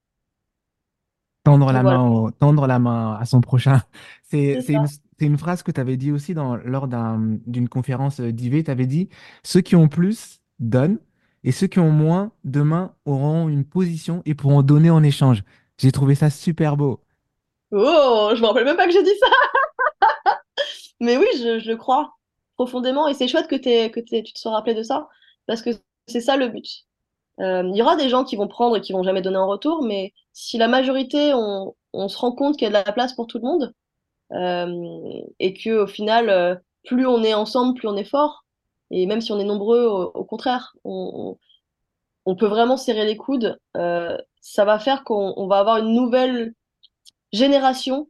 Tendre 1.43 1.71
la, 1.71 1.81
voilà. 1.81 1.97
main, 1.97 2.09
au, 2.09 2.31
tendre 2.31 2.67
la 2.67 2.79
main 2.79 3.17
à 3.19 3.25
son 3.25 3.41
prochain. 3.41 3.81
C'est 4.23 4.59
une, 4.69 4.85
une, 5.19 5.37
phrase 5.37 5.63
que 5.63 5.71
tu 5.71 5.79
avais 5.79 5.97
dit 5.97 6.11
aussi 6.11 6.33
dans, 6.33 6.55
lors 6.57 6.87
d'une 6.87 7.63
un, 7.63 7.67
conférence 7.67 8.19
d'IV. 8.19 8.63
Tu 8.63 8.71
avais 8.71 8.85
dit 8.85 9.09
Ceux 9.43 9.61
qui 9.61 9.75
ont 9.75 9.87
plus 9.87 10.41
donnent 10.59 10.99
et 11.43 11.51
ceux 11.51 11.67
qui 11.67 11.79
ont 11.79 11.91
moins 11.91 12.31
demain 12.43 12.93
auront 13.05 13.49
une 13.49 13.65
position 13.65 14.21
et 14.25 14.35
pourront 14.35 14.61
donner 14.61 14.89
en 14.89 15.03
échange. 15.03 15.43
J'ai 15.77 15.91
trouvé 15.91 16.15
ça 16.15 16.29
super 16.29 16.77
beau. 16.77 16.99
Oh, 17.71 18.31
je 18.35 18.41
me 18.41 18.47
rappelle 18.47 18.65
même 18.65 18.77
pas 18.77 18.87
que 18.87 18.93
j'ai 18.93 19.03
dit 19.03 19.17
ça. 19.19 20.37
Mais 20.99 21.17
oui, 21.17 21.27
je, 21.35 21.69
le 21.69 21.77
crois 21.77 22.13
profondément. 22.55 23.07
Et 23.07 23.13
c'est 23.13 23.27
chouette 23.27 23.47
que, 23.47 23.55
que 23.55 23.99
tu 23.99 24.33
te 24.33 24.39
sois 24.39 24.51
rappelé 24.51 24.75
de 24.75 24.83
ça, 24.83 25.07
parce 25.47 25.61
que 25.61 25.69
c'est 26.07 26.21
ça 26.21 26.35
le 26.35 26.49
but. 26.49 26.85
Euh, 27.39 27.63
il 27.65 27.77
y 27.77 27.81
aura 27.81 27.95
des 27.95 28.09
gens 28.09 28.25
qui 28.25 28.35
vont 28.35 28.47
prendre 28.49 28.75
et 28.75 28.81
qui 28.81 28.91
vont 28.91 29.03
jamais 29.03 29.21
donner 29.21 29.37
en 29.37 29.47
retour, 29.47 29.83
mais 29.83 30.13
si 30.33 30.57
la 30.57 30.67
majorité, 30.67 31.33
on, 31.33 31.73
on 31.93 32.07
se 32.09 32.17
rend 32.17 32.33
compte 32.33 32.57
qu'il 32.57 32.63
y 32.63 32.75
a 32.75 32.81
de 32.81 32.85
la 32.85 32.91
place 32.91 33.13
pour 33.13 33.27
tout 33.27 33.37
le 33.37 33.45
monde, 33.45 33.73
euh, 34.33 35.21
et 35.39 35.53
que 35.53 35.83
au 35.83 35.87
final, 35.87 36.29
euh, 36.29 36.55
plus 36.85 37.07
on 37.07 37.23
est 37.23 37.33
ensemble, 37.33 37.75
plus 37.77 37.87
on 37.87 37.95
est 37.95 38.03
fort, 38.03 38.45
et 38.91 39.05
même 39.05 39.21
si 39.21 39.31
on 39.31 39.39
est 39.39 39.45
nombreux, 39.45 39.85
au, 39.85 40.11
au 40.13 40.25
contraire, 40.25 40.75
on, 40.83 41.37
on, 42.25 42.35
peut 42.35 42.47
vraiment 42.47 42.77
serrer 42.77 43.05
les 43.05 43.17
coudes. 43.17 43.59
Euh, 43.77 44.17
ça 44.41 44.65
va 44.65 44.79
faire 44.79 45.03
qu'on 45.03 45.47
va 45.47 45.59
avoir 45.59 45.77
une 45.77 45.93
nouvelle 45.93 46.53
génération 47.31 48.09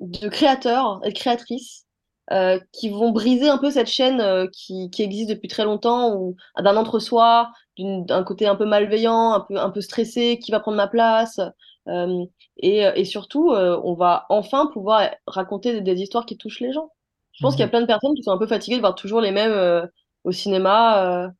de 0.00 0.28
créateurs 0.28 1.00
et 1.04 1.10
de 1.10 1.14
créatrices 1.14 1.86
euh, 2.32 2.58
qui 2.72 2.88
vont 2.88 3.12
briser 3.12 3.48
un 3.48 3.58
peu 3.58 3.70
cette 3.70 3.86
chaîne 3.86 4.20
euh, 4.20 4.48
qui, 4.52 4.90
qui, 4.90 5.02
existe 5.04 5.30
depuis 5.30 5.46
très 5.46 5.64
longtemps, 5.64 6.16
ou 6.16 6.34
d'un 6.58 6.76
entre-soi, 6.76 7.52
d'un 7.78 8.24
côté 8.24 8.48
un 8.48 8.56
peu 8.56 8.64
malveillant, 8.64 9.32
un 9.32 9.40
peu, 9.40 9.56
un 9.56 9.70
peu 9.70 9.80
stressé, 9.80 10.40
qui 10.42 10.50
va 10.50 10.58
prendre 10.58 10.76
ma 10.76 10.88
place. 10.88 11.38
Euh, 11.86 12.24
et, 12.56 12.80
et, 12.96 13.04
surtout, 13.04 13.50
on 13.52 13.94
va 13.94 14.26
enfin 14.28 14.68
pouvoir 14.72 15.10
raconter 15.28 15.72
des, 15.74 15.80
des, 15.82 16.02
histoires 16.02 16.26
qui 16.26 16.36
touchent 16.36 16.60
les 16.60 16.72
gens. 16.72 16.90
Je 17.32 17.42
pense 17.44 17.52
mmh. 17.52 17.56
qu'il 17.56 17.64
y 17.64 17.66
a 17.66 17.68
plein 17.68 17.82
de 17.82 17.86
personnes 17.86 18.14
qui 18.16 18.24
sont 18.24 18.32
un 18.32 18.38
peu 18.38 18.48
fatiguées 18.48 18.76
de 18.76 18.80
voir 18.80 18.96
toujours 18.96 19.20
les 19.20 19.30
mêmes 19.30 19.88
au 20.26 20.32
cinéma, 20.32 21.32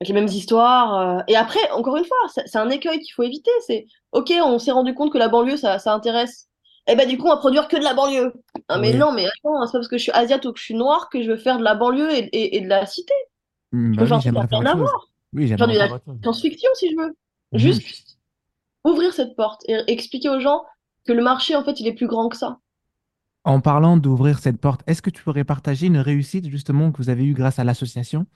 avec 0.00 0.08
les 0.08 0.14
mêmes 0.14 0.28
histoires. 0.28 1.24
et 1.26 1.34
après, 1.34 1.70
encore 1.72 1.96
une 1.96 2.04
fois, 2.04 2.16
c'est 2.46 2.58
un 2.58 2.70
écueil 2.70 3.00
qu'il 3.00 3.12
faut 3.12 3.24
éviter. 3.24 3.50
C'est 3.66 3.86
ok, 4.12 4.32
on 4.44 4.60
s'est 4.60 4.70
rendu 4.70 4.94
compte 4.94 5.12
que 5.12 5.18
la 5.18 5.28
banlieue, 5.28 5.56
ça, 5.56 5.80
ça 5.80 5.92
intéresse 5.92 6.50
et 6.86 6.92
eh 6.94 6.96
ben 6.96 7.06
du 7.06 7.18
coup 7.18 7.26
on 7.26 7.30
va 7.30 7.36
produire 7.36 7.68
que 7.68 7.76
de 7.76 7.84
la 7.84 7.94
banlieue. 7.94 8.32
Mais 8.80 8.92
oui. 8.92 8.96
non, 8.96 9.12
mais 9.12 9.26
attends, 9.26 9.66
c'est 9.66 9.72
pas 9.72 9.78
parce 9.78 9.88
que 9.88 9.98
je 9.98 10.02
suis 10.02 10.12
asiate 10.12 10.44
ou 10.46 10.52
que 10.52 10.58
je 10.58 10.64
suis 10.64 10.74
noire 10.74 11.08
que 11.08 11.22
je 11.22 11.30
veux 11.30 11.36
faire 11.36 11.58
de 11.58 11.62
la 11.62 11.74
banlieue 11.74 12.10
et, 12.10 12.24
et, 12.32 12.56
et 12.56 12.60
de 12.62 12.68
la 12.68 12.86
cité. 12.86 13.12
Mmh, 13.72 13.96
bah 13.96 14.02
oui, 14.02 14.20
j'aimerais 14.20 14.48
faire. 14.48 14.60
Oui, 15.32 15.48
de 15.48 15.78
la 15.78 15.88
science-fiction 16.22 16.70
si 16.74 16.90
je 16.90 16.96
veux. 16.96 17.10
Mmh. 17.52 17.58
Juste 17.58 18.18
ouvrir 18.84 19.12
cette 19.12 19.36
porte 19.36 19.62
et 19.68 19.78
expliquer 19.88 20.30
aux 20.30 20.40
gens 20.40 20.64
que 21.06 21.12
le 21.12 21.22
marché 21.22 21.54
en 21.54 21.62
fait 21.62 21.78
il 21.78 21.86
est 21.86 21.92
plus 21.92 22.08
grand 22.08 22.28
que 22.28 22.36
ça. 22.36 22.58
En 23.44 23.60
parlant 23.60 23.96
d'ouvrir 23.96 24.38
cette 24.38 24.60
porte, 24.60 24.82
est-ce 24.86 25.02
que 25.02 25.10
tu 25.10 25.22
pourrais 25.22 25.44
partager 25.44 25.86
une 25.86 25.98
réussite 25.98 26.48
justement 26.48 26.92
que 26.92 26.98
vous 26.98 27.08
avez 27.08 27.24
eue 27.24 27.34
grâce 27.34 27.58
à 27.58 27.64
l'association? 27.64 28.26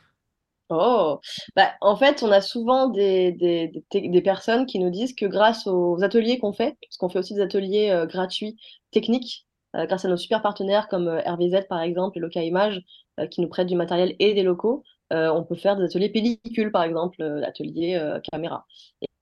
Oh, 0.70 1.20
bah, 1.56 1.72
en 1.82 1.94
fait, 1.94 2.22
on 2.22 2.30
a 2.30 2.40
souvent 2.40 2.88
des, 2.88 3.32
des, 3.32 4.22
personnes 4.22 4.64
qui 4.64 4.78
nous 4.78 4.88
disent 4.88 5.14
que 5.14 5.26
grâce 5.26 5.66
aux 5.66 6.02
ateliers 6.02 6.38
qu'on 6.38 6.54
fait, 6.54 6.78
parce 6.80 6.96
qu'on 6.96 7.10
fait 7.10 7.18
aussi 7.18 7.34
des 7.34 7.42
ateliers 7.42 7.90
euh, 7.90 8.06
gratuits 8.06 8.56
techniques, 8.90 9.46
euh, 9.74 9.86
grâce 9.86 10.04
à 10.04 10.08
nos 10.08 10.16
super 10.16 10.40
partenaires 10.42 10.88
comme 10.88 11.08
euh, 11.08 11.20
RVZ 11.20 11.66
par 11.68 11.80
exemple 11.80 12.18
et 12.18 12.20
Loca 12.20 12.42
Image, 12.42 12.80
euh, 13.18 13.26
qui 13.26 13.40
nous 13.40 13.48
prêtent 13.48 13.66
du 13.66 13.76
matériel 13.76 14.14
et 14.18 14.34
des 14.34 14.42
locaux, 14.42 14.84
on 15.10 15.44
peut 15.44 15.54
faire 15.54 15.76
des 15.76 15.84
ateliers 15.84 16.08
pellicules 16.08 16.72
par 16.72 16.82
exemple, 16.82 17.22
ateliers 17.46 18.02
caméra. 18.32 18.66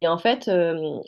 Et, 0.01 0.09
en 0.09 0.16
fait, 0.16 0.51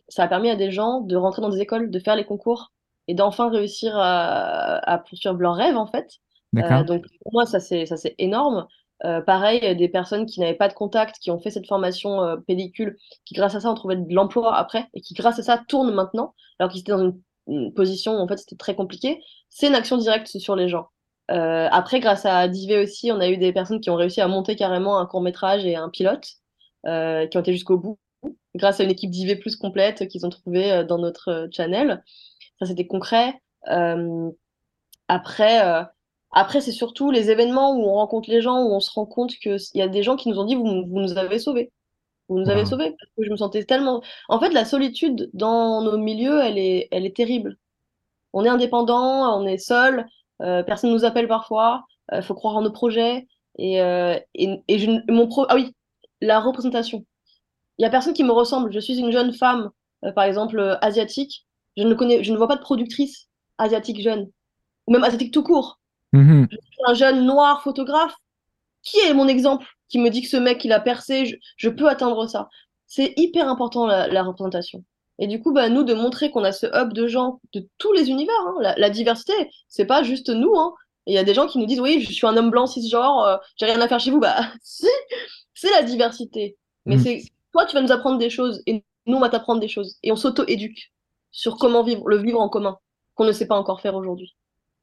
ça 0.08 0.24
a 0.24 0.28
permis 0.28 0.50
à 0.50 0.56
des 0.56 0.70
gens 0.70 1.00
de 1.00 1.16
rentrer 1.16 1.40
dans 1.40 1.48
des 1.48 1.60
écoles, 1.60 1.90
de 1.90 1.98
faire 1.98 2.16
les 2.16 2.26
concours 2.26 2.70
et 3.08 3.14
d'enfin 3.14 3.50
réussir 3.50 3.96
à, 3.96 4.78
à 4.90 4.98
poursuivre 4.98 5.36
leurs 5.38 5.56
rêves 5.56 5.76
en 5.76 5.86
fait. 5.86 6.08
donc 6.52 7.04
pour 7.22 7.32
moi, 7.32 7.46
ça 7.46 7.60
c'est 7.60 8.14
énorme. 8.18 8.66
Euh, 9.04 9.20
pareil, 9.20 9.76
des 9.76 9.88
personnes 9.88 10.24
qui 10.24 10.40
n'avaient 10.40 10.54
pas 10.54 10.68
de 10.68 10.72
contact, 10.72 11.18
qui 11.18 11.30
ont 11.30 11.38
fait 11.38 11.50
cette 11.50 11.66
formation 11.66 12.22
euh, 12.22 12.36
pellicule, 12.36 12.96
qui 13.26 13.34
grâce 13.34 13.54
à 13.54 13.60
ça 13.60 13.70
ont 13.70 13.74
trouvé 13.74 13.96
de 13.96 14.14
l'emploi 14.14 14.56
après, 14.56 14.86
et 14.94 15.00
qui 15.00 15.14
grâce 15.14 15.38
à 15.38 15.42
ça 15.42 15.62
tournent 15.68 15.92
maintenant, 15.92 16.34
alors 16.58 16.70
qu'ils 16.70 16.80
étaient 16.80 16.92
dans 16.92 17.02
une, 17.04 17.20
une, 17.48 17.74
position 17.74 18.14
où 18.14 18.18
en 18.18 18.28
fait 18.28 18.38
c'était 18.38 18.56
très 18.56 18.74
compliqué. 18.74 19.20
C'est 19.50 19.66
une 19.66 19.74
action 19.74 19.98
directe 19.98 20.28
sur 20.28 20.56
les 20.56 20.68
gens. 20.68 20.86
Euh, 21.30 21.68
après, 21.70 22.00
grâce 22.00 22.24
à 22.24 22.48
Divé 22.48 22.78
aussi, 22.82 23.10
on 23.12 23.20
a 23.20 23.28
eu 23.28 23.36
des 23.36 23.52
personnes 23.52 23.80
qui 23.80 23.90
ont 23.90 23.96
réussi 23.96 24.20
à 24.20 24.28
monter 24.28 24.56
carrément 24.56 24.98
un 24.98 25.06
court 25.06 25.22
métrage 25.22 25.66
et 25.66 25.76
un 25.76 25.90
pilote. 25.90 26.26
qui 26.84 27.36
ont 27.36 27.40
été 27.40 27.52
jusqu'au 27.52 27.78
bout, 27.78 27.98
grâce 28.54 28.80
à 28.80 28.84
une 28.84 28.90
équipe 28.90 29.10
d'IV 29.10 29.38
plus 29.38 29.56
complète 29.56 30.08
qu'ils 30.08 30.24
ont 30.24 30.30
trouvée 30.30 30.84
dans 30.84 30.98
notre 30.98 31.48
channel. 31.50 32.02
Ça, 32.60 32.66
c'était 32.66 32.86
concret. 32.86 33.40
après, 35.08 35.86
après 36.32 36.60
c'est 36.60 36.72
surtout 36.72 37.10
les 37.10 37.30
événements 37.30 37.72
où 37.74 37.84
on 37.84 37.94
rencontre 37.94 38.30
les 38.30 38.40
gens, 38.42 38.62
où 38.62 38.72
on 38.74 38.80
se 38.80 38.90
rend 38.90 39.06
compte 39.06 39.34
qu'il 39.36 39.58
y 39.74 39.82
a 39.82 39.88
des 39.88 40.02
gens 40.02 40.16
qui 40.16 40.28
nous 40.28 40.38
ont 40.38 40.44
dit 40.44 40.54
vous, 40.54 40.64
vous 40.64 41.00
nous 41.00 41.16
avez 41.18 41.38
sauvés. 41.38 41.72
Vous 42.28 42.38
nous 42.38 42.48
avez 42.48 42.64
sauvés 42.64 42.90
parce 42.98 43.10
que 43.16 43.24
je 43.24 43.30
me 43.30 43.36
sentais 43.36 43.64
tellement. 43.64 44.02
En 44.28 44.40
fait, 44.40 44.50
la 44.50 44.64
solitude 44.64 45.30
dans 45.34 45.82
nos 45.82 45.98
milieux, 45.98 46.40
elle 46.42 46.58
est, 46.58 46.88
elle 46.90 47.04
est 47.04 47.14
terrible. 47.14 47.58
On 48.32 48.44
est 48.44 48.48
indépendant, 48.48 49.38
on 49.38 49.46
est 49.46 49.58
seul, 49.58 50.06
euh, 50.42 50.62
personne 50.62 50.90
nous 50.90 51.04
appelle 51.04 51.28
parfois, 51.28 51.84
il 52.12 52.18
euh, 52.18 52.22
faut 52.22 52.34
croire 52.34 52.56
en 52.56 52.62
nos 52.62 52.72
projets. 52.72 53.26
Et, 53.58 53.80
euh, 53.80 54.18
et, 54.34 54.62
et 54.68 54.78
je, 54.78 54.90
mon 55.12 55.28
pro... 55.28 55.46
Ah 55.48 55.54
oui, 55.54 55.74
la 56.20 56.40
représentation. 56.40 57.04
Il 57.78 57.82
y 57.82 57.86
a 57.86 57.90
personne 57.90 58.14
qui 58.14 58.24
me 58.24 58.32
ressemble. 58.32 58.72
Je 58.72 58.80
suis 58.80 58.98
une 58.98 59.12
jeune 59.12 59.32
femme, 59.32 59.70
par 60.14 60.24
exemple, 60.24 60.78
asiatique. 60.80 61.46
Je 61.76 61.82
ne, 61.82 61.94
connais, 61.94 62.22
je 62.22 62.32
ne 62.32 62.36
vois 62.36 62.48
pas 62.48 62.56
de 62.56 62.60
productrice 62.60 63.28
asiatique 63.58 64.00
jeune, 64.00 64.30
ou 64.86 64.92
même 64.92 65.04
asiatique 65.04 65.32
tout 65.32 65.42
court. 65.42 65.80
Mm-hmm. 66.12 66.46
Je 66.50 66.56
suis 66.56 66.82
un 66.86 66.94
jeune 66.94 67.26
noir 67.26 67.62
photographe. 67.62 68.14
Qui 68.82 68.98
est 68.98 69.14
mon 69.14 69.28
exemple 69.28 69.66
qui 69.88 69.98
me 69.98 70.10
dit 70.10 70.22
que 70.22 70.28
ce 70.28 70.36
mec, 70.36 70.64
il 70.64 70.72
a 70.72 70.80
percé, 70.80 71.40
je, 71.56 71.68
peux 71.68 71.88
atteindre 71.88 72.26
ça. 72.26 72.48
C'est 72.86 73.14
hyper 73.16 73.48
important 73.48 73.86
la, 73.86 74.22
représentation. 74.22 74.84
Et 75.18 75.26
du 75.26 75.40
coup, 75.40 75.52
bah, 75.52 75.68
nous, 75.68 75.84
de 75.84 75.94
montrer 75.94 76.30
qu'on 76.30 76.44
a 76.44 76.52
ce 76.52 76.66
hub 76.66 76.92
de 76.92 77.06
gens 77.06 77.40
de 77.52 77.66
tous 77.78 77.92
les 77.92 78.10
univers. 78.10 78.34
Hein. 78.46 78.56
La, 78.60 78.74
la, 78.76 78.90
diversité, 78.90 79.32
c'est 79.68 79.86
pas 79.86 80.02
juste 80.02 80.28
nous. 80.28 80.54
Hein. 80.56 80.74
Il 81.06 81.14
y 81.14 81.18
a 81.18 81.24
des 81.24 81.34
gens 81.34 81.46
qui 81.46 81.58
nous 81.58 81.66
disent, 81.66 81.80
oui, 81.80 82.00
je 82.00 82.12
suis 82.12 82.26
un 82.26 82.36
homme 82.36 82.50
blanc 82.50 82.66
cisgenre, 82.66 83.24
euh, 83.24 83.36
j'ai 83.56 83.66
rien 83.66 83.80
à 83.80 83.88
faire 83.88 84.00
chez 84.00 84.10
vous. 84.10 84.20
Bah, 84.20 84.50
si, 84.62 84.88
c'est 85.54 85.70
la 85.70 85.82
diversité. 85.82 86.56
Mais 86.86 86.96
mm. 86.96 87.00
c'est 87.00 87.22
toi, 87.52 87.66
tu 87.66 87.74
vas 87.74 87.82
nous 87.82 87.92
apprendre 87.92 88.18
des 88.18 88.30
choses 88.30 88.62
et 88.66 88.84
nous, 89.06 89.16
on 89.16 89.20
va 89.20 89.28
t'apprendre 89.28 89.60
des 89.60 89.68
choses. 89.68 89.96
Et 90.02 90.12
on 90.12 90.16
s'auto-éduque 90.16 90.92
sur 91.34 91.58
comment 91.58 91.82
vivre, 91.82 92.08
le 92.08 92.16
vivre 92.16 92.40
en 92.40 92.48
commun, 92.48 92.78
qu'on 93.14 93.24
ne 93.24 93.32
sait 93.32 93.46
pas 93.46 93.58
encore 93.58 93.80
faire 93.80 93.96
aujourd'hui. 93.96 94.36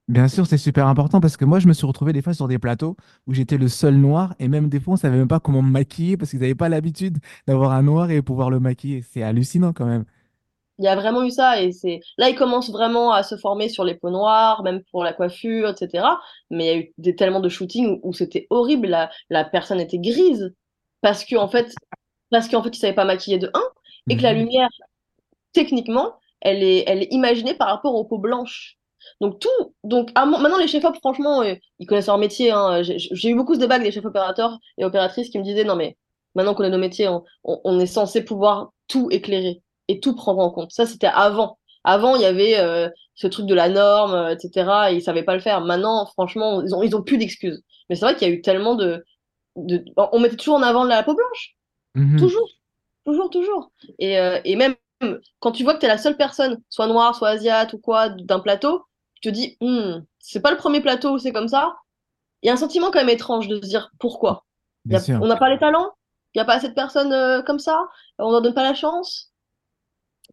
Bien 0.07 0.27
sûr, 0.27 0.45
c'est 0.45 0.57
super 0.57 0.87
important 0.87 1.21
parce 1.21 1.37
que 1.37 1.45
moi, 1.45 1.59
je 1.59 1.67
me 1.67 1.73
suis 1.73 1.87
retrouvé 1.87 2.11
des 2.11 2.21
fois 2.21 2.33
sur 2.33 2.49
des 2.49 2.59
plateaux 2.59 2.97
où 3.27 3.33
j'étais 3.33 3.57
le 3.57 3.69
seul 3.69 3.95
noir 3.95 4.35
et 4.39 4.49
même 4.49 4.67
des 4.67 4.81
fois, 4.81 4.95
on 4.95 4.97
savait 4.97 5.15
même 5.15 5.29
pas 5.29 5.39
comment 5.39 5.61
me 5.61 5.71
maquiller 5.71 6.17
parce 6.17 6.31
qu'ils 6.31 6.41
n'avaient 6.41 6.53
pas 6.53 6.67
l'habitude 6.67 7.19
d'avoir 7.47 7.71
un 7.71 7.83
noir 7.83 8.11
et 8.11 8.21
pouvoir 8.21 8.49
le 8.49 8.59
maquiller. 8.59 9.03
C'est 9.09 9.23
hallucinant 9.23 9.71
quand 9.71 9.85
même. 9.85 10.03
Il 10.79 10.85
y 10.85 10.89
a 10.89 10.95
vraiment 10.95 11.23
eu 11.23 11.29
ça 11.29 11.61
et 11.61 11.71
c'est 11.71 12.01
là, 12.17 12.29
ils 12.29 12.35
commencent 12.35 12.71
vraiment 12.71 13.13
à 13.13 13.23
se 13.23 13.37
former 13.37 13.69
sur 13.69 13.85
les 13.85 13.95
peaux 13.95 14.09
noires, 14.09 14.63
même 14.63 14.81
pour 14.91 15.05
la 15.05 15.13
coiffure, 15.13 15.69
etc. 15.69 16.03
Mais 16.49 16.65
il 16.65 16.67
y 16.67 16.71
a 16.71 16.77
eu 16.77 16.93
des, 16.97 17.15
tellement 17.15 17.39
de 17.39 17.49
shootings 17.49 18.01
où, 18.03 18.11
c'était 18.11 18.47
horrible. 18.49 18.87
La, 18.87 19.09
la 19.29 19.45
personne 19.45 19.79
était 19.79 19.99
grise 19.99 20.53
parce 20.99 21.23
qu'en 21.23 21.43
en 21.43 21.47
fait, 21.47 21.73
parce 22.31 22.49
qu'en 22.49 22.61
fait, 22.61 22.75
ils 22.75 22.79
savaient 22.79 22.93
pas 22.93 23.05
maquiller 23.05 23.37
de 23.37 23.49
un 23.53 23.63
et 24.09 24.17
que 24.17 24.23
la 24.23 24.33
mhm. 24.33 24.39
lumière, 24.39 24.69
techniquement, 25.53 26.15
elle 26.41 26.63
est, 26.63 26.83
elle 26.87 27.03
est 27.03 27.11
imaginée 27.11 27.53
par 27.53 27.69
rapport 27.69 27.95
aux 27.95 28.03
peaux 28.03 28.17
blanches. 28.17 28.77
Donc 29.19 29.39
tout, 29.39 29.75
donc 29.83 30.11
maintenant 30.15 30.57
les 30.57 30.67
chefs 30.67 30.83
op, 30.83 30.95
franchement, 30.97 31.41
euh, 31.41 31.55
ils 31.79 31.87
connaissent 31.87 32.07
leur 32.07 32.17
métier. 32.17 32.51
Hein. 32.51 32.81
J'ai 32.81 33.29
eu 33.29 33.35
beaucoup 33.35 33.55
de 33.55 33.59
débats 33.59 33.75
avec 33.75 33.87
des 33.87 33.91
chefs 33.91 34.05
opérateurs 34.05 34.57
et 34.77 34.85
opératrices 34.85 35.29
qui 35.29 35.39
me 35.39 35.43
disaient 35.43 35.63
non 35.63 35.75
mais 35.75 35.97
maintenant 36.35 36.53
qu'on 36.53 36.63
a 36.63 36.69
nos 36.69 36.77
métiers, 36.77 37.09
on, 37.43 37.79
est 37.79 37.85
censé 37.87 38.23
pouvoir 38.23 38.71
tout 38.87 39.09
éclairer 39.11 39.61
et 39.87 39.99
tout 39.99 40.15
prendre 40.15 40.39
en 40.39 40.51
compte. 40.51 40.71
Ça 40.71 40.85
c'était 40.85 41.07
avant. 41.07 41.57
Avant 41.83 42.15
il 42.15 42.21
y 42.21 42.25
avait 42.25 42.59
euh, 42.59 42.89
ce 43.15 43.27
truc 43.27 43.47
de 43.47 43.55
la 43.55 43.69
norme, 43.69 44.13
euh, 44.13 44.35
etc. 44.35 44.69
Et 44.91 44.95
ils 44.95 45.01
savaient 45.01 45.23
pas 45.23 45.35
le 45.35 45.41
faire. 45.41 45.61
Maintenant, 45.61 46.05
franchement, 46.05 46.61
ils 46.61 46.75
ont 46.75 46.83
ils 46.83 46.95
ont 46.95 47.03
plus 47.03 47.17
d'excuses. 47.17 47.63
Mais 47.89 47.95
c'est 47.95 48.05
vrai 48.05 48.15
qu'il 48.15 48.27
y 48.27 48.31
a 48.31 48.33
eu 48.33 48.41
tellement 48.41 48.75
de, 48.75 49.03
de, 49.55 49.83
on 49.97 50.19
mettait 50.19 50.37
toujours 50.37 50.55
en 50.55 50.63
avant 50.63 50.83
la 50.83 51.03
peau 51.03 51.15
blanche, 51.15 51.55
mm-hmm. 51.97 52.19
toujours, 52.19 52.49
toujours, 53.03 53.29
toujours. 53.29 53.71
Et, 53.99 54.15
et 54.45 54.55
même 54.55 54.75
quand 55.39 55.51
tu 55.51 55.63
vois 55.63 55.73
que 55.73 55.79
tu 55.79 55.85
es 55.85 55.89
la 55.89 55.97
seule 55.97 56.17
personne, 56.17 56.61
soit 56.69 56.87
noire, 56.87 57.15
soit 57.15 57.29
asiate 57.29 57.73
ou 57.73 57.79
quoi, 57.79 58.09
d'un 58.09 58.39
plateau, 58.39 58.85
tu 59.21 59.29
te 59.29 59.33
dis, 59.33 59.57
hmm, 59.61 60.03
c'est 60.19 60.41
pas 60.41 60.51
le 60.51 60.57
premier 60.57 60.81
plateau 60.81 61.11
où 61.11 61.17
c'est 61.17 61.31
comme 61.31 61.47
ça. 61.47 61.75
Il 62.41 62.47
y 62.47 62.49
a 62.49 62.53
un 62.53 62.57
sentiment 62.57 62.87
quand 62.91 62.99
même 62.99 63.09
étrange 63.09 63.47
de 63.47 63.55
se 63.57 63.67
dire 63.67 63.91
pourquoi? 63.99 64.45
on 64.89 65.27
n'a 65.27 65.37
pas 65.37 65.49
les 65.49 65.59
talents, 65.59 65.91
il 66.33 66.39
n'y 66.39 66.41
a 66.41 66.45
pas 66.45 66.55
assez 66.55 66.69
de 66.69 66.73
personnes 66.73 67.13
euh, 67.13 67.43
comme 67.43 67.59
ça, 67.59 67.87
on 68.17 68.31
leur 68.31 68.41
donne 68.41 68.53
pas 68.53 68.63
la 68.63 68.73
chance? 68.73 69.31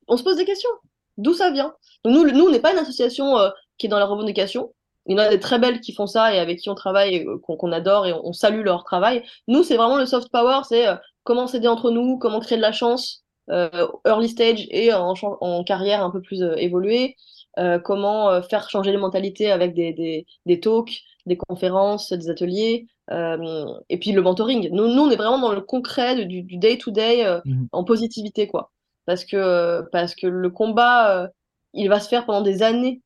On 0.07 0.17
se 0.17 0.23
pose 0.23 0.37
des 0.37 0.47
questions. 0.47 0.71
D'où 1.19 1.35
ça 1.35 1.51
vient? 1.51 1.75
Nous, 2.05 2.31
nous, 2.31 2.47
on 2.47 2.51
n'est 2.51 2.61
pas 2.61 2.73
une 2.73 2.79
association 2.79 3.37
euh, 3.37 3.51
qui 3.77 3.87
est 3.87 3.89
dans 3.91 3.99
la 3.99 4.07
revendication. 4.07 4.73
Il 5.07 5.13
y 5.13 5.21
en 5.21 5.23
a 5.23 5.29
des 5.29 5.41
très 5.41 5.59
belles 5.59 5.81
qui 5.81 5.93
font 5.93 6.07
ça 6.07 6.35
et 6.35 6.39
avec 6.39 6.61
qui 6.61 6.71
on 6.71 6.75
travaille, 6.75 7.27
euh, 7.27 7.39
qu'on 7.39 7.73
adore 7.73 8.07
et 8.07 8.13
on, 8.13 8.33
salue 8.33 8.63
leur 8.63 8.85
travail. 8.85 9.23
Nous, 9.49 9.63
c'est 9.65 9.77
vraiment 9.77 9.97
le 9.97 10.07
soft 10.07 10.31
power, 10.31 10.61
c'est 10.67 10.87
comment 11.25 11.47
s'aider 11.47 11.69
entre 11.69 11.91
nous, 11.91 12.19
comment 12.19 12.41
créer 12.41 12.57
de 12.57 12.63
la 12.63 12.73
chance, 12.73 13.25
early 13.51 14.29
stage 14.29 14.67
et 14.71 14.93
en, 14.93 15.15
en, 15.23 15.65
carrière 15.65 16.03
un 16.03 16.11
peu 16.11 16.21
plus 16.21 16.43
évoluée. 16.57 17.17
Euh, 17.59 17.81
comment 17.81 18.31
euh, 18.31 18.43
faire 18.43 18.71
changer 18.71 18.93
les 18.93 18.99
mentalités 18.99 19.51
avec 19.51 19.75
des, 19.75 19.93
des, 19.93 20.27
des 20.47 20.61
talks, 20.61 21.03
des 21.27 21.37
conférences, 21.37 22.13
des 22.13 22.31
ateliers, 22.31 22.87
euh, 23.11 23.67
et 23.89 23.99
puis 23.99 24.13
le 24.13 24.23
mentoring. 24.23 24.69
Nous, 24.71 24.87
nous, 24.87 25.03
on 25.03 25.11
est 25.11 25.17
vraiment 25.17 25.41
dans 25.41 25.53
le 25.53 25.61
concret 25.61 26.25
du 26.25 26.43
day-to-day 26.43 27.41
mhm. 27.45 27.69
en 27.73 27.83
positivité, 27.83 28.47
quoi. 28.47 28.71
Parce 29.07 29.25
que, 29.25 29.83
parce 29.91 30.15
que 30.15 30.27
le 30.27 30.51
combat, 30.51 31.31
il 31.73 31.89
va 31.89 31.99
se 31.99 32.09
faire 32.09 32.27
pendant 32.27 32.43
des 32.43 32.63
années. 32.63 33.01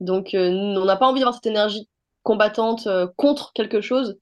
Donc, 0.00 0.30
on 0.34 0.84
n'a 0.84 0.96
pas 0.96 1.06
envie 1.06 1.20
d'avoir 1.20 1.34
cette 1.34 1.46
énergie 1.46 1.88
combattante 2.22 2.86
contre 3.16 3.52
quelque 3.52 3.80
chose. 3.80 4.18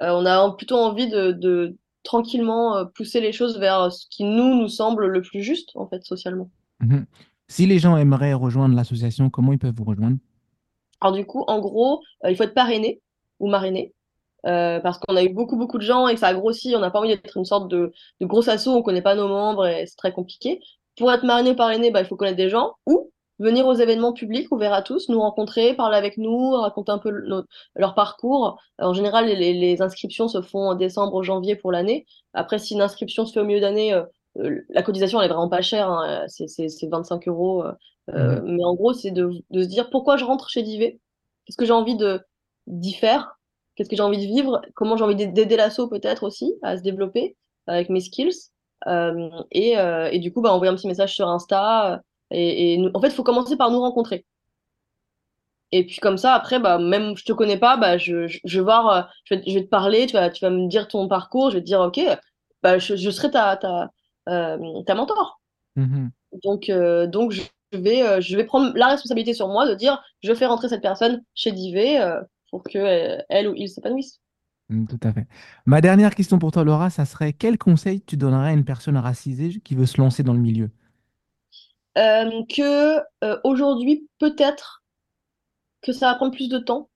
on 0.00 0.26
a 0.26 0.50
plutôt 0.56 0.76
envie 0.76 1.08
de, 1.08 1.32
de 1.32 1.76
tranquillement 2.08 2.86
pousser 2.94 3.20
les 3.20 3.32
choses 3.32 3.58
vers 3.58 3.92
ce 3.92 4.06
qui 4.08 4.24
nous, 4.24 4.54
nous 4.54 4.68
semble 4.68 5.06
le 5.06 5.20
plus 5.20 5.42
juste, 5.42 5.70
en 5.74 5.86
fait, 5.86 6.02
socialement. 6.04 6.48
Mhm. 6.80 7.04
Si 7.48 7.66
les 7.66 7.78
gens 7.78 7.96
aimeraient 7.96 8.32
rejoindre 8.32 8.74
l'association, 8.74 9.28
comment 9.28 9.52
ils 9.52 9.58
peuvent 9.58 9.74
vous 9.74 9.84
rejoindre? 9.84 10.16
Alors 11.00 11.14
du 11.14 11.24
coup, 11.24 11.44
en 11.46 11.60
gros, 11.60 12.02
euh, 12.24 12.30
il 12.30 12.36
faut 12.36 12.44
être 12.44 12.54
parrainé 12.54 13.00
ou 13.40 13.48
marrainé. 13.48 13.94
Euh, 14.46 14.78
parce 14.80 14.98
qu'on 14.98 15.16
a 15.16 15.24
eu 15.24 15.30
beaucoup 15.30 15.56
beaucoup 15.56 15.78
de 15.78 15.82
gens 15.82 16.06
et 16.06 16.14
que 16.14 16.20
ça 16.20 16.28
a 16.28 16.34
grossi, 16.34 16.74
on 16.76 16.78
n'a 16.78 16.90
pas 16.90 17.00
envie 17.00 17.08
d'être 17.08 17.36
une 17.36 17.44
sorte 17.44 17.68
de, 17.68 17.92
de 18.20 18.26
gros 18.26 18.48
assaut, 18.48 18.72
on 18.72 18.82
connaît 18.82 19.02
pas 19.02 19.16
nos 19.16 19.28
membres 19.28 19.66
et 19.66 19.84
c'est 19.86 19.96
très 19.96 20.12
compliqué. 20.12 20.60
Pour 20.96 21.12
être 21.12 21.24
marrainé 21.24 21.50
ou 21.50 21.56
parrainé, 21.56 21.90
bah, 21.90 22.00
il 22.00 22.06
faut 22.06 22.16
connaître 22.16 22.36
des 22.36 22.48
gens 22.48 22.74
ou 22.86 23.10
venir 23.38 23.66
aux 23.66 23.74
événements 23.74 24.12
publics 24.12 24.50
ouverts 24.50 24.72
à 24.72 24.82
tous, 24.82 25.08
nous 25.08 25.20
rencontrer, 25.20 25.74
parler 25.74 25.96
avec 25.96 26.18
nous, 26.18 26.52
raconter 26.52 26.92
un 26.92 26.98
peu 26.98 27.10
leur 27.10 27.94
parcours. 27.94 28.58
En 28.78 28.94
général, 28.94 29.26
les, 29.26 29.52
les, 29.52 29.82
inscriptions 29.82 30.28
se 30.28 30.42
font 30.42 30.70
en 30.70 30.74
décembre, 30.74 31.22
janvier 31.22 31.54
pour 31.54 31.70
l'année. 31.70 32.06
Après, 32.34 32.58
si 32.58 32.74
une 32.74 32.80
inscription 32.80 33.26
se 33.26 33.32
fait 33.32 33.40
au 33.40 33.44
milieu 33.44 33.60
d'année, 33.60 33.94
euh, 33.94 34.02
euh, 34.38 34.60
la 34.68 34.82
cotisation, 34.82 35.20
elle 35.20 35.26
est 35.26 35.34
vraiment 35.34 35.48
pas 35.48 35.62
chère, 35.62 35.90
hein, 35.90 36.24
c'est 36.28 36.88
25 36.90 37.28
euros. 37.28 37.64
Euh, 37.64 37.72
euh, 38.10 38.40
mhm. 38.40 38.56
Mais 38.56 38.64
en 38.64 38.74
gros, 38.74 38.92
c'est 38.92 39.10
de, 39.10 39.30
de, 39.50 39.62
se 39.62 39.68
dire 39.68 39.90
pourquoi 39.90 40.16
je 40.16 40.24
rentre 40.24 40.48
chez 40.48 40.62
Divé? 40.62 41.00
Qu'est-ce 41.44 41.56
que 41.56 41.64
j'ai 41.64 41.72
envie 41.72 41.96
d'y 42.66 42.92
faire? 42.92 43.38
Qu'est-ce 43.74 43.88
que 43.88 43.96
j'ai 43.96 44.02
envie 44.02 44.18
de 44.18 44.32
vivre? 44.32 44.60
Comment 44.74 44.96
j'ai 44.96 45.04
envie 45.04 45.16
d'aider 45.16 45.56
l'assaut 45.56 45.88
peut-être 45.88 46.24
aussi 46.24 46.54
à 46.62 46.76
se 46.76 46.82
développer 46.82 47.36
avec 47.66 47.90
mes 47.90 48.00
skills 48.00 48.50
et, 49.52 49.72
et, 49.72 50.18
du 50.18 50.32
coup, 50.32 50.40
bah, 50.40 50.52
envoyer 50.52 50.72
un 50.72 50.76
petit 50.76 50.86
message 50.86 51.14
sur 51.14 51.28
Insta. 51.28 52.02
Et, 52.30 52.74
et 52.74 52.90
en 52.94 53.00
fait, 53.00 53.08
il 53.08 53.14
faut 53.14 53.22
commencer 53.22 53.56
par 53.56 53.70
nous 53.70 53.80
rencontrer. 53.80 54.24
Et 55.70 55.84
puis 55.84 55.96
comme 55.96 56.16
ça, 56.16 56.34
après, 56.34 56.58
bah, 56.60 56.78
même 56.78 57.16
je 57.16 57.24
te 57.24 57.32
connais 57.32 57.58
pas, 57.58 57.76
bah, 57.76 57.98
je, 57.98 58.26
je, 58.26 58.38
je 58.44 58.58
vais 58.58 58.64
voir, 58.64 59.10
je 59.24 59.34
vais, 59.34 59.42
je 59.46 59.54
vais, 59.54 59.64
te 59.64 59.68
parler, 59.68 60.06
tu 60.06 60.14
vas, 60.14 60.30
tu 60.30 60.44
vas 60.44 60.50
me 60.50 60.66
dire 60.68 60.88
ton 60.88 61.08
parcours, 61.08 61.50
je 61.50 61.56
vais 61.56 61.60
te 61.60 61.66
dire, 61.66 61.80
ok, 61.80 62.00
bah, 62.62 62.78
je, 62.78 62.96
je 62.96 63.10
serai 63.10 63.30
ta, 63.30 63.56
ta, 63.56 63.90
euh, 64.28 64.82
ta 64.86 64.94
mentor. 64.94 65.40
Mm-hmm. 65.76 66.10
Donc, 66.42 66.68
euh, 66.70 67.06
donc 67.06 67.32
je, 67.32 67.42
vais, 67.72 68.02
euh, 68.02 68.20
je 68.20 68.36
vais 68.36 68.44
prendre 68.44 68.72
la 68.76 68.88
responsabilité 68.88 69.34
sur 69.34 69.48
moi 69.48 69.68
de 69.68 69.74
dire 69.74 70.02
je 70.22 70.34
fais 70.34 70.46
rentrer 70.46 70.68
cette 70.68 70.82
personne 70.82 71.22
chez 71.34 71.52
Divé 71.52 72.00
pour 72.50 72.62
que 72.62 73.18
elle 73.28 73.48
ou 73.48 73.54
il 73.54 73.68
s'épanouisse. 73.68 74.20
Mm, 74.70 74.86
tout 74.86 75.00
à 75.02 75.12
fait. 75.12 75.26
Ma 75.66 75.80
dernière 75.80 76.14
question 76.14 76.38
pour 76.38 76.52
toi, 76.52 76.64
Laura, 76.64 76.90
ça 76.90 77.04
serait 77.04 77.32
quel 77.32 77.58
conseil 77.58 78.00
tu 78.02 78.16
donnerais 78.16 78.48
à 78.48 78.52
une 78.52 78.64
personne 78.64 78.96
racisée 78.96 79.60
qui 79.60 79.74
veut 79.74 79.86
se 79.86 80.00
lancer 80.00 80.22
dans 80.22 80.34
le 80.34 80.40
milieu? 80.40 80.70
Que 82.48 83.00
aujourd'hui, 83.44 84.08
peut-être 84.18 84.82
que 85.82 85.92
ça 85.92 86.10
va 86.10 86.14
prendre 86.14 86.34
plus 86.34 86.48
de 86.48 86.58
temps. 86.58 86.88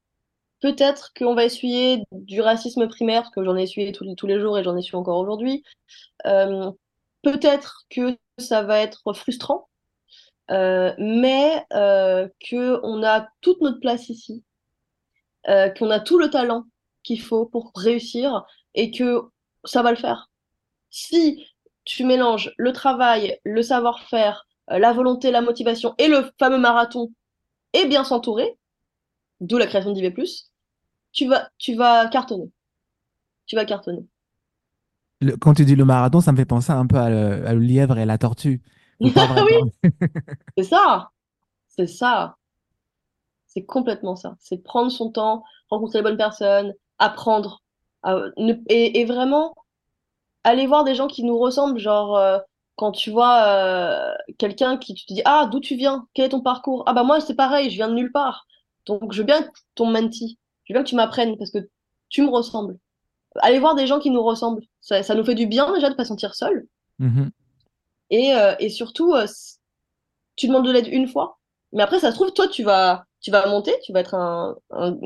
Peut-être 0.60 1.12
qu'on 1.18 1.34
va 1.34 1.44
essuyer 1.44 2.04
du 2.12 2.40
racisme 2.40 2.86
primaire, 2.88 3.22
parce 3.22 3.34
que 3.34 3.44
j'en 3.44 3.56
ai 3.56 3.64
essuyé 3.64 3.90
tous, 3.92 4.26
les 4.26 4.40
jours 4.40 4.58
et 4.58 4.62
j'en 4.62 4.76
ai 4.76 4.82
su 4.82 4.94
encore 4.94 5.18
aujourd'hui. 5.18 5.64
Peut-être 7.22 7.84
que 7.88 8.16
ça 8.38 8.62
va 8.62 8.80
être 8.80 9.12
frustrant, 9.14 9.68
euh, 10.50 10.92
mais 10.98 11.64
euh, 11.72 12.28
qu'on 12.50 13.02
a 13.04 13.28
toute 13.40 13.60
notre 13.60 13.78
place 13.78 14.08
ici, 14.08 14.44
euh, 15.48 15.70
qu'on 15.70 15.90
a 15.90 16.00
tout 16.00 16.18
le 16.18 16.30
talent 16.30 16.64
qu'il 17.04 17.20
faut 17.20 17.46
pour 17.46 17.72
réussir 17.76 18.44
et 18.74 18.90
que 18.90 19.22
ça 19.64 19.82
va 19.82 19.90
le 19.90 19.96
faire. 19.96 20.30
Si 20.90 21.46
tu 21.84 22.04
mélanges 22.04 22.52
le 22.58 22.72
travail, 22.72 23.38
le 23.44 23.62
savoir-faire, 23.62 24.46
euh, 24.48 24.51
la 24.78 24.92
volonté, 24.92 25.30
la 25.30 25.42
motivation 25.42 25.94
et 25.98 26.08
le 26.08 26.30
fameux 26.38 26.58
marathon 26.58 27.10
et 27.74 27.86
bien 27.86 28.04
s'entourer, 28.04 28.58
d'où 29.40 29.58
la 29.58 29.66
création 29.66 29.92
d'IV+, 29.92 30.14
tu 31.12 31.26
vas, 31.28 31.50
tu 31.58 31.74
vas 31.74 32.08
cartonner. 32.08 32.50
Tu 33.46 33.56
vas 33.56 33.64
cartonner. 33.64 34.06
Le- 35.20 35.36
quand 35.36 35.54
tu 35.54 35.64
dis 35.64 35.76
le 35.76 35.84
marathon, 35.84 36.20
ça 36.20 36.32
me 36.32 36.36
fait 36.36 36.44
penser 36.44 36.72
un 36.72 36.86
peu 36.86 36.96
à 36.96 37.08
le, 37.10 37.46
à 37.46 37.54
le 37.54 37.60
lièvre 37.60 37.98
et 37.98 38.04
la 38.06 38.18
tortue. 38.18 38.60
Oui, 39.00 39.72
c'est 40.56 40.64
ça, 40.64 41.10
c'est 41.68 41.86
ça, 41.88 42.36
c'est 43.46 43.64
complètement 43.64 44.16
ça. 44.16 44.36
C'est 44.40 44.58
prendre 44.62 44.90
son 44.90 45.10
temps, 45.10 45.44
rencontrer 45.70 45.98
les 45.98 46.02
bonnes 46.04 46.16
personnes, 46.16 46.74
apprendre, 46.98 47.62
à- 48.02 48.16
ne- 48.36 48.54
et, 48.68 49.00
et 49.00 49.04
vraiment 49.04 49.54
aller 50.44 50.66
voir 50.66 50.84
des 50.84 50.94
gens 50.94 51.08
qui 51.08 51.24
nous 51.24 51.38
ressemblent. 51.38 51.78
Genre, 51.80 52.16
euh, 52.16 52.38
quand 52.82 52.90
tu 52.90 53.12
vois 53.12 53.44
euh, 53.46 54.12
quelqu'un 54.38 54.76
qui 54.76 54.92
tu 54.94 55.06
te 55.06 55.14
dis, 55.14 55.22
ah, 55.24 55.48
d'où 55.48 55.60
tu 55.60 55.76
viens? 55.76 56.08
Quel 56.14 56.24
est 56.24 56.28
ton 56.30 56.40
parcours? 56.40 56.82
Ah 56.86 56.92
bah 56.92 57.04
moi, 57.04 57.20
c'est 57.20 57.36
pareil, 57.36 57.70
je 57.70 57.76
viens 57.76 57.86
de 57.86 57.94
nulle 57.94 58.10
part. 58.10 58.48
Donc, 58.86 59.12
je 59.12 59.18
veux 59.18 59.24
bien 59.24 59.48
ton 59.76 59.86
mentee. 59.86 60.36
Je 60.64 60.72
veux 60.72 60.78
bien 60.78 60.82
que 60.82 60.88
tu 60.88 60.96
m'apprennes 60.96 61.38
parce 61.38 61.52
que 61.52 61.60
tu 62.08 62.22
me 62.22 62.28
ressembles. 62.28 62.76
Aller 63.36 63.60
voir 63.60 63.76
des 63.76 63.86
gens 63.86 64.00
qui 64.00 64.10
nous 64.10 64.24
ressemblent. 64.24 64.64
Ça, 64.80 65.04
ça 65.04 65.14
nous 65.14 65.22
fait 65.24 65.36
du 65.36 65.46
bien 65.46 65.72
déjà 65.72 65.90
de 65.90 65.94
pas 65.94 66.02
se 66.02 66.08
sentir 66.08 66.34
seul. 66.34 66.66
Mhm. 66.98 67.30
Et, 68.10 68.34
euh, 68.34 68.56
et 68.58 68.68
surtout, 68.68 69.14
euh, 69.14 69.28
tu 70.34 70.48
demandes 70.48 70.66
de 70.66 70.72
l'aide 70.72 70.88
une 70.88 71.06
fois, 71.06 71.38
mais 71.70 71.84
après, 71.84 72.00
ça 72.00 72.10
se 72.10 72.16
trouve, 72.16 72.32
toi, 72.32 72.48
tu 72.48 72.64
vas, 72.64 73.04
tu 73.20 73.30
vas 73.30 73.46
monter, 73.46 73.76
tu 73.84 73.92
vas 73.92 74.00
être 74.00 74.14
un, 74.14 74.56
un, 74.70 74.96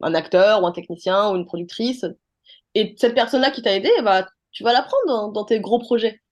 un 0.00 0.14
acteur 0.14 0.62
ou 0.62 0.66
un 0.66 0.72
technicien 0.72 1.30
ou 1.30 1.36
une 1.36 1.44
productrice. 1.44 2.06
Et 2.74 2.94
cette 2.96 3.14
personne-là 3.14 3.50
qui 3.50 3.60
t'a 3.60 3.76
aidé, 3.76 3.90
bah, 4.02 4.26
tu 4.52 4.64
vas 4.64 4.72
la 4.72 4.80
prendre 4.80 5.06
dans, 5.06 5.28
dans 5.32 5.44
tes 5.44 5.60
gros 5.60 5.78
projets. 5.78 6.22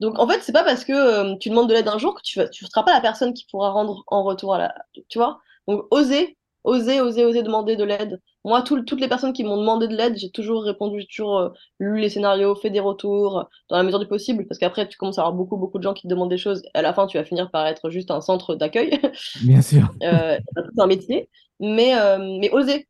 Donc, 0.00 0.18
en 0.18 0.28
fait, 0.28 0.40
c'est 0.42 0.52
pas 0.52 0.64
parce 0.64 0.84
que 0.84 0.92
euh, 0.92 1.36
tu 1.38 1.48
demandes 1.50 1.68
de 1.68 1.74
l'aide 1.74 1.88
un 1.88 1.98
jour 1.98 2.14
que 2.14 2.22
tu 2.22 2.40
tu 2.52 2.66
seras 2.66 2.82
pas 2.82 2.92
la 2.92 3.00
personne 3.00 3.32
qui 3.34 3.46
pourra 3.50 3.70
rendre 3.70 4.02
en 4.08 4.22
retour 4.24 4.54
à 4.54 4.58
la, 4.58 4.74
tu 5.08 5.18
vois? 5.18 5.40
Donc, 5.68 5.86
oser, 5.90 6.36
oser, 6.64 7.00
oser, 7.00 7.24
oser 7.24 7.42
demander 7.42 7.76
de 7.76 7.84
l'aide. 7.84 8.20
Moi, 8.44 8.62
tout- 8.62 8.82
toutes 8.82 9.00
les 9.00 9.08
personnes 9.08 9.32
qui 9.32 9.42
m'ont 9.44 9.56
demandé 9.56 9.88
de 9.88 9.96
l'aide, 9.96 10.16
j'ai 10.16 10.30
toujours 10.30 10.62
répondu, 10.64 11.00
j'ai 11.00 11.06
toujours 11.06 11.38
euh, 11.38 11.48
lu 11.80 11.98
les 12.00 12.10
scénarios, 12.10 12.54
fait 12.56 12.70
des 12.70 12.80
retours, 12.80 13.38
euh, 13.40 13.42
dans 13.70 13.76
la 13.78 13.82
mesure 13.82 13.98
du 13.98 14.06
possible, 14.06 14.46
parce 14.46 14.58
qu'après, 14.58 14.86
tu 14.88 14.96
commences 14.98 15.18
à 15.18 15.22
avoir 15.22 15.34
beaucoup, 15.34 15.56
beaucoup 15.56 15.78
de 15.78 15.82
gens 15.82 15.94
qui 15.94 16.02
te 16.02 16.08
demandent 16.08 16.30
des 16.30 16.38
choses, 16.38 16.62
et 16.74 16.78
à 16.78 16.82
la 16.82 16.92
fin, 16.94 17.06
tu 17.06 17.16
vas 17.18 17.24
finir 17.24 17.50
par 17.50 17.66
être 17.66 17.90
juste 17.90 18.10
un 18.10 18.20
centre 18.20 18.54
d'accueil, 18.54 18.90
Bien 19.34 19.62
sûr. 19.62 19.88
c'est 20.00 20.80
un 20.82 20.86
métier, 20.86 21.28
mais, 21.60 21.92
mais 22.40 22.50
oser, 22.52 22.86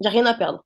il 0.00 0.02
n'y 0.02 0.08
a 0.08 0.10
rien 0.10 0.26
à 0.26 0.34
perdre. 0.34 0.64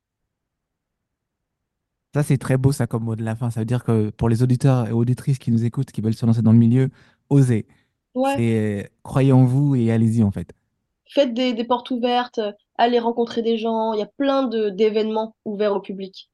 Ça, 2.15 2.23
c'est 2.23 2.37
très 2.37 2.57
beau, 2.57 2.71
ça, 2.71 2.87
comme 2.87 3.03
mot 3.03 3.15
de 3.15 3.23
la 3.23 3.35
fin. 3.35 3.49
Ça 3.51 3.59
veut 3.61 3.65
dire 3.65 3.83
que 3.83 4.09
pour 4.11 4.29
les 4.29 4.41
auditeurs 4.43 4.87
et 4.87 4.91
auditrices 4.91 5.37
qui 5.39 5.51
nous 5.51 5.65
écoutent, 5.65 5.91
qui 5.91 6.01
veulent 6.01 6.15
se 6.15 6.25
lancer 6.25 6.41
dans 6.41 6.51
le 6.53 6.57
milieu, 6.57 6.89
osez. 7.29 7.67
Ouais, 8.15 8.35
C'est 8.37 8.91
croyez 9.03 9.33
en 9.33 9.45
vous 9.45 9.75
et 9.75 9.91
allez-y, 9.91 10.23
en 10.23 10.31
fait. 10.31 10.53
faites 11.07 11.33
des, 11.33 11.53
des 11.53 11.63
portes 11.63 11.89
ouvertes, 11.91 12.39
allez 12.77 12.99
rencontrer 12.99 13.41
des 13.41 13.57
gens, 13.57 13.93
il 13.93 13.99
y 13.99 14.03
a 14.03 14.05
plein 14.17 14.43
d'événements 14.47 15.35
ouverts 15.45 15.73
au 15.73 15.79
public. 15.81 16.29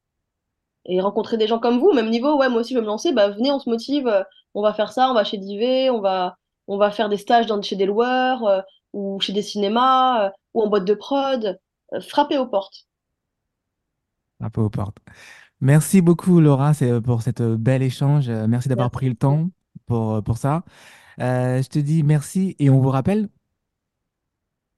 et 0.84 1.00
rencontrer 1.00 1.36
des 1.38 1.46
gens 1.46 1.58
comme 1.58 1.78
vous, 1.78 1.92
même 1.92 2.10
niveau, 2.10 2.36
ouais, 2.38 2.48
moi 2.48 2.60
aussi 2.60 2.74
je 2.74 2.78
veux 2.78 2.82
me 2.84 2.88
lancer, 2.88 3.12
bah 3.12 3.30
venez, 3.30 3.50
on 3.52 3.58
se 3.60 3.68
motive, 3.70 4.08
on 4.54 4.62
va 4.62 4.74
faire 4.74 4.92
ça, 4.92 5.10
on 5.10 5.14
va 5.14 5.24
chez 5.24 5.38
Divé, 5.38 5.90
on 5.90 6.00
va, 6.00 6.36
on 6.66 6.76
va 6.78 6.90
faire 6.90 7.08
des 7.08 7.16
stages 7.18 7.46
dans, 7.46 7.60
chez 7.62 7.76
des 7.76 7.86
loueurs, 7.86 8.44
euh, 8.46 8.60
ou 8.92 9.20
chez 9.20 9.32
des 9.32 9.42
cinémas, 9.42 10.26
euh, 10.26 10.30
ou 10.54 10.62
en 10.62 10.68
boîte 10.68 10.84
de 10.84 10.94
prod, 10.94 11.58
euh, 11.94 12.00
frappez 12.00 12.38
aux 12.38 12.46
portes. 12.46 12.86
Peu 14.52 14.60
aux 14.60 14.70
portes. 14.70 14.98
Merci 15.62 16.02
beaucoup, 16.02 16.40
Laura, 16.40 16.74
c'est, 16.74 17.00
pour 17.00 17.22
cette 17.22 17.40
bel 17.40 17.82
échange. 17.82 18.28
Euh, 18.28 18.48
Merci 18.48 18.68
d'avoir 18.68 18.90
pris 18.90 19.08
le 19.08 19.14
temps 19.14 19.48
pour, 19.86 20.20
pour 20.24 20.36
ça. 20.36 20.64
Euh, 21.20 21.62
je 21.62 21.68
te 21.68 21.78
dis 21.78 22.02
merci 22.02 22.56
et 22.58 22.68
on 22.68 22.80
vous 22.80 22.90
rappelle. 22.90 23.28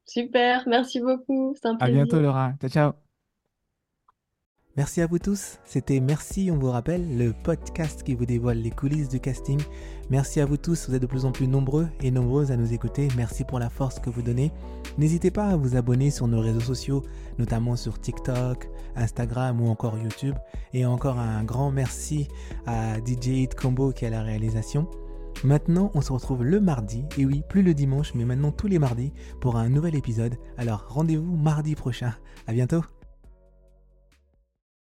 Super, 0.05 0.69
merci 0.69 1.01
beaucoup, 1.01 1.55
À 1.81 1.89
bientôt, 1.89 2.21
Laura. 2.21 2.53
Ciao, 2.61 2.71
ciao. 2.71 3.04
Merci 4.77 5.01
à 5.01 5.07
vous 5.07 5.21
tous. 5.21 5.61
C'était 5.65 6.01
Merci, 6.01 6.51
on 6.51 6.59
vous 6.59 6.73
rappelle, 6.73 7.17
le 7.17 7.33
podcast 7.33 8.03
qui 8.03 8.17
vous 8.17 8.27
dévoile 8.27 8.59
les 8.59 8.73
coulisses 8.73 9.09
du 9.09 9.21
casting. 9.21 9.61
Merci 10.11 10.41
à 10.41 10.47
vous 10.47 10.57
tous. 10.57 10.89
Vous 10.89 10.97
êtes 10.97 11.03
de 11.03 11.07
plus 11.07 11.25
en 11.25 11.31
plus 11.31 11.47
nombreux 11.47 11.87
et 12.01 12.11
nombreuses 12.11 12.51
à 12.51 12.57
nous 12.57 12.73
écouter. 12.73 13.07
Merci 13.17 13.45
pour 13.45 13.61
la 13.61 13.71
force 13.71 14.01
que 14.01 14.11
vous 14.11 14.23
donnez. 14.23 14.51
N'hésitez 14.99 15.31
pas 15.31 15.47
à 15.47 15.57
vous 15.57 15.77
abonner 15.77 16.11
sur 16.11 16.27
nos 16.27 16.41
réseaux 16.41 16.59
sociaux, 16.59 17.05
notamment 17.39 17.77
sur 17.77 18.01
TikTok, 18.01 18.69
Instagram 18.97 19.61
ou 19.61 19.69
encore 19.69 19.97
YouTube. 19.97 20.35
Et 20.73 20.85
encore 20.85 21.21
un 21.21 21.45
grand 21.45 21.71
merci 21.71 22.27
à 22.67 22.97
DJ 22.97 23.29
Hit 23.29 23.55
Combo 23.55 23.93
qui 23.93 24.07
à 24.07 24.11
la 24.11 24.23
réalisation. 24.23 24.91
Maintenant, 25.45 25.93
on 25.95 26.01
se 26.01 26.13
retrouve 26.13 26.43
le 26.43 26.61
mardi, 26.61 27.05
et 27.17 27.27
oui, 27.27 27.43
plus 27.49 27.63
le 27.63 27.75
dimanche, 27.75 28.15
mais 28.15 28.25
maintenant 28.25 28.51
tous 28.51 28.67
les 28.67 28.79
mardis, 28.79 29.13
pour 29.41 29.57
un 29.57 29.69
nouvel 29.69 29.95
épisode. 29.95 30.37
Alors 30.57 30.87
rendez-vous 30.89 31.37
mardi 31.37 31.77
prochain. 31.77 32.15
À 32.49 32.53
bientôt! 32.53 32.83